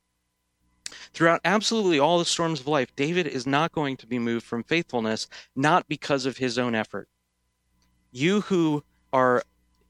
Throughout 1.13 1.41
absolutely 1.43 1.99
all 1.99 2.19
the 2.19 2.25
storms 2.25 2.61
of 2.61 2.67
life, 2.67 2.95
David 2.95 3.27
is 3.27 3.47
not 3.47 3.71
going 3.71 3.97
to 3.97 4.07
be 4.07 4.19
moved 4.19 4.45
from 4.45 4.63
faithfulness, 4.63 5.27
not 5.55 5.87
because 5.87 6.25
of 6.25 6.37
his 6.37 6.57
own 6.57 6.75
effort. 6.75 7.09
You 8.11 8.41
who 8.41 8.83
are 9.11 9.43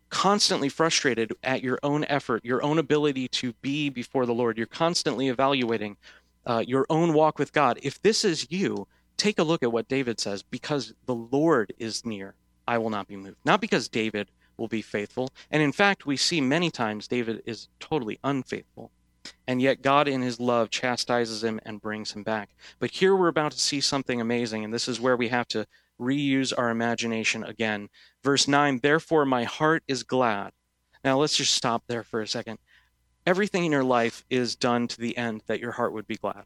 constantly 0.09 0.69
frustrated 0.69 1.33
at 1.43 1.61
your 1.61 1.79
own 1.83 2.05
effort, 2.05 2.45
your 2.45 2.63
own 2.63 2.79
ability 2.79 3.27
to 3.27 3.53
be 3.61 3.89
before 3.89 4.25
the 4.25 4.33
Lord, 4.33 4.57
you're 4.57 4.67
constantly 4.67 5.27
evaluating 5.27 5.97
uh, 6.45 6.63
your 6.65 6.85
own 6.89 7.13
walk 7.13 7.39
with 7.39 7.53
God. 7.53 7.79
If 7.83 8.01
this 8.01 8.23
is 8.23 8.51
you, 8.51 8.87
take 9.17 9.39
a 9.39 9.43
look 9.43 9.63
at 9.63 9.71
what 9.71 9.87
David 9.87 10.19
says 10.19 10.43
because 10.43 10.93
the 11.05 11.15
Lord 11.15 11.73
is 11.77 12.05
near, 12.05 12.35
I 12.67 12.77
will 12.77 12.89
not 12.89 13.07
be 13.07 13.15
moved. 13.15 13.37
Not 13.45 13.61
because 13.61 13.87
David 13.87 14.29
will 14.57 14.67
be 14.67 14.81
faithful. 14.81 15.29
And 15.51 15.61
in 15.61 15.71
fact, 15.71 16.05
we 16.05 16.17
see 16.17 16.41
many 16.41 16.71
times 16.71 17.07
David 17.07 17.43
is 17.45 17.67
totally 17.79 18.19
unfaithful 18.23 18.91
and 19.47 19.61
yet 19.61 19.81
God, 19.81 20.07
in 20.07 20.21
his 20.21 20.39
love, 20.39 20.69
chastises 20.69 21.43
him 21.43 21.59
and 21.65 21.81
brings 21.81 22.11
him 22.11 22.23
back. 22.23 22.49
But 22.79 22.91
here 22.91 23.15
we're 23.15 23.27
about 23.27 23.51
to 23.53 23.59
see 23.59 23.81
something 23.81 24.19
amazing, 24.21 24.63
and 24.63 24.73
this 24.73 24.87
is 24.87 24.99
where 24.99 25.17
we 25.17 25.29
have 25.29 25.47
to 25.49 25.65
reuse 25.99 26.53
our 26.57 26.69
imagination 26.69 27.43
again. 27.43 27.89
Verse 28.23 28.47
9 28.47 28.79
Therefore, 28.81 29.25
my 29.25 29.43
heart 29.43 29.83
is 29.87 30.03
glad. 30.03 30.51
Now, 31.03 31.19
let's 31.19 31.37
just 31.37 31.53
stop 31.53 31.83
there 31.87 32.03
for 32.03 32.21
a 32.21 32.27
second. 32.27 32.57
Everything 33.25 33.65
in 33.65 33.71
your 33.71 33.83
life 33.83 34.23
is 34.29 34.55
done 34.55 34.87
to 34.87 34.99
the 34.99 35.17
end 35.17 35.41
that 35.47 35.59
your 35.59 35.71
heart 35.71 35.93
would 35.93 36.07
be 36.07 36.17
glad. 36.17 36.43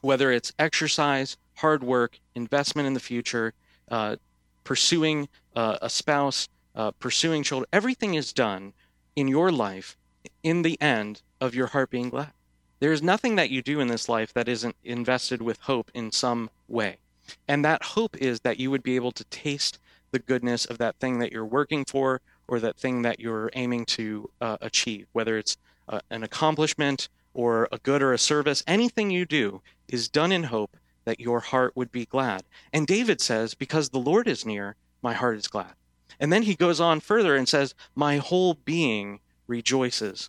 Whether 0.00 0.32
it's 0.32 0.52
exercise, 0.58 1.36
hard 1.54 1.84
work, 1.84 2.18
investment 2.34 2.86
in 2.86 2.94
the 2.94 3.00
future, 3.00 3.54
uh, 3.90 4.16
pursuing 4.64 5.28
uh, 5.54 5.78
a 5.80 5.88
spouse, 5.88 6.48
uh, 6.74 6.90
pursuing 6.92 7.42
children, 7.42 7.68
everything 7.72 8.14
is 8.14 8.32
done 8.32 8.72
in 9.14 9.28
your 9.28 9.52
life 9.52 9.96
in 10.42 10.62
the 10.62 10.80
end 10.80 11.22
of 11.40 11.54
your 11.54 11.68
heart 11.68 11.90
being 11.90 12.10
glad. 12.10 12.32
There 12.80 12.92
is 12.92 13.02
nothing 13.02 13.36
that 13.36 13.50
you 13.50 13.62
do 13.62 13.78
in 13.78 13.86
this 13.86 14.08
life 14.08 14.32
that 14.34 14.48
isn't 14.48 14.74
invested 14.82 15.40
with 15.40 15.60
hope 15.60 15.90
in 15.94 16.10
some 16.10 16.50
way. 16.66 16.98
And 17.46 17.64
that 17.64 17.84
hope 17.84 18.16
is 18.16 18.40
that 18.40 18.58
you 18.58 18.70
would 18.72 18.82
be 18.82 18.96
able 18.96 19.12
to 19.12 19.24
taste 19.24 19.78
the 20.10 20.18
goodness 20.18 20.64
of 20.64 20.78
that 20.78 20.96
thing 20.98 21.20
that 21.20 21.30
you're 21.30 21.44
working 21.44 21.84
for 21.84 22.20
or 22.52 22.60
that 22.60 22.76
thing 22.76 23.00
that 23.00 23.18
you're 23.18 23.50
aiming 23.54 23.86
to 23.86 24.28
uh, 24.42 24.58
achieve, 24.60 25.06
whether 25.12 25.38
it's 25.38 25.56
uh, 25.88 26.00
an 26.10 26.22
accomplishment 26.22 27.08
or 27.32 27.66
a 27.72 27.78
good 27.78 28.02
or 28.02 28.12
a 28.12 28.18
service. 28.18 28.62
Anything 28.66 29.10
you 29.10 29.24
do 29.24 29.62
is 29.88 30.06
done 30.06 30.30
in 30.30 30.44
hope 30.44 30.76
that 31.06 31.18
your 31.18 31.40
heart 31.40 31.74
would 31.74 31.90
be 31.90 32.04
glad. 32.04 32.42
And 32.70 32.86
David 32.86 33.22
says, 33.22 33.54
Because 33.54 33.88
the 33.88 33.98
Lord 33.98 34.28
is 34.28 34.44
near, 34.44 34.76
my 35.00 35.14
heart 35.14 35.38
is 35.38 35.48
glad. 35.48 35.72
And 36.20 36.30
then 36.30 36.42
he 36.42 36.54
goes 36.54 36.78
on 36.78 37.00
further 37.00 37.34
and 37.34 37.48
says, 37.48 37.74
My 37.94 38.18
whole 38.18 38.52
being 38.52 39.20
rejoices 39.46 40.28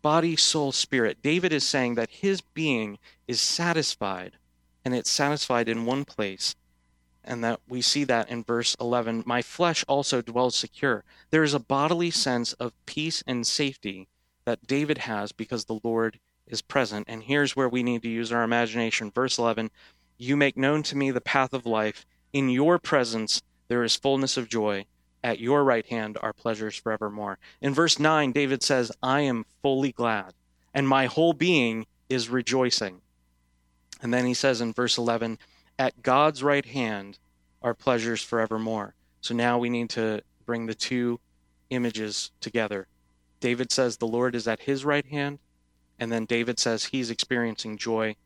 body, 0.00 0.36
soul, 0.36 0.70
spirit. 0.70 1.16
David 1.22 1.52
is 1.52 1.66
saying 1.66 1.96
that 1.96 2.10
his 2.10 2.40
being 2.40 2.98
is 3.26 3.40
satisfied, 3.40 4.32
and 4.84 4.94
it's 4.94 5.10
satisfied 5.10 5.68
in 5.68 5.86
one 5.86 6.04
place. 6.04 6.54
And 7.24 7.42
that 7.42 7.60
we 7.66 7.80
see 7.80 8.04
that 8.04 8.28
in 8.28 8.44
verse 8.44 8.76
11 8.80 9.22
My 9.26 9.40
flesh 9.42 9.84
also 9.88 10.20
dwells 10.20 10.54
secure. 10.54 11.04
There 11.30 11.42
is 11.42 11.54
a 11.54 11.58
bodily 11.58 12.10
sense 12.10 12.52
of 12.54 12.72
peace 12.86 13.22
and 13.26 13.46
safety 13.46 14.08
that 14.44 14.66
David 14.66 14.98
has 14.98 15.32
because 15.32 15.64
the 15.64 15.80
Lord 15.82 16.20
is 16.46 16.60
present. 16.60 17.06
And 17.08 17.22
here's 17.22 17.56
where 17.56 17.68
we 17.68 17.82
need 17.82 18.02
to 18.02 18.08
use 18.08 18.30
our 18.30 18.42
imagination. 18.42 19.10
Verse 19.10 19.38
11 19.38 19.70
You 20.18 20.36
make 20.36 20.56
known 20.56 20.82
to 20.84 20.96
me 20.96 21.10
the 21.10 21.20
path 21.20 21.54
of 21.54 21.66
life. 21.66 22.04
In 22.32 22.50
your 22.50 22.78
presence 22.78 23.42
there 23.68 23.82
is 23.84 23.96
fullness 23.96 24.36
of 24.36 24.48
joy 24.48 24.86
at 25.24 25.40
your 25.40 25.64
right 25.64 25.86
hand 25.86 26.18
are 26.20 26.34
pleasures 26.34 26.76
forevermore. 26.76 27.38
In 27.62 27.72
verse 27.72 27.98
9, 27.98 28.30
David 28.30 28.62
says, 28.62 28.92
I 29.02 29.22
am 29.22 29.46
fully 29.62 29.90
glad, 29.90 30.34
and 30.74 30.86
my 30.86 31.06
whole 31.06 31.32
being 31.32 31.86
is 32.10 32.28
rejoicing. 32.28 33.00
And 34.02 34.12
then 34.12 34.26
he 34.26 34.34
says 34.34 34.60
in 34.60 34.74
verse 34.74 34.98
11, 34.98 35.38
At 35.78 36.02
God's 36.02 36.42
right 36.42 36.64
hand 36.64 37.18
are 37.62 37.74
pleasures 37.74 38.22
forevermore. 38.22 38.94
So 39.20 39.34
now 39.34 39.58
we 39.58 39.70
need 39.70 39.90
to 39.90 40.22
bring 40.46 40.66
the 40.66 40.74
two 40.74 41.18
images 41.70 42.30
together. 42.40 42.86
David 43.40 43.72
says 43.72 43.96
the 43.96 44.06
Lord 44.06 44.34
is 44.34 44.46
at 44.46 44.60
his 44.60 44.84
right 44.84 45.06
hand, 45.06 45.38
and 45.98 46.12
then 46.12 46.26
David 46.26 46.58
says 46.58 46.84
he's 46.84 47.10
experiencing 47.10 47.76
joy 47.76 48.16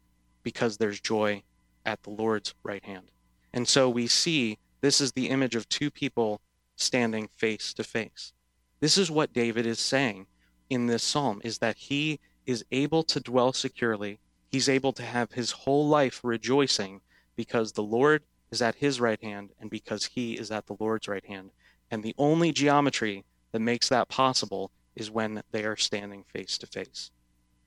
because 0.42 0.76
there's 0.76 1.00
joy 1.00 1.42
at 1.86 2.02
the 2.02 2.10
Lord's 2.10 2.54
right 2.62 2.84
hand. 2.84 3.10
And 3.52 3.66
so 3.66 3.88
we 3.88 4.06
see 4.06 4.58
this 4.80 5.00
is 5.00 5.12
the 5.12 5.28
image 5.28 5.54
of 5.54 5.68
two 5.68 5.90
people 5.90 6.40
standing 6.76 7.28
face 7.36 7.72
to 7.74 7.84
face. 7.84 8.32
This 8.80 8.98
is 8.98 9.10
what 9.10 9.32
David 9.32 9.66
is 9.66 9.80
saying 9.80 10.26
in 10.70 10.86
this 10.86 11.02
psalm 11.02 11.40
is 11.42 11.58
that 11.58 11.76
he 11.76 12.20
is 12.46 12.64
able 12.70 13.02
to 13.04 13.20
dwell 13.20 13.52
securely. 13.52 14.20
He's 14.50 14.68
able 14.68 14.92
to 14.92 15.02
have 15.02 15.32
his 15.32 15.50
whole 15.50 15.88
life 15.88 16.20
rejoicing 16.22 17.00
because 17.38 17.70
the 17.70 17.84
Lord 17.84 18.24
is 18.50 18.60
at 18.60 18.74
his 18.74 19.00
right 19.00 19.22
hand 19.22 19.50
and 19.60 19.70
because 19.70 20.06
he 20.06 20.36
is 20.36 20.50
at 20.50 20.66
the 20.66 20.76
Lord's 20.80 21.06
right 21.06 21.24
hand. 21.24 21.52
And 21.88 22.02
the 22.02 22.16
only 22.18 22.50
geometry 22.50 23.24
that 23.52 23.60
makes 23.60 23.88
that 23.88 24.08
possible 24.08 24.72
is 24.96 25.08
when 25.08 25.44
they 25.52 25.64
are 25.64 25.76
standing 25.76 26.24
face 26.24 26.58
to 26.58 26.66
face. 26.66 27.12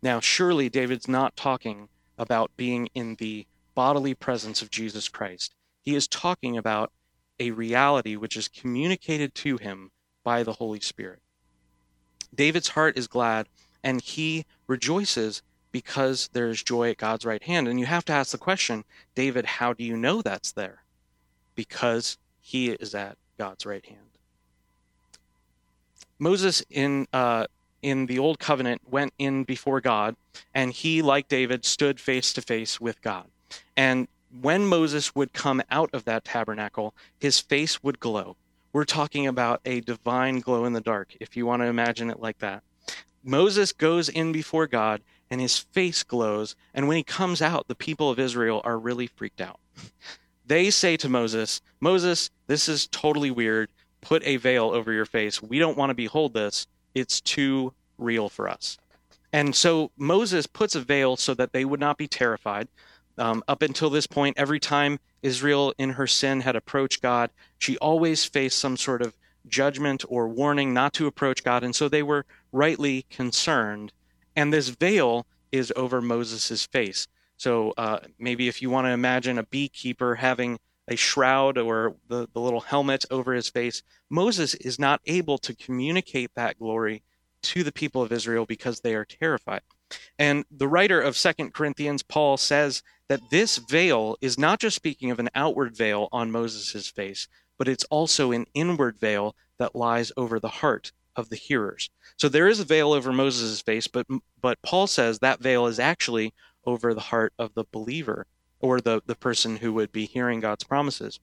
Now, 0.04 0.20
surely 0.20 0.68
David's 0.68 1.08
not 1.08 1.38
talking 1.38 1.88
about 2.18 2.52
being 2.58 2.90
in 2.94 3.16
the 3.16 3.48
bodily 3.74 4.14
presence 4.14 4.62
of 4.62 4.70
Jesus 4.70 5.08
Christ. 5.08 5.56
He 5.82 5.96
is 5.96 6.06
talking 6.06 6.58
about 6.58 6.92
a 7.40 7.52
reality 7.52 8.18
which 8.18 8.36
is 8.36 8.50
communicated 8.50 9.34
to 9.36 9.56
him 9.56 9.92
by 10.26 10.44
the 10.44 10.54
Holy 10.54 10.82
Spirit. 10.82 11.20
David's 12.36 12.70
heart 12.70 12.98
is 12.98 13.08
glad 13.08 13.48
and 13.86 14.02
he 14.02 14.46
rejoices 14.68 15.42
because 15.72 16.30
there 16.34 16.50
is 16.50 16.64
joy 16.64 16.92
at 16.92 16.98
God's 16.98 17.26
right 17.26 17.44
hand. 17.44 17.68
And 17.68 17.80
you 17.80 17.86
have 17.86 18.06
to 18.06 18.14
ask 18.14 18.32
the 18.32 18.38
question, 18.38 18.84
David, 19.16 19.46
how 19.46 19.74
do 19.74 19.84
you 19.84 19.96
know 19.96 20.22
that's 20.22 20.52
there? 20.52 20.84
Because 21.56 22.18
he 22.42 22.72
is 22.72 22.94
at 22.96 23.18
God's 23.38 23.66
right 23.66 23.86
hand. 23.86 24.00
Moses 26.20 26.64
in 26.70 27.08
uh, 27.14 27.48
in 27.82 28.06
the 28.06 28.20
old 28.20 28.38
covenant 28.38 28.82
went 28.90 29.14
in 29.18 29.44
before 29.44 29.82
God, 29.82 30.16
and 30.54 30.72
he, 30.72 31.02
like 31.02 31.28
David, 31.28 31.66
stood 31.66 32.00
face 32.00 32.32
to 32.34 32.42
face 32.42 32.80
with 32.80 33.02
God. 33.02 33.26
And 33.76 34.08
when 34.40 34.66
Moses 34.66 35.16
would 35.16 35.34
come 35.34 35.62
out 35.72 35.90
of 35.94 36.06
that 36.06 36.24
tabernacle, 36.24 36.94
his 37.20 37.40
face 37.40 37.84
would 37.84 38.00
glow. 38.00 38.36
We're 38.72 38.86
talking 38.86 39.28
about 39.28 39.62
a 39.66 39.82
divine 39.82 40.40
glow 40.40 40.66
in 40.66 40.74
the 40.74 40.80
dark, 40.82 41.16
if 41.20 41.36
you 41.36 41.46
want 41.46 41.64
to 41.64 41.68
imagine 41.68 42.10
it 42.10 42.20
like 42.20 42.40
that. 42.40 42.64
Moses 43.24 43.72
goes 43.74 44.08
in 44.08 44.32
before 44.32 44.68
God 44.68 45.02
and 45.32 45.42
his 45.42 45.58
face 45.58 46.04
glows. 46.04 46.56
And 46.74 46.88
when 46.88 46.98
he 46.98 47.04
comes 47.04 47.42
out, 47.42 47.68
the 47.68 47.76
people 47.76 48.10
of 48.12 48.20
Israel 48.20 48.62
are 48.64 48.78
really 48.78 49.08
freaked 49.08 49.42
out. 49.42 49.60
They 50.44 50.70
say 50.70 50.98
to 50.98 51.08
Moses, 51.08 51.62
Moses, 51.80 52.30
this 52.48 52.68
is 52.68 52.88
totally 52.88 53.32
weird. 53.32 53.70
Put 54.02 54.22
a 54.26 54.36
veil 54.36 54.72
over 54.72 54.92
your 54.92 55.06
face. 55.06 55.42
We 55.42 55.60
don't 55.60 55.78
want 55.78 55.92
to 55.92 55.94
behold 55.94 56.34
this. 56.34 56.68
It's 56.94 57.22
too 57.22 57.72
real 57.98 58.28
for 58.28 58.50
us. 58.50 58.78
And 59.32 59.56
so 59.56 59.92
Moses 59.96 60.48
puts 60.48 60.76
a 60.76 60.82
veil 60.82 61.16
so 61.16 61.34
that 61.36 61.54
they 61.54 61.64
would 61.64 61.80
not 61.80 61.98
be 61.98 62.08
terrified. 62.08 62.68
Um, 63.18 63.44
up 63.48 63.62
until 63.62 63.90
this 63.90 64.08
point, 64.08 64.38
every 64.38 64.60
time 64.60 65.00
Israel 65.22 65.74
in 65.78 65.92
her 65.92 66.08
sin 66.08 66.42
had 66.42 66.58
approached 66.58 67.02
God, 67.02 67.30
she 67.58 67.78
always 67.78 68.26
faced 68.26 68.60
some 68.60 68.76
sort 68.76 69.02
of 69.02 69.16
judgment 69.48 70.04
or 70.10 70.28
warning 70.28 70.74
not 70.74 70.92
to 70.94 71.08
approach 71.08 71.46
God. 71.46 71.64
And 71.64 71.76
so 71.76 71.88
they 71.88 72.04
were 72.04 72.26
rightly 72.52 73.06
concerned. 73.10 73.94
And 74.36 74.54
this 74.54 74.70
veil 74.70 75.26
is 75.52 75.74
over 75.76 76.02
Moses' 76.02 76.66
face. 76.66 77.08
So 77.38 77.74
uh, 77.78 78.00
maybe 78.20 78.48
if 78.48 78.62
you 78.62 78.70
want 78.70 78.86
to 78.86 78.92
imagine 78.92 79.38
a 79.38 79.44
beekeeper 79.44 80.16
having 80.16 80.60
a 80.88 80.96
shroud 80.96 81.58
or 81.58 81.96
the, 82.08 82.28
the 82.34 82.40
little 82.40 82.62
helmet 82.62 83.06
over 83.10 83.34
his 83.34 83.50
face, 83.50 83.82
Moses 84.10 84.54
is 84.56 84.78
not 84.78 85.02
able 85.06 85.38
to 85.40 85.56
communicate 85.56 86.32
that 86.36 86.60
glory 86.60 87.04
to 87.44 87.64
the 87.64 87.72
people 87.72 88.02
of 88.02 88.12
Israel 88.12 88.46
because 88.46 88.82
they 88.82 88.94
are 88.94 89.06
terrified. 89.06 89.62
And 90.18 90.46
the 90.52 90.68
writer 90.68 91.02
of 91.02 91.18
Second 91.18 91.54
Corinthians, 91.54 92.04
Paul, 92.04 92.38
says 92.38 92.84
that 93.08 93.30
this 93.30 93.58
veil 93.58 94.16
is 94.22 94.38
not 94.38 94.60
just 94.60 94.76
speaking 94.76 95.12
of 95.12 95.20
an 95.20 95.30
outward 95.36 95.76
veil 95.76 96.08
on 96.12 96.32
Moses' 96.32 96.88
face, 96.88 97.28
but 97.58 97.68
it's 97.68 97.84
also 97.86 98.32
an 98.32 98.46
inward 98.54 98.98
veil 99.00 99.36
that 99.58 99.76
lies 99.76 100.12
over 100.16 100.40
the 100.40 100.48
heart 100.48 100.92
of 101.16 101.30
the 101.30 101.36
hearers. 101.36 101.90
So 102.18 102.30
there 102.30 102.48
is 102.48 102.60
a 102.60 102.66
veil 102.66 102.94
over 102.94 103.12
Moses' 103.12 103.62
face, 103.62 103.88
but 103.88 104.08
but 104.42 104.62
Paul 104.62 104.88
says 104.88 105.20
that 105.20 105.42
veil 105.42 105.68
is 105.68 105.80
actually 105.80 106.34
over 106.66 106.94
the 106.94 107.02
heart 107.02 107.34
of 107.40 107.54
the 107.54 107.66
believer 107.72 108.28
or 108.60 108.80
the, 108.80 109.02
the 109.06 109.16
person 109.16 109.58
who 109.58 109.74
would 109.74 109.92
be 109.92 110.06
hearing 110.06 110.40
God's 110.40 110.64
promises. 110.64 111.20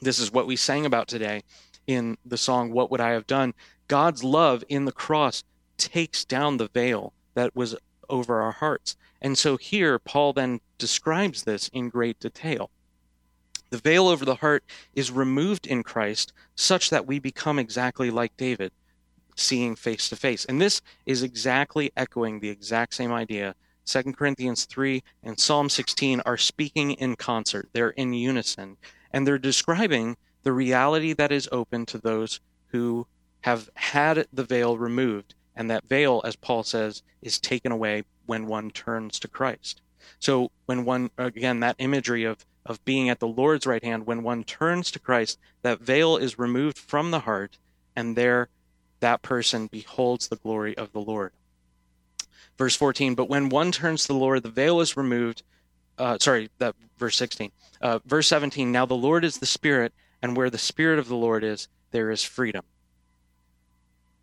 This 0.00 0.18
is 0.18 0.32
what 0.32 0.46
we 0.46 0.56
sang 0.56 0.86
about 0.86 1.08
today 1.08 1.42
in 1.86 2.16
the 2.24 2.36
song 2.36 2.72
What 2.72 2.90
Would 2.90 3.00
I 3.00 3.10
Have 3.10 3.26
Done? 3.26 3.54
God's 3.88 4.22
love 4.22 4.62
in 4.68 4.84
the 4.84 4.92
cross 4.92 5.42
takes 5.78 6.24
down 6.24 6.56
the 6.56 6.68
veil 6.68 7.12
that 7.34 7.56
was 7.56 7.76
over 8.08 8.40
our 8.40 8.52
hearts. 8.52 8.96
And 9.22 9.36
so 9.36 9.56
here, 9.56 9.98
Paul 9.98 10.32
then 10.32 10.60
describes 10.78 11.42
this 11.42 11.68
in 11.68 11.88
great 11.88 12.20
detail. 12.20 12.70
The 13.70 13.78
veil 13.78 14.08
over 14.08 14.24
the 14.24 14.36
heart 14.36 14.64
is 14.94 15.10
removed 15.10 15.66
in 15.66 15.82
Christ 15.82 16.32
such 16.54 16.90
that 16.90 17.06
we 17.06 17.18
become 17.18 17.58
exactly 17.58 18.10
like 18.10 18.36
David, 18.36 18.72
seeing 19.40 19.74
face 19.74 20.08
to 20.08 20.16
face. 20.16 20.44
And 20.44 20.60
this 20.60 20.80
is 21.06 21.22
exactly 21.22 21.90
echoing 21.96 22.40
the 22.40 22.50
exact 22.50 22.94
same 22.94 23.12
idea. 23.12 23.54
2 23.86 24.12
Corinthians 24.12 24.66
3 24.66 25.02
and 25.22 25.38
Psalm 25.38 25.68
16 25.68 26.20
are 26.20 26.36
speaking 26.36 26.92
in 26.92 27.16
concert, 27.16 27.68
they're 27.72 27.90
in 27.90 28.12
unison, 28.12 28.76
and 29.12 29.26
they're 29.26 29.38
describing 29.38 30.16
the 30.42 30.52
reality 30.52 31.12
that 31.12 31.32
is 31.32 31.48
open 31.50 31.86
to 31.86 31.98
those 31.98 32.40
who 32.68 33.06
have 33.40 33.68
had 33.74 34.26
the 34.32 34.44
veil 34.44 34.78
removed, 34.78 35.34
and 35.56 35.70
that 35.70 35.88
veil, 35.88 36.20
as 36.24 36.36
Paul 36.36 36.62
says, 36.62 37.02
is 37.22 37.40
taken 37.40 37.72
away 37.72 38.04
when 38.26 38.46
one 38.46 38.70
turns 38.70 39.18
to 39.20 39.28
Christ. 39.28 39.80
So 40.18 40.50
when 40.66 40.84
one 40.84 41.10
again 41.18 41.60
that 41.60 41.76
imagery 41.78 42.24
of 42.24 42.44
of 42.66 42.84
being 42.84 43.08
at 43.08 43.20
the 43.20 43.26
Lord's 43.26 43.66
right 43.66 43.82
hand, 43.82 44.06
when 44.06 44.22
one 44.22 44.44
turns 44.44 44.90
to 44.90 44.98
Christ, 44.98 45.38
that 45.62 45.80
veil 45.80 46.16
is 46.16 46.38
removed 46.38 46.78
from 46.78 47.10
the 47.10 47.20
heart, 47.20 47.58
and 47.96 48.16
there 48.16 48.48
that 49.00 49.22
person 49.22 49.66
beholds 49.66 50.28
the 50.28 50.36
glory 50.36 50.76
of 50.76 50.92
the 50.92 51.00
Lord. 51.00 51.32
Verse 52.56 52.76
14, 52.76 53.14
but 53.14 53.28
when 53.28 53.48
one 53.48 53.72
turns 53.72 54.02
to 54.02 54.08
the 54.08 54.18
Lord, 54.18 54.42
the 54.42 54.50
veil 54.50 54.80
is 54.80 54.96
removed. 54.96 55.42
Uh, 55.98 56.18
sorry, 56.18 56.50
that 56.58 56.74
verse 56.98 57.16
16. 57.16 57.50
Uh, 57.80 57.98
verse 58.04 58.26
17, 58.28 58.70
now 58.70 58.84
the 58.84 58.94
Lord 58.94 59.24
is 59.24 59.38
the 59.38 59.46
Spirit, 59.46 59.94
and 60.20 60.36
where 60.36 60.50
the 60.50 60.58
Spirit 60.58 60.98
of 60.98 61.08
the 61.08 61.16
Lord 61.16 61.42
is, 61.42 61.68
there 61.90 62.10
is 62.10 62.22
freedom. 62.22 62.64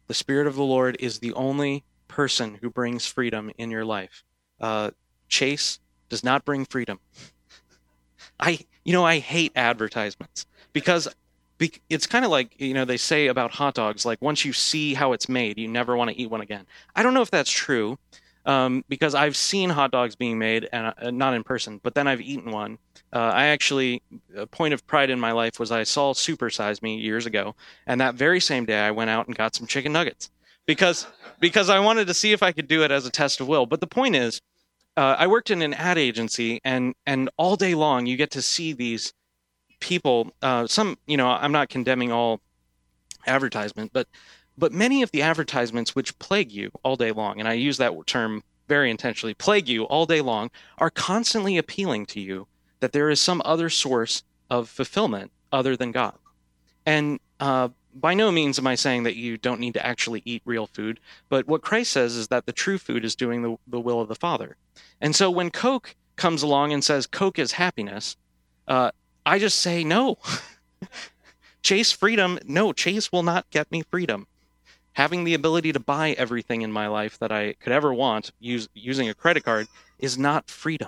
The 0.08 0.14
Spirit 0.14 0.48
of 0.48 0.56
the 0.56 0.64
Lord 0.64 0.98
is 1.00 1.20
the 1.20 1.34
only 1.34 1.84
person 2.08 2.60
who 2.62 2.70
brings 2.70 3.06
freedom 3.06 3.52
in 3.58 3.72
your 3.72 3.86
life. 3.86 4.24
Uh, 4.62 4.92
Chase 5.28 5.80
does 6.10 6.24
not 6.24 6.46
bring 6.46 6.66
freedom. 6.66 7.00
I, 8.40 8.60
you 8.86 8.94
know, 8.94 9.04
I 9.04 9.20
hate 9.20 9.52
advertisements 9.56 10.46
because 10.74 11.08
it's 11.89 12.05
kind 12.05 12.24
of 12.24 12.32
like 12.32 12.60
you 12.60 12.74
know 12.74 12.86
they 12.86 12.97
say 12.97 13.28
about 13.28 13.51
hot 13.51 13.74
dogs 13.74 14.05
like 14.05 14.22
once 14.22 14.45
you 14.45 14.53
see 14.53 14.93
how 14.93 15.14
it's 15.14 15.28
made 15.28 15.58
you 15.58 15.68
never 15.68 15.95
want 15.95 16.10
to 16.10 16.20
eat 16.20 16.30
one 16.30 16.41
again 16.41 16.66
i 16.95 17.01
don't 17.01 17.14
know 17.14 17.22
if 17.22 17.32
that's 17.32 17.51
true 17.51 17.97
um, 18.45 18.86
because 18.88 19.16
i've 19.16 19.36
seen 19.36 19.70
hot 19.70 19.91
dogs 19.91 20.16
being 20.16 20.38
made 20.38 20.70
and 20.72 20.93
uh, 21.01 21.12
not 21.12 21.34
in 21.34 21.43
person 21.43 21.80
but 21.84 21.95
then 21.95 22.08
i've 22.08 22.22
eaten 22.22 22.51
one 22.51 22.78
uh, 23.14 23.32
I 23.34 23.47
actually, 23.47 24.01
a 24.36 24.45
point 24.45 24.74
of 24.74 24.86
pride 24.86 25.10
in 25.10 25.20
my 25.20 25.32
life 25.32 25.60
was 25.60 25.72
I 25.72 25.84
saw 25.84 26.14
Super 26.14 26.49
Size 26.49 26.82
Me 26.82 26.97
years 26.97 27.26
ago, 27.26 27.55
and 27.86 28.01
that 28.01 28.16
very 28.16 28.41
same 28.41 28.66
day 28.66 28.80
I 28.80 28.91
went 28.91 29.10
out 29.10 29.28
and 29.28 29.36
got 29.36 29.55
some 29.55 29.66
chicken 29.66 29.93
nuggets 29.93 30.30
because 30.66 31.08
because 31.39 31.70
I 31.70 31.80
wanted 31.80 32.08
to 32.08 32.14
see 32.14 32.34
if 32.34 32.43
I 32.43 32.51
could 32.51 32.68
do 32.68 32.84
it 32.84 32.91
as 32.91 33.05
a 33.05 33.12
test 33.12 33.39
of 33.39 33.47
will. 33.47 33.66
But 33.66 33.80
the 33.80 33.88
point 33.88 34.16
is, 34.16 34.41
uh, 34.97 35.16
I 35.18 35.28
worked 35.28 35.51
in 35.51 35.62
an 35.62 35.74
ad 35.74 35.97
agency, 35.97 36.60
and 36.66 36.95
and 37.05 37.30
all 37.38 37.55
day 37.55 37.76
long 37.76 38.05
you 38.05 38.18
get 38.18 38.32
to 38.32 38.41
see 38.41 38.74
these 38.74 39.14
people. 39.80 40.32
Uh, 40.42 40.68
some, 40.68 40.98
you 41.08 41.18
know, 41.18 41.28
I'm 41.28 41.52
not 41.52 41.70
condemning 41.70 42.12
all 42.12 42.42
advertisement, 43.26 43.92
but 43.94 44.08
but 44.58 44.72
many 44.72 45.04
of 45.04 45.12
the 45.12 45.22
advertisements 45.22 45.96
which 45.96 46.18
plague 46.18 46.52
you 46.52 46.72
all 46.84 46.96
day 46.96 47.12
long, 47.12 47.40
and 47.40 47.48
I 47.48 47.54
use 47.54 47.78
that 47.78 47.94
term 48.08 48.44
very 48.68 48.90
intentionally, 48.90 49.34
plague 49.34 49.70
you 49.70 49.84
all 49.84 50.06
day 50.06 50.22
long, 50.22 50.50
are 50.78 50.90
constantly 50.90 51.58
appealing 51.58 52.06
to 52.08 52.20
you 52.20 52.48
that 52.80 52.92
there 52.92 53.10
is 53.10 53.22
some 53.22 53.42
other 53.46 53.70
source 53.70 54.24
of 54.50 54.70
fulfillment 54.70 55.32
other 55.52 55.76
than 55.76 55.92
God. 55.92 56.18
And 56.86 57.20
uh, 57.40 57.70
by 57.94 58.14
no 58.14 58.32
means 58.32 58.60
am 58.60 58.68
I 58.68 58.76
saying 58.76 59.04
that 59.04 59.16
you 59.16 59.38
don't 59.38 59.60
need 59.60 59.74
to 59.76 59.86
actually 59.86 60.22
eat 60.26 60.42
real 60.46 60.68
food, 60.68 61.00
but 61.30 61.48
what 61.48 61.62
Christ 61.62 61.92
says 61.92 62.16
is 62.16 62.28
that 62.28 62.46
the 62.46 62.52
true 62.52 62.78
food 62.78 63.06
is 63.06 63.16
doing 63.16 63.42
the, 63.42 63.58
the 63.68 63.80
will 63.80 64.02
of 64.02 64.08
the 64.08 64.16
Father. 64.16 64.58
And 65.02 65.16
so 65.16 65.32
when 65.32 65.50
Coke 65.50 65.96
comes 66.16 66.44
along 66.44 66.74
and 66.74 66.84
says 66.84 67.08
Coke 67.08 67.40
is 67.40 67.54
happiness, 67.54 68.18
uh, 68.68 68.92
I 69.28 69.40
just 69.40 69.60
say 69.60 69.84
no. 69.84 70.20
chase 71.62 71.92
freedom. 71.92 72.40
No, 72.46 72.72
chase 72.72 73.12
will 73.12 73.24
not 73.24 73.50
get 73.50 73.70
me 73.70 73.82
freedom. 73.82 74.26
Having 74.94 75.26
the 75.26 75.34
ability 75.34 75.74
to 75.74 75.82
buy 75.82 76.12
everything 76.12 76.62
in 76.62 76.72
my 76.72 76.88
life 76.88 77.20
that 77.20 77.30
I 77.30 77.56
could 77.60 77.74
ever 77.74 77.94
want 77.94 78.32
use, 78.40 78.70
using 78.74 79.10
a 79.10 79.14
credit 79.14 79.44
card 79.44 79.68
is 80.00 80.18
not 80.18 80.50
freedom. 80.50 80.88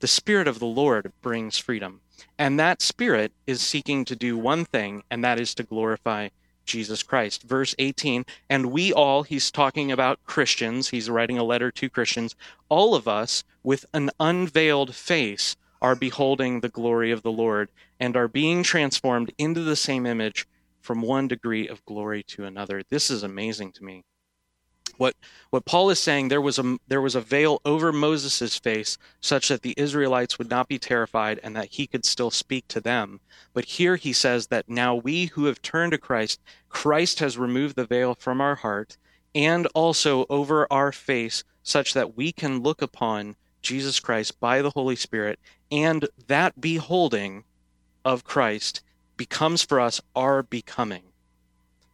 The 0.00 0.08
Spirit 0.08 0.48
of 0.48 0.58
the 0.58 0.66
Lord 0.66 1.12
brings 1.22 1.56
freedom. 1.56 2.00
And 2.36 2.58
that 2.58 2.82
Spirit 2.82 3.30
is 3.46 3.60
seeking 3.60 4.04
to 4.06 4.16
do 4.16 4.36
one 4.36 4.64
thing, 4.64 5.04
and 5.08 5.22
that 5.22 5.38
is 5.38 5.54
to 5.54 5.62
glorify 5.62 6.30
Jesus 6.64 7.04
Christ. 7.04 7.44
Verse 7.44 7.76
18, 7.78 8.26
and 8.50 8.72
we 8.72 8.92
all, 8.92 9.22
he's 9.22 9.52
talking 9.52 9.92
about 9.92 10.24
Christians, 10.24 10.88
he's 10.88 11.08
writing 11.08 11.38
a 11.38 11.44
letter 11.44 11.70
to 11.70 11.88
Christians, 11.88 12.34
all 12.68 12.96
of 12.96 13.06
us 13.06 13.44
with 13.62 13.86
an 13.94 14.10
unveiled 14.18 14.96
face 14.96 15.54
are 15.80 15.94
beholding 15.94 16.60
the 16.60 16.68
glory 16.68 17.10
of 17.10 17.22
the 17.22 17.32
Lord 17.32 17.68
and 18.00 18.16
are 18.16 18.28
being 18.28 18.62
transformed 18.62 19.32
into 19.38 19.62
the 19.62 19.76
same 19.76 20.06
image 20.06 20.46
from 20.80 21.02
one 21.02 21.28
degree 21.28 21.68
of 21.68 21.84
glory 21.84 22.22
to 22.22 22.44
another. 22.44 22.82
This 22.88 23.10
is 23.10 23.22
amazing 23.22 23.72
to 23.72 23.84
me. 23.84 24.04
What 24.96 25.14
what 25.50 25.64
Paul 25.64 25.90
is 25.90 26.00
saying 26.00 26.26
there 26.26 26.40
was 26.40 26.58
a 26.58 26.76
there 26.88 27.00
was 27.00 27.14
a 27.14 27.20
veil 27.20 27.60
over 27.64 27.92
Moses' 27.92 28.58
face 28.58 28.98
such 29.20 29.48
that 29.48 29.62
the 29.62 29.74
Israelites 29.76 30.38
would 30.38 30.50
not 30.50 30.66
be 30.66 30.78
terrified 30.78 31.38
and 31.42 31.54
that 31.54 31.68
he 31.72 31.86
could 31.86 32.04
still 32.04 32.32
speak 32.32 32.66
to 32.68 32.80
them. 32.80 33.20
But 33.54 33.66
here 33.66 33.94
he 33.94 34.12
says 34.12 34.48
that 34.48 34.68
now 34.68 34.96
we 34.96 35.26
who 35.26 35.44
have 35.44 35.62
turned 35.62 35.92
to 35.92 35.98
Christ, 35.98 36.40
Christ 36.68 37.20
has 37.20 37.38
removed 37.38 37.76
the 37.76 37.86
veil 37.86 38.16
from 38.16 38.40
our 38.40 38.56
heart 38.56 38.96
and 39.34 39.68
also 39.68 40.26
over 40.28 40.66
our 40.72 40.90
face 40.90 41.44
such 41.62 41.94
that 41.94 42.16
we 42.16 42.32
can 42.32 42.62
look 42.62 42.82
upon 42.82 43.36
Jesus 43.62 44.00
Christ 44.00 44.40
by 44.40 44.62
the 44.62 44.70
Holy 44.70 44.96
Spirit 44.96 45.38
and 45.70 46.08
that 46.26 46.60
beholding 46.60 47.44
of 48.04 48.24
Christ 48.24 48.82
becomes 49.16 49.62
for 49.62 49.80
us 49.80 50.00
our 50.14 50.42
becoming 50.42 51.02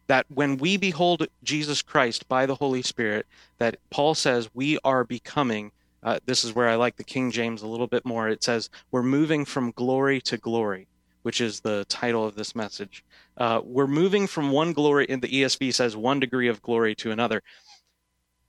that 0.07 0.25
when 0.29 0.57
we 0.57 0.77
behold 0.77 1.27
Jesus 1.43 1.81
Christ 1.81 2.27
by 2.27 2.45
the 2.45 2.55
Holy 2.55 2.81
Spirit, 2.81 3.25
that 3.57 3.77
Paul 3.89 4.15
says 4.15 4.49
we 4.53 4.77
are 4.83 5.03
becoming. 5.03 5.71
Uh, 6.03 6.19
this 6.25 6.43
is 6.43 6.53
where 6.53 6.69
I 6.69 6.75
like 6.75 6.97
the 6.97 7.03
King 7.03 7.31
James 7.31 7.61
a 7.61 7.67
little 7.67 7.87
bit 7.87 8.05
more. 8.05 8.29
It 8.29 8.43
says 8.43 8.69
we're 8.91 9.03
moving 9.03 9.45
from 9.45 9.71
glory 9.71 10.21
to 10.21 10.37
glory, 10.37 10.87
which 11.23 11.41
is 11.41 11.59
the 11.59 11.85
title 11.89 12.25
of 12.25 12.35
this 12.35 12.55
message. 12.55 13.03
Uh, 13.37 13.61
we're 13.63 13.87
moving 13.87 14.27
from 14.27 14.51
one 14.51 14.73
glory, 14.73 15.07
and 15.09 15.21
the 15.21 15.27
ESV 15.27 15.73
says 15.73 15.97
one 15.97 16.19
degree 16.19 16.47
of 16.47 16.61
glory 16.61 16.93
to 16.95 17.11
another. 17.11 17.41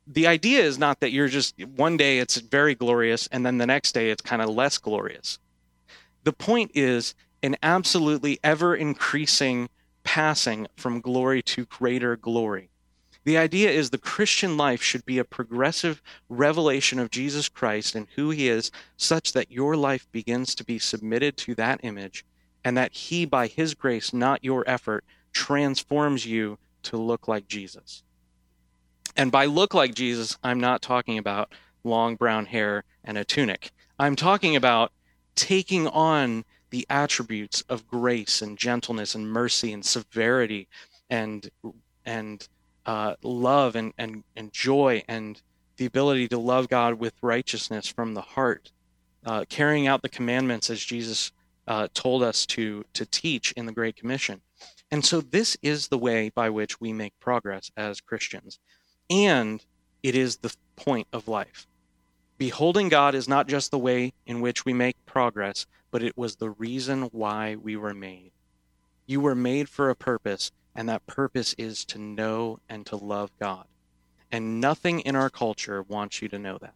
The 0.07 0.27
idea 0.27 0.63
is 0.63 0.79
not 0.79 1.01
that 1.01 1.11
you're 1.11 1.29
just 1.29 1.55
one 1.65 1.97
day 1.97 2.19
it's 2.19 2.37
very 2.37 2.75
glorious, 2.75 3.27
and 3.33 3.45
then 3.45 3.59
the 3.59 3.67
next 3.67 3.93
day 3.93 4.11
it's 4.11 4.23
kind 4.23 4.41
of 4.41 4.49
less 4.49 4.79
glorious. 4.79 5.39
The 6.23 6.33
point 6.33 6.71
is 6.75 7.15
an 7.43 7.57
absolutely 7.63 8.39
ever 8.43 8.75
increasing 8.75 9.69
passing 10.05 10.69
from 10.77 11.01
glory 11.01 11.43
to 11.43 11.65
greater 11.67 12.17
glory. 12.17 12.71
The 13.25 13.37
idea 13.37 13.71
is 13.71 13.91
the 13.91 13.99
Christian 13.99 14.57
life 14.57 14.81
should 14.81 15.05
be 15.05 15.19
a 15.19 15.25
progressive 15.25 16.01
revelation 16.29 17.01
of 17.01 17.11
Jesus 17.11 17.49
Christ 17.49 17.97
and 17.97 18.07
who 18.15 18.31
he 18.31 18.49
is, 18.49 18.71
such 18.97 19.33
that 19.33 19.51
your 19.51 19.77
life 19.77 20.07
begins 20.13 20.55
to 20.55 20.65
be 20.65 20.79
submitted 20.79 21.37
to 21.39 21.57
that 21.57 21.81
image, 21.83 22.25
and 22.65 22.77
that 22.77 22.93
he, 22.93 23.25
by 23.25 23.49
his 23.49 23.75
grace, 23.75 24.13
not 24.13 24.45
your 24.45 24.63
effort, 24.69 25.05
transforms 25.33 26.25
you 26.25 26.59
to 26.85 26.97
look 26.97 27.27
like 27.27 27.49
Jesus. 27.49 28.05
And 29.17 29.33
by 29.33 29.47
look 29.47 29.75
like 29.75 29.95
Jesus, 29.95 30.37
I'm 30.43 30.61
not 30.61 30.83
talking 30.83 31.19
about 31.19 31.53
long 31.85 32.17
brown 32.17 32.47
hair 32.47 32.85
and 33.05 33.17
a 33.17 33.25
tunic. 33.25 33.71
I'm 33.99 34.17
talking 34.17 34.57
about 34.57 34.93
taking 35.35 35.87
on 35.89 36.45
the 36.71 36.87
attributes 36.91 37.63
of 37.69 37.87
grace 37.87 38.43
and 38.43 38.59
gentleness 38.59 39.15
and 39.15 39.31
mercy 39.31 39.73
and 39.73 39.85
severity 39.85 40.69
and 41.09 41.51
and 42.05 42.49
uh, 42.87 43.15
love 43.23 43.75
and, 43.75 43.93
and, 43.99 44.23
and 44.37 44.53
joy 44.53 45.03
and 45.09 45.43
the 45.77 45.87
ability 45.87 46.29
to 46.29 46.39
love 46.39 46.69
God 46.69 46.95
with 46.95 47.15
righteousness 47.21 47.89
from 47.89 48.15
the 48.15 48.21
heart, 48.21 48.71
uh, 49.27 49.45
carrying 49.49 49.87
out 49.87 50.03
the 50.03 50.09
commandments 50.09 50.71
as 50.71 50.83
Jesus 50.83 51.33
uh, 51.67 51.89
told 51.95 52.23
us 52.23 52.47
to, 52.47 52.85
to 52.95 53.05
teach 53.07 53.53
in 53.53 53.67
the 53.67 53.73
Great 53.73 53.97
Commission. 53.97 54.41
And 54.91 55.05
so, 55.05 55.21
this 55.21 55.57
is 55.63 55.89
the 55.89 55.99
way 55.99 56.31
by 56.31 56.49
which 56.49 56.81
we 56.81 56.93
make 56.93 57.19
progress 57.19 57.73
as 57.77 58.01
Christians. 58.01 58.61
And 59.09 59.65
it 60.03 60.15
is 60.15 60.39
the 60.39 60.55
point 60.77 61.07
of 61.13 61.29
life. 61.29 61.67
Beholding 62.39 62.89
God 62.89 63.15
is 63.15 63.29
not 63.29 63.49
just 63.49 63.71
the 63.71 63.79
way 63.79 64.13
in 64.27 64.41
which 64.41 64.65
we 64.65 64.73
make 64.73 64.97
progress, 65.07 65.67
but 65.91 66.03
it 66.03 66.19
was 66.19 66.37
the 66.37 66.51
reason 66.51 67.03
why 67.05 67.57
we 67.57 67.77
were 67.77 67.95
made. 67.95 68.33
You 69.07 69.21
were 69.21 69.35
made 69.35 69.69
for 69.69 69.89
a 69.89 69.97
purpose, 69.97 70.51
and 70.75 70.89
that 70.89 71.07
purpose 71.07 71.55
is 71.57 71.85
to 71.87 71.99
know 71.99 72.59
and 72.69 72.85
to 72.87 72.97
love 72.97 73.31
God. 73.41 73.67
And 74.31 74.61
nothing 74.61 75.01
in 75.01 75.17
our 75.17 75.31
culture 75.31 75.83
wants 75.83 76.21
you 76.21 76.29
to 76.29 76.39
know 76.39 76.59
that. 76.59 76.75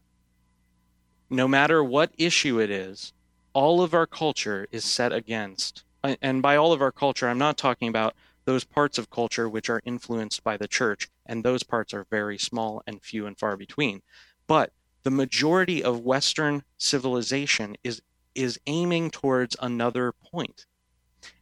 No 1.28 1.46
matter 1.46 1.84
what 1.84 2.12
issue 2.16 2.60
it 2.60 2.70
is, 2.70 3.12
all 3.52 3.82
of 3.82 3.92
our 3.92 4.06
culture 4.06 4.66
is 4.70 4.84
set 4.84 5.12
against. 5.12 5.84
And 6.02 6.40
by 6.40 6.56
all 6.56 6.72
of 6.72 6.80
our 6.80 6.92
culture, 6.92 7.28
I'm 7.28 7.38
not 7.38 7.58
talking 7.58 7.88
about 7.88 8.14
those 8.46 8.64
parts 8.64 8.96
of 8.96 9.10
culture 9.10 9.48
which 9.48 9.68
are 9.68 9.82
influenced 9.84 10.42
by 10.42 10.56
the 10.56 10.68
church, 10.68 11.08
and 11.30 11.44
those 11.44 11.62
parts 11.62 11.94
are 11.94 12.04
very 12.10 12.36
small 12.36 12.82
and 12.86 13.02
few 13.02 13.24
and 13.24 13.38
far 13.38 13.56
between. 13.56 14.02
But 14.46 14.72
the 15.04 15.10
majority 15.10 15.82
of 15.82 16.00
Western 16.00 16.64
civilization 16.76 17.76
is 17.82 18.02
is 18.34 18.60
aiming 18.66 19.10
towards 19.10 19.56
another 19.60 20.12
point. 20.12 20.66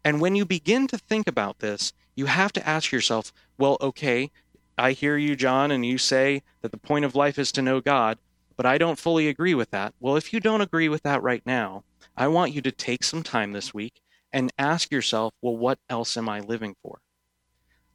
And 0.04 0.20
when 0.20 0.34
you 0.34 0.44
begin 0.44 0.86
to 0.88 0.98
think 0.98 1.26
about 1.28 1.58
this, 1.58 1.92
you 2.14 2.26
have 2.26 2.52
to 2.54 2.66
ask 2.66 2.92
yourself, 2.92 3.32
well, 3.58 3.76
okay, 3.80 4.30
I 4.76 4.92
hear 4.92 5.16
you, 5.16 5.36
John, 5.36 5.70
and 5.70 5.84
you 5.84 5.98
say 5.98 6.42
that 6.62 6.70
the 6.70 6.78
point 6.78 7.04
of 7.04 7.14
life 7.14 7.38
is 7.38 7.52
to 7.52 7.62
know 7.62 7.80
God, 7.80 8.18
but 8.56 8.64
I 8.64 8.78
don't 8.78 8.98
fully 8.98 9.28
agree 9.28 9.54
with 9.54 9.70
that. 9.70 9.94
Well, 10.00 10.16
if 10.16 10.32
you 10.32 10.40
don't 10.40 10.62
agree 10.62 10.88
with 10.88 11.02
that 11.02 11.22
right 11.22 11.42
now, 11.44 11.84
I 12.16 12.28
want 12.28 12.54
you 12.54 12.62
to 12.62 12.72
take 12.72 13.04
some 13.04 13.22
time 13.22 13.52
this 13.52 13.74
week 13.74 14.00
and 14.32 14.52
ask 14.58 14.90
yourself, 14.90 15.34
well, 15.42 15.56
what 15.56 15.78
else 15.88 16.16
am 16.16 16.28
I 16.28 16.40
living 16.40 16.74
for? 16.82 17.00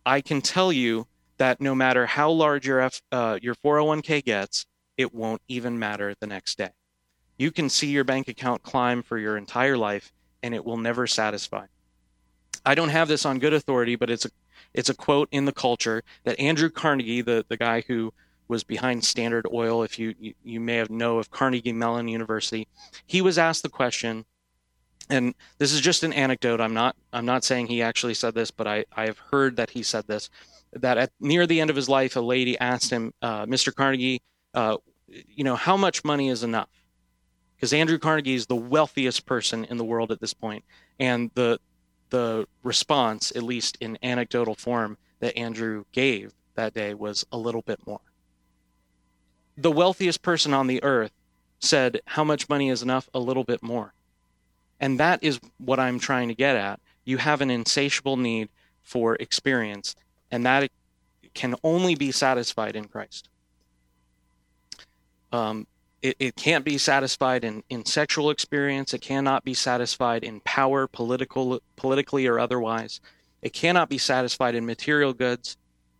I 0.05 0.21
can 0.21 0.41
tell 0.41 0.71
you 0.71 1.07
that 1.43 1.59
no 1.59 1.75
matter 1.75 2.05
how 2.05 2.31
large 2.31 2.65
your 2.65 2.79
F, 2.79 3.01
uh, 3.11 3.37
your 3.41 3.53
401k 3.53 4.23
gets, 4.23 4.65
it 4.95 5.13
won't 5.13 5.41
even 5.49 5.77
matter 5.77 6.15
the 6.17 6.25
next 6.25 6.57
day. 6.57 6.69
You 7.37 7.51
can 7.51 7.69
see 7.69 7.87
your 7.87 8.05
bank 8.05 8.29
account 8.29 8.63
climb 8.63 9.03
for 9.03 9.17
your 9.17 9.35
entire 9.35 9.75
life, 9.75 10.13
and 10.41 10.55
it 10.55 10.63
will 10.63 10.77
never 10.77 11.05
satisfy. 11.05 11.65
I 12.65 12.75
don't 12.75 12.87
have 12.87 13.09
this 13.09 13.25
on 13.25 13.39
good 13.39 13.51
authority, 13.51 13.97
but 13.97 14.09
it's 14.09 14.23
a 14.23 14.29
it's 14.73 14.87
a 14.87 14.93
quote 14.93 15.27
in 15.31 15.43
the 15.43 15.51
culture 15.51 16.01
that 16.23 16.39
Andrew 16.39 16.69
Carnegie, 16.69 17.19
the, 17.19 17.45
the 17.49 17.57
guy 17.57 17.81
who 17.81 18.13
was 18.47 18.63
behind 18.63 19.03
Standard 19.03 19.45
Oil, 19.51 19.83
if 19.83 19.99
you, 19.99 20.15
you, 20.17 20.33
you 20.45 20.61
may 20.61 20.75
have 20.77 20.89
know 20.89 21.17
of 21.17 21.29
Carnegie 21.29 21.73
Mellon 21.73 22.07
University, 22.07 22.69
he 23.05 23.21
was 23.21 23.37
asked 23.37 23.63
the 23.63 23.69
question, 23.69 24.23
and 25.09 25.35
this 25.57 25.73
is 25.73 25.81
just 25.81 26.03
an 26.03 26.13
anecdote. 26.13 26.61
I'm 26.61 26.73
not 26.73 26.95
I'm 27.11 27.25
not 27.25 27.43
saying 27.43 27.67
he 27.67 27.81
actually 27.81 28.13
said 28.13 28.33
this, 28.33 28.49
but 28.49 28.65
I, 28.65 28.85
I 28.95 29.07
have 29.07 29.17
heard 29.17 29.57
that 29.57 29.71
he 29.71 29.83
said 29.83 30.07
this. 30.07 30.29
That 30.75 30.97
at 30.97 31.11
near 31.19 31.45
the 31.45 31.61
end 31.61 31.69
of 31.69 31.75
his 31.75 31.87
life, 31.87 32.15
a 32.15 32.21
lady 32.21 32.57
asked 32.57 32.89
him, 32.89 33.13
uh, 33.21 33.45
Mr. 33.45 33.73
Carnegie, 33.73 34.21
uh, 34.53 34.77
you 35.07 35.43
know, 35.43 35.55
how 35.55 35.77
much 35.77 36.03
money 36.03 36.29
is 36.29 36.43
enough? 36.43 36.69
Because 37.55 37.73
Andrew 37.73 37.99
Carnegie 37.99 38.33
is 38.33 38.47
the 38.47 38.55
wealthiest 38.55 39.25
person 39.25 39.65
in 39.65 39.77
the 39.77 39.85
world 39.85 40.11
at 40.11 40.19
this 40.19 40.33
point, 40.33 40.63
and 40.99 41.31
the 41.35 41.59
the 42.09 42.47
response, 42.61 43.31
at 43.35 43.41
least 43.41 43.77
in 43.81 43.97
anecdotal 44.03 44.53
form, 44.53 44.97
that 45.19 45.35
Andrew 45.35 45.83
gave 45.91 46.31
that 46.55 46.73
day 46.73 46.93
was 46.93 47.25
a 47.31 47.37
little 47.37 47.63
bit 47.63 47.79
more. 47.87 48.01
The 49.57 49.71
wealthiest 49.71 50.21
person 50.21 50.53
on 50.53 50.67
the 50.67 50.83
earth 50.83 51.11
said, 51.59 52.01
How 52.05 52.23
much 52.23 52.49
money 52.49 52.69
is 52.69 52.83
enough? 52.83 53.09
A 53.13 53.19
little 53.19 53.43
bit 53.43 53.63
more. 53.63 53.93
And 54.79 54.99
that 54.99 55.23
is 55.23 55.39
what 55.57 55.79
I'm 55.79 55.99
trying 55.99 56.27
to 56.27 56.35
get 56.35 56.55
at. 56.55 56.79
You 57.05 57.17
have 57.17 57.41
an 57.41 57.49
insatiable 57.49 58.17
need 58.17 58.49
for 58.81 59.15
experience, 59.15 59.95
and 60.33 60.47
that 60.47 60.71
can 61.35 61.53
only 61.63 61.93
be 61.93 62.11
satisfied 62.11 62.75
in 62.75 62.85
Christ. 62.85 63.29
Um, 65.31 65.67
it, 66.01 66.15
it 66.19 66.35
can't 66.35 66.65
be 66.65 66.79
satisfied 66.79 67.43
in, 67.43 67.63
in 67.69 67.85
sexual 67.85 68.31
experience. 68.31 68.95
It 68.95 69.01
cannot 69.01 69.45
be 69.45 69.53
satisfied 69.53 70.23
in 70.23 70.39
power, 70.39 70.87
political, 70.87 71.61
politically 71.75 72.25
or 72.25 72.39
otherwise. 72.39 72.99
It 73.43 73.53
cannot 73.53 73.89
be 73.89 73.99
satisfied 73.99 74.55
in 74.55 74.65
material 74.65 75.13
goods. 75.13 75.55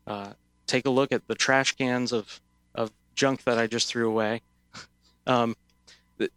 Uh, 0.07 0.33
take 0.65 0.87
a 0.87 0.89
look 0.89 1.11
at 1.11 1.27
the 1.27 1.35
trash 1.35 1.75
cans 1.75 2.11
of, 2.11 2.41
of 2.73 2.91
junk 3.13 3.43
that 3.43 3.59
I 3.59 3.67
just 3.67 3.87
threw 3.87 4.09
away. 4.09 4.41
Um, 5.25 5.55
the, 6.17 6.29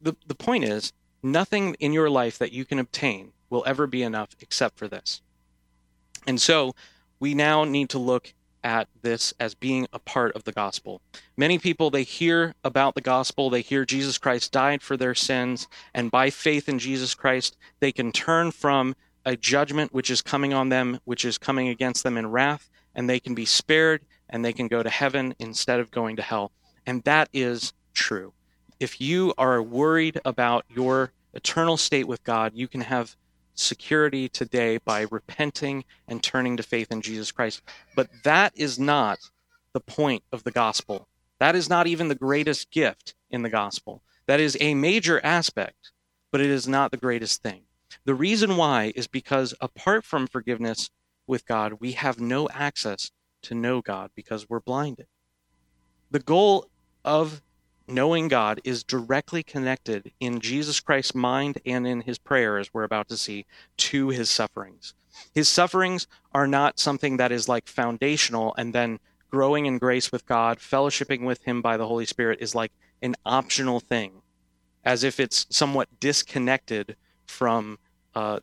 the, 0.00 0.16
the 0.26 0.34
point 0.34 0.64
is, 0.64 0.94
nothing 1.22 1.76
in 1.78 1.92
your 1.92 2.08
life 2.08 2.38
that 2.38 2.52
you 2.52 2.64
can 2.64 2.78
obtain 2.78 3.32
will 3.50 3.62
ever 3.66 3.86
be 3.86 4.02
enough 4.02 4.30
except 4.40 4.78
for 4.78 4.88
this. 4.88 5.20
And 6.26 6.40
so 6.40 6.74
we 7.20 7.34
now 7.34 7.64
need 7.64 7.90
to 7.90 7.98
look 7.98 8.32
at 8.64 8.88
this 9.02 9.32
as 9.40 9.54
being 9.54 9.86
a 9.92 9.98
part 9.98 10.34
of 10.34 10.44
the 10.44 10.52
gospel. 10.52 11.00
Many 11.36 11.58
people, 11.58 11.90
they 11.90 12.02
hear 12.02 12.54
about 12.64 12.94
the 12.94 13.00
gospel, 13.00 13.48
they 13.48 13.62
hear 13.62 13.84
Jesus 13.84 14.18
Christ 14.18 14.52
died 14.52 14.82
for 14.82 14.96
their 14.96 15.14
sins, 15.14 15.68
and 15.94 16.10
by 16.10 16.30
faith 16.30 16.68
in 16.68 16.78
Jesus 16.78 17.14
Christ, 17.14 17.56
they 17.80 17.92
can 17.92 18.12
turn 18.12 18.50
from 18.50 18.94
a 19.24 19.36
judgment 19.36 19.92
which 19.92 20.10
is 20.10 20.22
coming 20.22 20.52
on 20.52 20.68
them, 20.68 20.98
which 21.04 21.24
is 21.24 21.38
coming 21.38 21.68
against 21.68 22.02
them 22.02 22.16
in 22.16 22.30
wrath, 22.30 22.68
and 22.94 23.08
they 23.08 23.20
can 23.20 23.34
be 23.34 23.44
spared 23.44 24.04
and 24.28 24.44
they 24.44 24.52
can 24.52 24.68
go 24.68 24.82
to 24.82 24.90
heaven 24.90 25.34
instead 25.38 25.80
of 25.80 25.90
going 25.90 26.16
to 26.16 26.22
hell. 26.22 26.52
And 26.86 27.02
that 27.04 27.28
is 27.32 27.72
true. 27.94 28.32
If 28.78 29.00
you 29.00 29.34
are 29.36 29.62
worried 29.62 30.20
about 30.24 30.64
your 30.68 31.12
eternal 31.34 31.76
state 31.76 32.06
with 32.08 32.24
God, 32.24 32.52
you 32.54 32.68
can 32.68 32.80
have 32.80 33.16
security 33.60 34.28
today 34.28 34.78
by 34.78 35.06
repenting 35.10 35.84
and 36.08 36.22
turning 36.22 36.56
to 36.56 36.62
faith 36.62 36.90
in 36.90 37.02
Jesus 37.02 37.30
Christ. 37.32 37.62
But 37.94 38.08
that 38.24 38.52
is 38.56 38.78
not 38.78 39.18
the 39.72 39.80
point 39.80 40.22
of 40.32 40.44
the 40.44 40.50
gospel. 40.50 41.08
That 41.38 41.54
is 41.54 41.68
not 41.68 41.86
even 41.86 42.08
the 42.08 42.14
greatest 42.14 42.70
gift 42.70 43.14
in 43.30 43.42
the 43.42 43.48
gospel. 43.48 44.02
That 44.26 44.40
is 44.40 44.56
a 44.60 44.74
major 44.74 45.20
aspect, 45.24 45.92
but 46.30 46.40
it 46.40 46.50
is 46.50 46.68
not 46.68 46.90
the 46.90 46.96
greatest 46.96 47.42
thing. 47.42 47.62
The 48.04 48.14
reason 48.14 48.56
why 48.56 48.92
is 48.94 49.06
because 49.06 49.54
apart 49.60 50.04
from 50.04 50.26
forgiveness 50.26 50.90
with 51.26 51.46
God, 51.46 51.74
we 51.80 51.92
have 51.92 52.20
no 52.20 52.48
access 52.50 53.10
to 53.42 53.54
know 53.54 53.80
God 53.80 54.10
because 54.14 54.48
we're 54.48 54.60
blinded. 54.60 55.06
The 56.10 56.18
goal 56.18 56.68
of 57.04 57.42
knowing 57.90 58.28
God 58.28 58.60
is 58.64 58.84
directly 58.84 59.42
connected 59.42 60.12
in 60.20 60.40
Jesus 60.40 60.80
Christ's 60.80 61.14
mind 61.14 61.58
and 61.66 61.86
in 61.86 62.02
his 62.02 62.18
prayer, 62.18 62.58
as 62.58 62.72
we're 62.72 62.84
about 62.84 63.08
to 63.08 63.16
see, 63.16 63.46
to 63.78 64.08
his 64.08 64.30
sufferings. 64.30 64.94
His 65.34 65.48
sufferings 65.48 66.06
are 66.32 66.46
not 66.46 66.78
something 66.78 67.16
that 67.16 67.32
is 67.32 67.48
like 67.48 67.68
foundational 67.68 68.54
and 68.56 68.72
then 68.72 69.00
growing 69.30 69.66
in 69.66 69.78
grace 69.78 70.10
with 70.10 70.26
God, 70.26 70.58
fellowshipping 70.58 71.24
with 71.24 71.42
him 71.44 71.62
by 71.62 71.76
the 71.76 71.86
Holy 71.86 72.06
Spirit 72.06 72.38
is 72.40 72.54
like 72.54 72.72
an 73.02 73.14
optional 73.24 73.80
thing, 73.80 74.22
as 74.84 75.04
if 75.04 75.20
it's 75.20 75.46
somewhat 75.50 75.88
disconnected 76.00 76.96
from, 77.26 77.78
uh, 78.14 78.40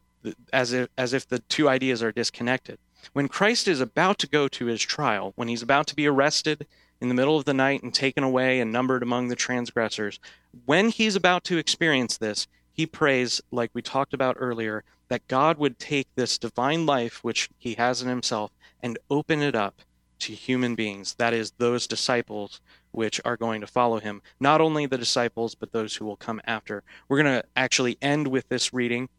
as 0.52 0.74
if 0.74 0.90
as 0.98 1.14
if 1.14 1.28
the 1.28 1.40
two 1.40 1.70
ideas 1.70 2.02
are 2.02 2.12
disconnected. 2.12 2.80
When 3.14 3.28
Christ 3.28 3.68
is 3.68 3.80
about 3.80 4.18
to 4.20 4.28
go 4.28 4.48
to 4.48 4.66
his 4.66 4.82
trial, 4.82 5.34
when 5.36 5.48
he's 5.48 5.62
about 5.62 5.88
to 5.88 5.96
be 5.96 6.08
arrested 6.08 6.66
in 7.00 7.10
the 7.10 7.14
middle 7.14 7.38
of 7.38 7.46
the 7.46 7.54
night 7.54 7.84
and 7.84 7.94
taken 7.94 8.24
away 8.24 8.60
and 8.60 8.72
numbered 8.72 9.04
among 9.04 9.28
the 9.28 9.36
transgressors. 9.36 10.20
When 10.66 10.90
he's 10.90 11.16
about 11.16 11.44
to 11.46 11.58
experience 11.58 12.18
this, 12.18 12.48
he 12.72 12.86
prays, 12.86 13.42
like 13.52 13.72
we 13.74 13.82
talked 13.82 14.14
about 14.14 14.38
earlier, 14.40 14.84
that 15.10 15.28
God 15.28 15.58
would 15.58 15.80
take 15.80 16.08
this 16.16 16.38
divine 16.38 16.86
life 16.86 17.24
which 17.24 17.50
he 17.58 17.76
has 17.76 18.02
in 18.02 18.10
himself 18.10 18.52
and 18.82 19.00
open 19.10 19.42
it 19.42 19.56
up 19.56 19.82
to 20.20 20.34
human 20.34 20.76
beings, 20.76 21.16
that 21.16 21.34
is, 21.34 21.52
those 21.58 21.88
disciples 21.88 22.60
which 22.92 23.22
are 23.24 23.38
going 23.38 23.62
to 23.62 23.68
follow 23.68 24.00
him. 24.00 24.22
Not 24.40 24.62
only 24.62 24.86
the 24.86 24.98
disciples, 24.98 25.54
but 25.56 25.72
those 25.72 25.96
who 25.96 26.06
will 26.06 26.16
come 26.16 26.42
after. 26.46 26.84
We're 27.08 27.22
going 27.22 27.42
to 27.42 27.48
actually 27.56 27.98
end 28.02 28.28
with 28.28 28.50
this 28.50 28.74
reading 28.74 29.10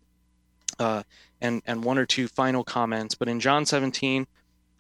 uh, 0.79 1.05
and, 1.41 1.63
and 1.67 1.85
one 1.85 1.99
or 1.99 2.07
two 2.07 2.29
final 2.29 2.65
comments. 2.65 3.15
But 3.15 3.29
in 3.29 3.41
John 3.41 3.67
17, 3.67 4.27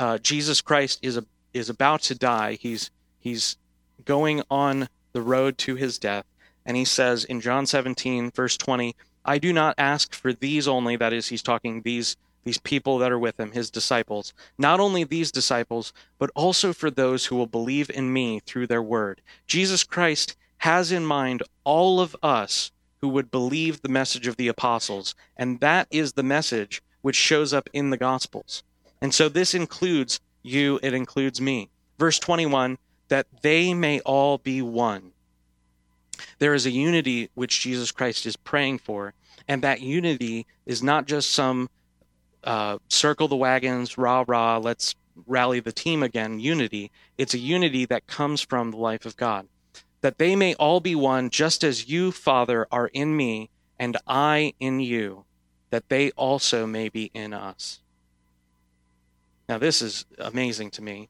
uh, 0.00 0.18
Jesus 0.18 0.60
Christ 0.60 0.98
is 1.02 1.16
a 1.16 1.24
is 1.58 1.68
about 1.68 2.02
to 2.02 2.14
die. 2.14 2.54
He's 2.60 2.90
he's 3.18 3.56
going 4.04 4.42
on 4.50 4.88
the 5.12 5.22
road 5.22 5.58
to 5.58 5.74
his 5.74 5.98
death, 5.98 6.24
and 6.64 6.76
he 6.76 6.84
says 6.84 7.24
in 7.24 7.40
John 7.40 7.66
17 7.66 8.30
verse 8.30 8.56
20, 8.56 8.94
"I 9.24 9.38
do 9.38 9.52
not 9.52 9.74
ask 9.76 10.14
for 10.14 10.32
these 10.32 10.66
only, 10.68 10.96
that 10.96 11.12
is 11.12 11.28
he's 11.28 11.42
talking 11.42 11.82
these 11.82 12.16
these 12.44 12.58
people 12.58 12.96
that 12.98 13.12
are 13.12 13.18
with 13.18 13.38
him, 13.38 13.52
his 13.52 13.70
disciples. 13.70 14.32
Not 14.56 14.80
only 14.80 15.04
these 15.04 15.30
disciples, 15.30 15.92
but 16.18 16.30
also 16.34 16.72
for 16.72 16.90
those 16.90 17.26
who 17.26 17.36
will 17.36 17.46
believe 17.46 17.90
in 17.90 18.10
me 18.10 18.40
through 18.40 18.68
their 18.68 18.82
word. 18.82 19.20
Jesus 19.46 19.84
Christ 19.84 20.34
has 20.58 20.90
in 20.90 21.04
mind 21.04 21.42
all 21.64 22.00
of 22.00 22.16
us 22.22 22.72
who 23.00 23.08
would 23.08 23.30
believe 23.30 23.82
the 23.82 23.88
message 23.88 24.26
of 24.26 24.36
the 24.36 24.48
apostles, 24.48 25.14
and 25.36 25.60
that 25.60 25.88
is 25.90 26.14
the 26.14 26.22
message 26.22 26.82
which 27.02 27.16
shows 27.16 27.52
up 27.52 27.68
in 27.72 27.90
the 27.90 27.96
gospels. 27.96 28.62
And 29.00 29.14
so 29.14 29.28
this 29.28 29.54
includes 29.54 30.20
you, 30.42 30.78
it 30.82 30.94
includes 30.94 31.40
me. 31.40 31.68
Verse 31.98 32.18
21 32.18 32.78
that 33.08 33.26
they 33.42 33.72
may 33.72 34.00
all 34.00 34.38
be 34.38 34.60
one. 34.60 35.12
There 36.38 36.54
is 36.54 36.66
a 36.66 36.70
unity 36.70 37.30
which 37.34 37.60
Jesus 37.60 37.90
Christ 37.90 38.26
is 38.26 38.36
praying 38.36 38.78
for, 38.80 39.14
and 39.46 39.62
that 39.62 39.80
unity 39.80 40.46
is 40.66 40.82
not 40.82 41.06
just 41.06 41.30
some 41.30 41.70
uh, 42.44 42.78
circle 42.88 43.28
the 43.28 43.36
wagons, 43.36 43.98
rah 43.98 44.24
rah, 44.26 44.58
let's 44.58 44.94
rally 45.26 45.60
the 45.60 45.72
team 45.72 46.02
again 46.02 46.38
unity. 46.38 46.90
It's 47.16 47.34
a 47.34 47.38
unity 47.38 47.84
that 47.86 48.06
comes 48.06 48.40
from 48.40 48.70
the 48.70 48.76
life 48.76 49.06
of 49.06 49.16
God. 49.16 49.48
That 50.00 50.18
they 50.18 50.36
may 50.36 50.54
all 50.54 50.80
be 50.80 50.94
one, 50.94 51.30
just 51.30 51.64
as 51.64 51.88
you, 51.88 52.12
Father, 52.12 52.68
are 52.70 52.88
in 52.88 53.16
me, 53.16 53.50
and 53.78 53.96
I 54.06 54.54
in 54.60 54.80
you, 54.80 55.24
that 55.70 55.88
they 55.88 56.10
also 56.12 56.66
may 56.66 56.88
be 56.88 57.10
in 57.14 57.32
us. 57.32 57.80
Now, 59.48 59.58
this 59.58 59.80
is 59.80 60.04
amazing 60.18 60.70
to 60.72 60.82
me. 60.82 61.08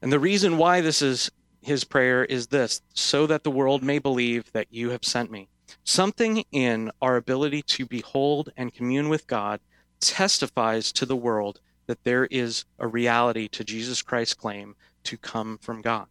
And 0.00 0.12
the 0.12 0.18
reason 0.18 0.58
why 0.58 0.80
this 0.80 1.00
is 1.00 1.30
his 1.60 1.84
prayer 1.84 2.24
is 2.24 2.48
this 2.48 2.82
so 2.92 3.26
that 3.28 3.44
the 3.44 3.50
world 3.50 3.82
may 3.82 3.98
believe 4.00 4.50
that 4.52 4.66
you 4.70 4.90
have 4.90 5.04
sent 5.04 5.30
me. 5.30 5.48
Something 5.84 6.44
in 6.50 6.90
our 7.00 7.16
ability 7.16 7.62
to 7.62 7.86
behold 7.86 8.50
and 8.56 8.74
commune 8.74 9.08
with 9.08 9.26
God 9.26 9.60
testifies 10.00 10.92
to 10.92 11.06
the 11.06 11.16
world 11.16 11.60
that 11.86 12.02
there 12.04 12.26
is 12.26 12.64
a 12.78 12.86
reality 12.86 13.48
to 13.48 13.64
Jesus 13.64 14.02
Christ's 14.02 14.34
claim 14.34 14.74
to 15.04 15.16
come 15.16 15.58
from 15.58 15.82
God. 15.82 16.06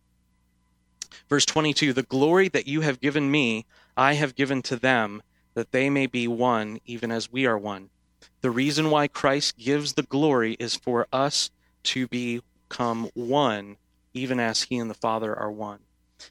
Verse 1.29 1.45
22 1.45 1.93
The 1.93 2.03
glory 2.03 2.47
that 2.49 2.67
you 2.67 2.81
have 2.81 3.01
given 3.01 3.29
me, 3.29 3.65
I 3.97 4.13
have 4.13 4.35
given 4.35 4.61
to 4.63 4.77
them, 4.77 5.21
that 5.53 5.71
they 5.71 5.89
may 5.89 6.07
be 6.07 6.27
one, 6.27 6.79
even 6.85 7.11
as 7.11 7.31
we 7.31 7.45
are 7.45 7.57
one. 7.57 7.89
The 8.41 8.51
reason 8.51 8.89
why 8.89 9.07
Christ 9.07 9.57
gives 9.57 9.93
the 9.93 10.03
glory 10.03 10.55
is 10.59 10.75
for 10.75 11.07
us 11.11 11.49
to 11.83 12.07
become 12.07 13.09
one, 13.13 13.77
even 14.13 14.39
as 14.39 14.63
he 14.63 14.77
and 14.77 14.89
the 14.89 14.95
Father 14.95 15.37
are 15.37 15.51
one. 15.51 15.79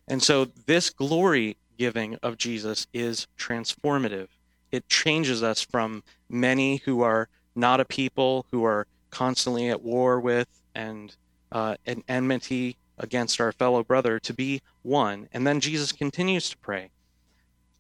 And 0.07 0.23
so 0.23 0.45
this 0.45 0.91
glory 0.91 1.57
giving 1.79 2.17
of 2.17 2.37
Jesus 2.37 2.87
is 2.93 3.27
transformative. 3.39 4.29
It 4.71 4.89
changes 4.89 5.43
us 5.43 5.63
from 5.63 6.05
many 6.29 6.77
who 6.79 7.03
are 7.03 7.29
not 7.55 7.81
a 7.81 7.85
people 7.85 8.47
who 8.51 8.65
are 8.65 8.87
constantly 9.11 9.69
at 9.69 9.83
war 9.83 10.21
with 10.21 10.49
and 10.75 11.17
uh, 11.51 11.77
an 11.87 12.05
enmity 12.07 12.77
against 12.99 13.41
our 13.41 13.51
fellow 13.51 13.83
brother 13.83 14.21
to 14.21 14.33
be 14.35 14.63
one. 14.83 15.29
And 15.33 15.47
then 15.47 15.61
Jesus 15.61 15.91
continues 15.91 16.51
to 16.51 16.59
pray, 16.59 16.91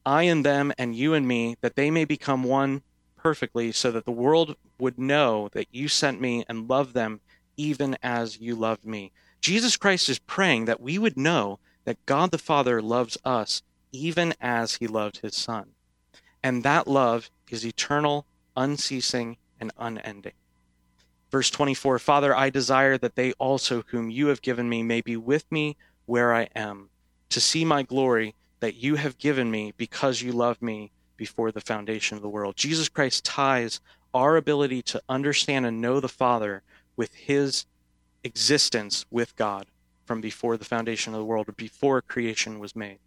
I 0.04 0.24
and 0.24 0.44
them 0.44 0.72
and 0.78 0.96
you 0.96 1.14
and 1.14 1.28
me, 1.28 1.56
that 1.60 1.76
they 1.76 1.90
may 1.90 2.04
become 2.04 2.42
one 2.42 2.82
perfectly, 3.22 3.72
so 3.72 3.90
that 3.92 4.04
the 4.04 4.12
world 4.12 4.56
would 4.78 4.98
know 4.98 5.48
that 5.52 5.68
you 5.70 5.88
sent 5.88 6.20
me 6.20 6.44
and 6.48 6.68
love 6.68 6.92
them 6.92 7.20
even 7.56 7.96
as 8.02 8.40
you 8.40 8.54
loved 8.54 8.84
me. 8.84 9.12
Jesus 9.40 9.76
Christ 9.76 10.08
is 10.08 10.18
praying 10.18 10.64
that 10.64 10.80
we 10.80 10.98
would 10.98 11.16
know 11.16 11.58
that 11.84 12.04
God 12.06 12.30
the 12.30 12.38
Father 12.38 12.80
loves 12.80 13.18
us 13.24 13.62
even 13.92 14.34
as 14.40 14.76
he 14.76 14.86
loved 14.86 15.18
his 15.18 15.36
Son. 15.36 15.70
And 16.42 16.62
that 16.62 16.88
love 16.88 17.30
is 17.50 17.66
eternal, 17.66 18.26
unceasing, 18.56 19.36
and 19.58 19.72
unending. 19.78 20.32
Verse 21.30 21.50
24 21.50 21.98
Father, 21.98 22.34
I 22.34 22.50
desire 22.50 22.98
that 22.98 23.14
they 23.14 23.32
also, 23.32 23.84
whom 23.88 24.10
you 24.10 24.28
have 24.28 24.42
given 24.42 24.68
me, 24.68 24.82
may 24.82 25.00
be 25.00 25.16
with 25.16 25.50
me 25.50 25.76
where 26.06 26.34
I 26.34 26.48
am, 26.56 26.90
to 27.28 27.40
see 27.40 27.64
my 27.64 27.82
glory 27.82 28.34
that 28.60 28.76
you 28.76 28.96
have 28.96 29.18
given 29.18 29.50
me 29.50 29.72
because 29.76 30.22
you 30.22 30.32
love 30.32 30.60
me 30.60 30.90
before 31.20 31.52
the 31.52 31.60
foundation 31.60 32.16
of 32.16 32.22
the 32.22 32.30
world. 32.30 32.56
Jesus 32.56 32.88
Christ 32.88 33.26
ties 33.26 33.78
our 34.14 34.38
ability 34.38 34.80
to 34.80 35.02
understand 35.06 35.66
and 35.66 35.78
know 35.78 36.00
the 36.00 36.08
Father 36.08 36.62
with 36.96 37.12
his 37.12 37.66
existence 38.24 39.04
with 39.10 39.36
God 39.36 39.66
from 40.06 40.22
before 40.22 40.56
the 40.56 40.64
foundation 40.64 41.12
of 41.12 41.18
the 41.18 41.26
world 41.26 41.50
or 41.50 41.52
before 41.52 42.00
creation 42.00 42.58
was 42.58 42.74
made. 42.74 43.00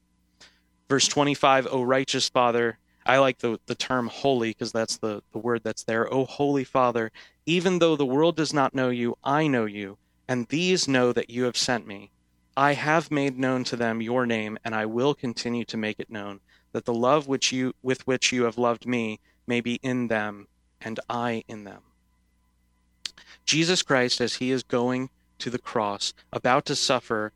Verse 0.88 1.08
25, 1.08 1.68
O 1.72 1.82
righteous 1.82 2.30
Father, 2.30 2.78
I 3.04 3.18
like 3.18 3.40
the, 3.40 3.60
the 3.66 3.74
term 3.74 4.06
holy 4.10 4.52
because 4.52 4.72
that's 4.72 4.98
the, 4.98 5.24
the 5.32 5.40
word 5.40 5.62
that's 5.64 5.84
there. 5.84 6.14
O 6.14 6.26
Holy 6.26 6.64
Father, 6.64 7.12
even 7.48 7.80
though 7.80 7.96
the 7.96 8.06
world 8.06 8.36
does 8.36 8.54
not 8.54 8.76
know 8.76 8.92
you, 8.92 9.18
I 9.24 9.48
know 9.48 9.66
you, 9.66 9.98
and 10.28 10.48
these 10.50 10.88
know 10.88 11.12
that 11.14 11.32
you 11.32 11.46
have 11.46 11.58
sent 11.58 11.88
me. 11.88 12.12
I 12.56 12.74
have 12.74 13.10
made 13.10 13.40
known 13.40 13.64
to 13.64 13.76
them 13.76 14.04
your 14.04 14.28
name, 14.28 14.60
and 14.64 14.76
I 14.76 14.86
will 14.86 15.16
continue 15.16 15.66
to 15.66 15.78
make 15.78 16.00
it 16.00 16.12
known, 16.12 16.42
that 16.74 16.86
the 16.86 16.94
love 16.94 17.28
which 17.28 17.52
you 17.52 17.74
with 17.82 18.06
which 18.06 18.32
you 18.34 18.44
have 18.44 18.58
loved 18.58 18.86
me 18.86 19.20
may 19.48 19.62
be 19.62 19.80
in 19.82 20.08
them, 20.08 20.48
and 20.82 21.00
I 21.10 21.44
in 21.48 21.64
them. 21.64 21.82
Jesus 23.46 23.82
Christ, 23.82 24.20
as 24.22 24.36
he 24.36 24.52
is 24.52 24.64
going 24.64 25.10
to 25.40 25.50
the 25.50 25.60
cross, 25.60 26.14
about 26.32 26.66
to 26.66 26.76
suffer 26.76 27.32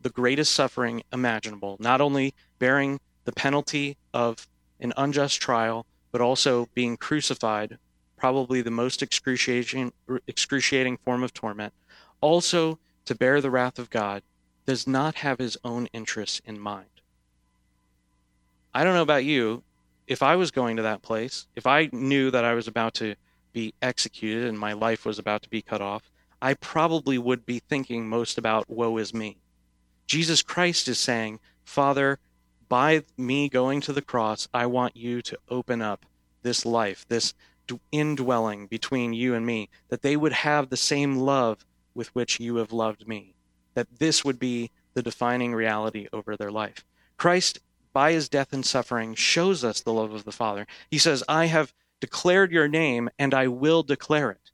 the 0.00 0.10
greatest 0.10 0.52
suffering 0.52 1.02
imaginable, 1.12 1.76
not 1.78 2.00
only 2.00 2.34
bearing 2.58 3.00
the 3.24 3.32
penalty 3.32 3.96
of 4.12 4.46
an 4.80 4.92
unjust 4.96 5.40
trial, 5.40 5.86
but 6.10 6.20
also 6.20 6.68
being 6.74 6.96
crucified, 6.96 7.78
probably 8.16 8.62
the 8.62 8.70
most 8.70 9.02
excruciating, 9.02 9.92
excruciating 10.26 10.96
form 10.98 11.22
of 11.22 11.32
torment, 11.32 11.72
also 12.20 12.78
to 13.04 13.14
bear 13.14 13.40
the 13.40 13.50
wrath 13.50 13.78
of 13.78 13.90
God, 13.90 14.22
does 14.66 14.86
not 14.86 15.16
have 15.16 15.38
his 15.38 15.56
own 15.64 15.86
interests 15.92 16.40
in 16.44 16.58
mind. 16.58 16.91
I 18.74 18.84
don't 18.84 18.94
know 18.94 19.02
about 19.02 19.24
you. 19.24 19.62
If 20.06 20.22
I 20.22 20.36
was 20.36 20.50
going 20.50 20.76
to 20.76 20.82
that 20.82 21.02
place, 21.02 21.46
if 21.54 21.66
I 21.66 21.88
knew 21.92 22.30
that 22.30 22.44
I 22.44 22.54
was 22.54 22.68
about 22.68 22.94
to 22.94 23.14
be 23.52 23.74
executed 23.82 24.48
and 24.48 24.58
my 24.58 24.72
life 24.72 25.04
was 25.04 25.18
about 25.18 25.42
to 25.42 25.50
be 25.50 25.62
cut 25.62 25.80
off, 25.80 26.10
I 26.40 26.54
probably 26.54 27.18
would 27.18 27.46
be 27.46 27.60
thinking 27.60 28.08
most 28.08 28.38
about 28.38 28.68
woe 28.68 28.96
is 28.96 29.14
me. 29.14 29.38
Jesus 30.06 30.42
Christ 30.42 30.88
is 30.88 30.98
saying, 30.98 31.38
Father, 31.64 32.18
by 32.68 33.04
me 33.16 33.48
going 33.48 33.80
to 33.82 33.92
the 33.92 34.02
cross, 34.02 34.48
I 34.52 34.66
want 34.66 34.96
you 34.96 35.22
to 35.22 35.38
open 35.48 35.80
up 35.82 36.04
this 36.42 36.66
life, 36.66 37.06
this 37.08 37.34
indwelling 37.90 38.66
between 38.66 39.12
you 39.12 39.34
and 39.34 39.46
me, 39.46 39.68
that 39.88 40.02
they 40.02 40.16
would 40.16 40.32
have 40.32 40.68
the 40.68 40.76
same 40.76 41.16
love 41.16 41.64
with 41.94 42.14
which 42.14 42.40
you 42.40 42.56
have 42.56 42.72
loved 42.72 43.06
me, 43.06 43.34
that 43.74 43.98
this 43.98 44.24
would 44.24 44.38
be 44.38 44.70
the 44.94 45.02
defining 45.02 45.54
reality 45.54 46.08
over 46.12 46.36
their 46.36 46.50
life. 46.50 46.84
Christ, 47.16 47.60
by 47.92 48.12
his 48.12 48.28
death 48.28 48.52
and 48.52 48.64
suffering, 48.64 49.14
shows 49.14 49.64
us 49.64 49.80
the 49.80 49.92
love 49.92 50.12
of 50.12 50.24
the 50.24 50.32
Father. 50.32 50.66
He 50.90 50.98
says, 50.98 51.22
I 51.28 51.46
have 51.46 51.72
declared 52.00 52.52
your 52.52 52.68
name 52.68 53.10
and 53.18 53.32
I 53.34 53.48
will 53.48 53.82
declare 53.82 54.30
it. 54.30 54.50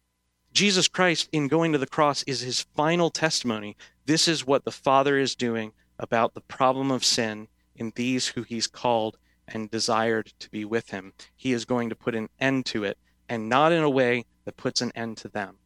Jesus 0.52 0.88
Christ, 0.88 1.28
in 1.32 1.48
going 1.48 1.72
to 1.72 1.78
the 1.78 1.86
cross, 1.86 2.22
is 2.24 2.40
his 2.40 2.62
final 2.74 3.10
testimony. 3.10 3.76
This 4.06 4.28
is 4.28 4.46
what 4.46 4.64
the 4.64 4.72
Father 4.72 5.18
is 5.18 5.34
doing 5.34 5.72
about 5.98 6.34
the 6.34 6.40
problem 6.40 6.90
of 6.90 7.04
sin 7.04 7.48
in 7.76 7.92
these 7.94 8.28
who 8.28 8.42
he's 8.42 8.66
called 8.66 9.16
and 9.46 9.70
desired 9.70 10.32
to 10.38 10.50
be 10.50 10.64
with 10.64 10.90
him. 10.90 11.12
He 11.36 11.52
is 11.52 11.64
going 11.64 11.88
to 11.88 11.96
put 11.96 12.14
an 12.14 12.28
end 12.38 12.66
to 12.66 12.84
it, 12.84 12.98
and 13.28 13.48
not 13.48 13.72
in 13.72 13.82
a 13.82 13.90
way 13.90 14.24
that 14.44 14.56
puts 14.56 14.80
an 14.80 14.92
end 14.94 15.16
to 15.18 15.28
them. 15.28 15.56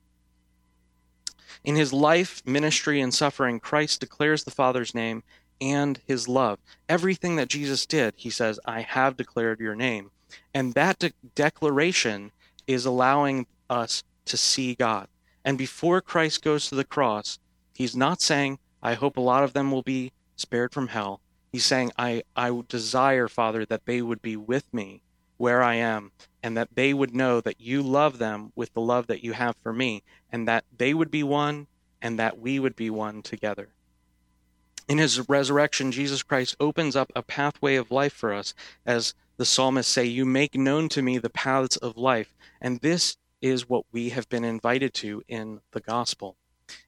In 1.64 1.76
his 1.76 1.92
life, 1.92 2.42
ministry, 2.46 3.00
and 3.00 3.12
suffering, 3.12 3.60
Christ 3.60 4.00
declares 4.00 4.44
the 4.44 4.50
Father's 4.50 4.94
name 4.94 5.22
and 5.62 6.00
his 6.06 6.26
love. 6.26 6.58
Everything 6.88 7.36
that 7.36 7.48
Jesus 7.48 7.86
did, 7.86 8.14
he 8.16 8.30
says, 8.30 8.58
I 8.64 8.80
have 8.80 9.16
declared 9.16 9.60
your 9.60 9.76
name. 9.76 10.10
And 10.52 10.74
that 10.74 10.98
de- 10.98 11.12
declaration 11.36 12.32
is 12.66 12.84
allowing 12.84 13.46
us 13.70 14.02
to 14.24 14.36
see 14.36 14.74
God. 14.74 15.06
And 15.44 15.56
before 15.56 16.00
Christ 16.00 16.42
goes 16.42 16.68
to 16.68 16.74
the 16.74 16.84
cross, 16.84 17.38
he's 17.74 17.94
not 17.94 18.20
saying, 18.20 18.58
I 18.82 18.94
hope 18.94 19.16
a 19.16 19.20
lot 19.20 19.44
of 19.44 19.52
them 19.52 19.70
will 19.70 19.82
be 19.82 20.10
spared 20.34 20.72
from 20.72 20.88
hell. 20.88 21.20
He's 21.52 21.64
saying, 21.64 21.92
I, 21.96 22.24
I 22.34 22.62
desire, 22.66 23.28
Father, 23.28 23.64
that 23.66 23.86
they 23.86 24.02
would 24.02 24.20
be 24.20 24.36
with 24.36 24.64
me 24.74 25.02
where 25.36 25.62
I 25.62 25.76
am, 25.76 26.10
and 26.42 26.56
that 26.56 26.74
they 26.74 26.92
would 26.92 27.14
know 27.14 27.40
that 27.40 27.60
you 27.60 27.82
love 27.82 28.18
them 28.18 28.52
with 28.56 28.72
the 28.74 28.80
love 28.80 29.06
that 29.08 29.22
you 29.22 29.32
have 29.32 29.54
for 29.62 29.72
me, 29.72 30.02
and 30.30 30.48
that 30.48 30.64
they 30.76 30.92
would 30.92 31.10
be 31.10 31.22
one, 31.22 31.66
and 32.00 32.18
that 32.18 32.38
we 32.38 32.58
would 32.58 32.74
be 32.74 32.90
one 32.90 33.22
together. 33.22 33.68
In 34.88 34.98
his 34.98 35.28
resurrection, 35.28 35.92
Jesus 35.92 36.22
Christ 36.22 36.56
opens 36.58 36.96
up 36.96 37.12
a 37.14 37.22
pathway 37.22 37.76
of 37.76 37.90
life 37.90 38.12
for 38.12 38.32
us, 38.32 38.54
as 38.84 39.14
the 39.36 39.44
psalmists 39.44 39.92
say, 39.92 40.04
You 40.04 40.24
make 40.24 40.54
known 40.54 40.88
to 40.90 41.02
me 41.02 41.18
the 41.18 41.30
paths 41.30 41.76
of 41.76 41.96
life. 41.96 42.34
And 42.60 42.80
this 42.80 43.16
is 43.40 43.68
what 43.68 43.84
we 43.92 44.10
have 44.10 44.28
been 44.28 44.44
invited 44.44 44.94
to 44.94 45.22
in 45.28 45.60
the 45.72 45.80
gospel. 45.80 46.36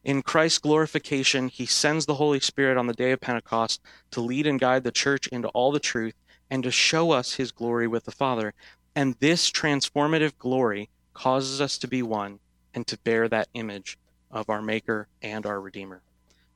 In 0.02 0.22
Christ's 0.22 0.58
glorification, 0.58 1.48
he 1.48 1.66
sends 1.66 2.06
the 2.06 2.14
Holy 2.14 2.40
Spirit 2.40 2.76
on 2.76 2.86
the 2.86 2.94
day 2.94 3.12
of 3.12 3.20
Pentecost 3.20 3.80
to 4.12 4.20
lead 4.20 4.46
and 4.46 4.60
guide 4.60 4.84
the 4.84 4.92
church 4.92 5.26
into 5.28 5.48
all 5.48 5.72
the 5.72 5.80
truth 5.80 6.14
and 6.50 6.62
to 6.62 6.70
show 6.70 7.10
us 7.10 7.34
his 7.34 7.52
glory 7.52 7.86
with 7.86 8.04
the 8.04 8.12
Father. 8.12 8.54
And 8.94 9.16
this 9.18 9.50
transformative 9.50 10.38
glory 10.38 10.90
causes 11.12 11.60
us 11.60 11.78
to 11.78 11.88
be 11.88 12.02
one 12.02 12.38
and 12.72 12.86
to 12.86 12.98
bear 12.98 13.28
that 13.28 13.48
image 13.54 13.98
of 14.30 14.48
our 14.48 14.62
Maker 14.62 15.08
and 15.22 15.46
our 15.46 15.60
Redeemer. 15.60 16.02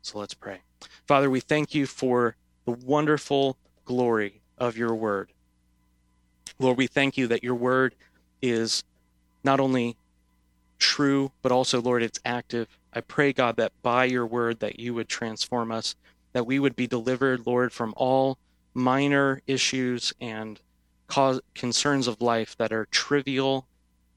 So 0.03 0.19
let's 0.19 0.35
pray. 0.35 0.61
Father, 1.07 1.31
we 1.31 1.41
thank 1.41 1.75
you 1.75 1.87
for 1.87 2.37
the 2.65 2.73
wonderful 2.73 3.57
glory 3.85 4.41
of 4.59 4.77
your 4.77 4.95
word. 4.95 5.33
Lord, 6.59 6.77
we 6.77 6.87
thank 6.87 7.17
you 7.17 7.27
that 7.29 7.45
your 7.45 7.55
word 7.55 7.95
is 8.43 8.85
not 9.45 9.61
only 9.61 9.97
true, 10.79 11.33
but 11.43 11.53
also, 11.53 11.81
Lord, 11.81 12.03
it's 12.03 12.21
active. 12.25 12.69
I 12.93 13.01
pray, 13.01 13.33
God, 13.33 13.57
that 13.57 13.73
by 13.83 14.05
your 14.05 14.27
word 14.27 14.61
that 14.61 14.81
you 14.81 14.95
would 14.95 15.09
transform 15.09 15.71
us, 15.71 15.95
that 16.33 16.47
we 16.47 16.59
would 16.59 16.77
be 16.77 16.87
delivered, 16.87 17.47
Lord, 17.47 17.73
from 17.73 17.95
all 17.97 18.39
minor 18.75 19.41
issues 19.47 20.13
and 20.21 20.61
cause, 21.07 21.41
concerns 21.55 22.07
of 22.07 22.21
life 22.21 22.57
that 22.59 22.73
are 22.73 22.87
trivial, 22.87 23.67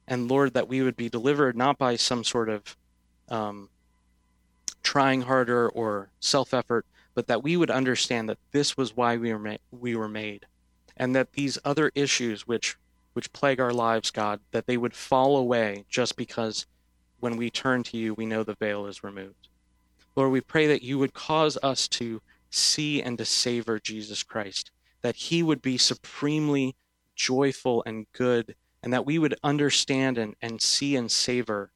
and 0.08 0.30
Lord, 0.30 0.54
that 0.54 0.68
we 0.68 0.82
would 0.82 0.98
be 0.98 1.10
delivered 1.10 1.56
not 1.56 1.78
by 1.78 1.96
some 1.96 2.24
sort 2.24 2.50
of 2.50 2.76
um, 3.30 3.70
trying 4.84 5.22
harder 5.22 5.70
or 5.70 6.10
self 6.20 6.54
effort, 6.54 6.86
but 7.14 7.28
that 7.28 7.44
we 7.44 7.58
would 7.58 7.72
understand 7.72 8.30
that 8.30 8.40
this 8.52 8.78
was 8.78 8.96
why 8.96 9.18
we 9.18 9.34
were 9.34 9.40
ma- 9.40 9.58
we 9.72 9.96
were 9.96 10.10
made, 10.10 10.46
and 10.98 11.16
that 11.16 11.34
these 11.34 11.58
other 11.64 11.92
issues 11.96 12.48
which 12.48 12.78
which 13.14 13.34
plague 13.34 13.60
our 13.60 13.74
lives, 13.74 14.12
God, 14.12 14.40
that 14.52 14.68
they 14.68 14.78
would 14.78 14.94
fall 14.94 15.38
away 15.38 15.86
just 15.90 16.16
because 16.16 16.66
when 17.20 17.38
we 17.38 17.50
turn 17.50 17.84
to 17.84 17.98
you, 17.98 18.14
we 18.14 18.26
know 18.26 18.44
the 18.44 18.56
veil 18.56 18.86
is 18.86 19.04
removed. 19.04 19.50
Lord, 20.16 20.32
we 20.32 20.42
pray 20.42 20.68
that 20.68 20.82
you 20.82 20.98
would 21.00 21.14
cause 21.14 21.58
us 21.62 21.88
to 21.90 22.22
see 22.50 23.02
and 23.02 23.18
to 23.18 23.26
savor 23.26 23.80
Jesus 23.80 24.24
Christ, 24.24 24.72
that 25.02 25.16
he 25.16 25.44
would 25.44 25.62
be 25.62 25.78
supremely 25.78 26.76
joyful 27.16 27.84
and 27.86 28.06
good, 28.14 28.56
and 28.84 28.92
that 28.94 29.06
we 29.06 29.20
would 29.20 29.36
understand 29.44 30.18
and, 30.18 30.36
and 30.42 30.62
see 30.62 30.96
and 30.96 31.12
savor 31.12 31.72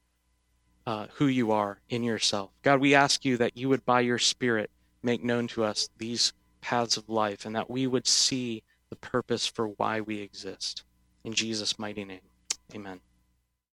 uh, 0.85 1.07
who 1.15 1.27
you 1.27 1.51
are 1.51 1.79
in 1.89 2.03
yourself. 2.03 2.51
God, 2.61 2.79
we 2.79 2.95
ask 2.95 3.25
you 3.25 3.37
that 3.37 3.57
you 3.57 3.69
would, 3.69 3.85
by 3.85 4.01
your 4.01 4.19
Spirit, 4.19 4.69
make 5.03 5.23
known 5.23 5.47
to 5.49 5.63
us 5.63 5.89
these 5.97 6.33
paths 6.61 6.97
of 6.97 7.09
life, 7.09 7.45
and 7.45 7.55
that 7.55 7.69
we 7.69 7.87
would 7.87 8.07
see 8.07 8.63
the 8.89 8.95
purpose 8.95 9.47
for 9.47 9.67
why 9.67 10.01
we 10.01 10.19
exist. 10.19 10.83
In 11.23 11.33
Jesus' 11.33 11.79
mighty 11.79 12.05
name, 12.05 12.21
amen. 12.73 12.99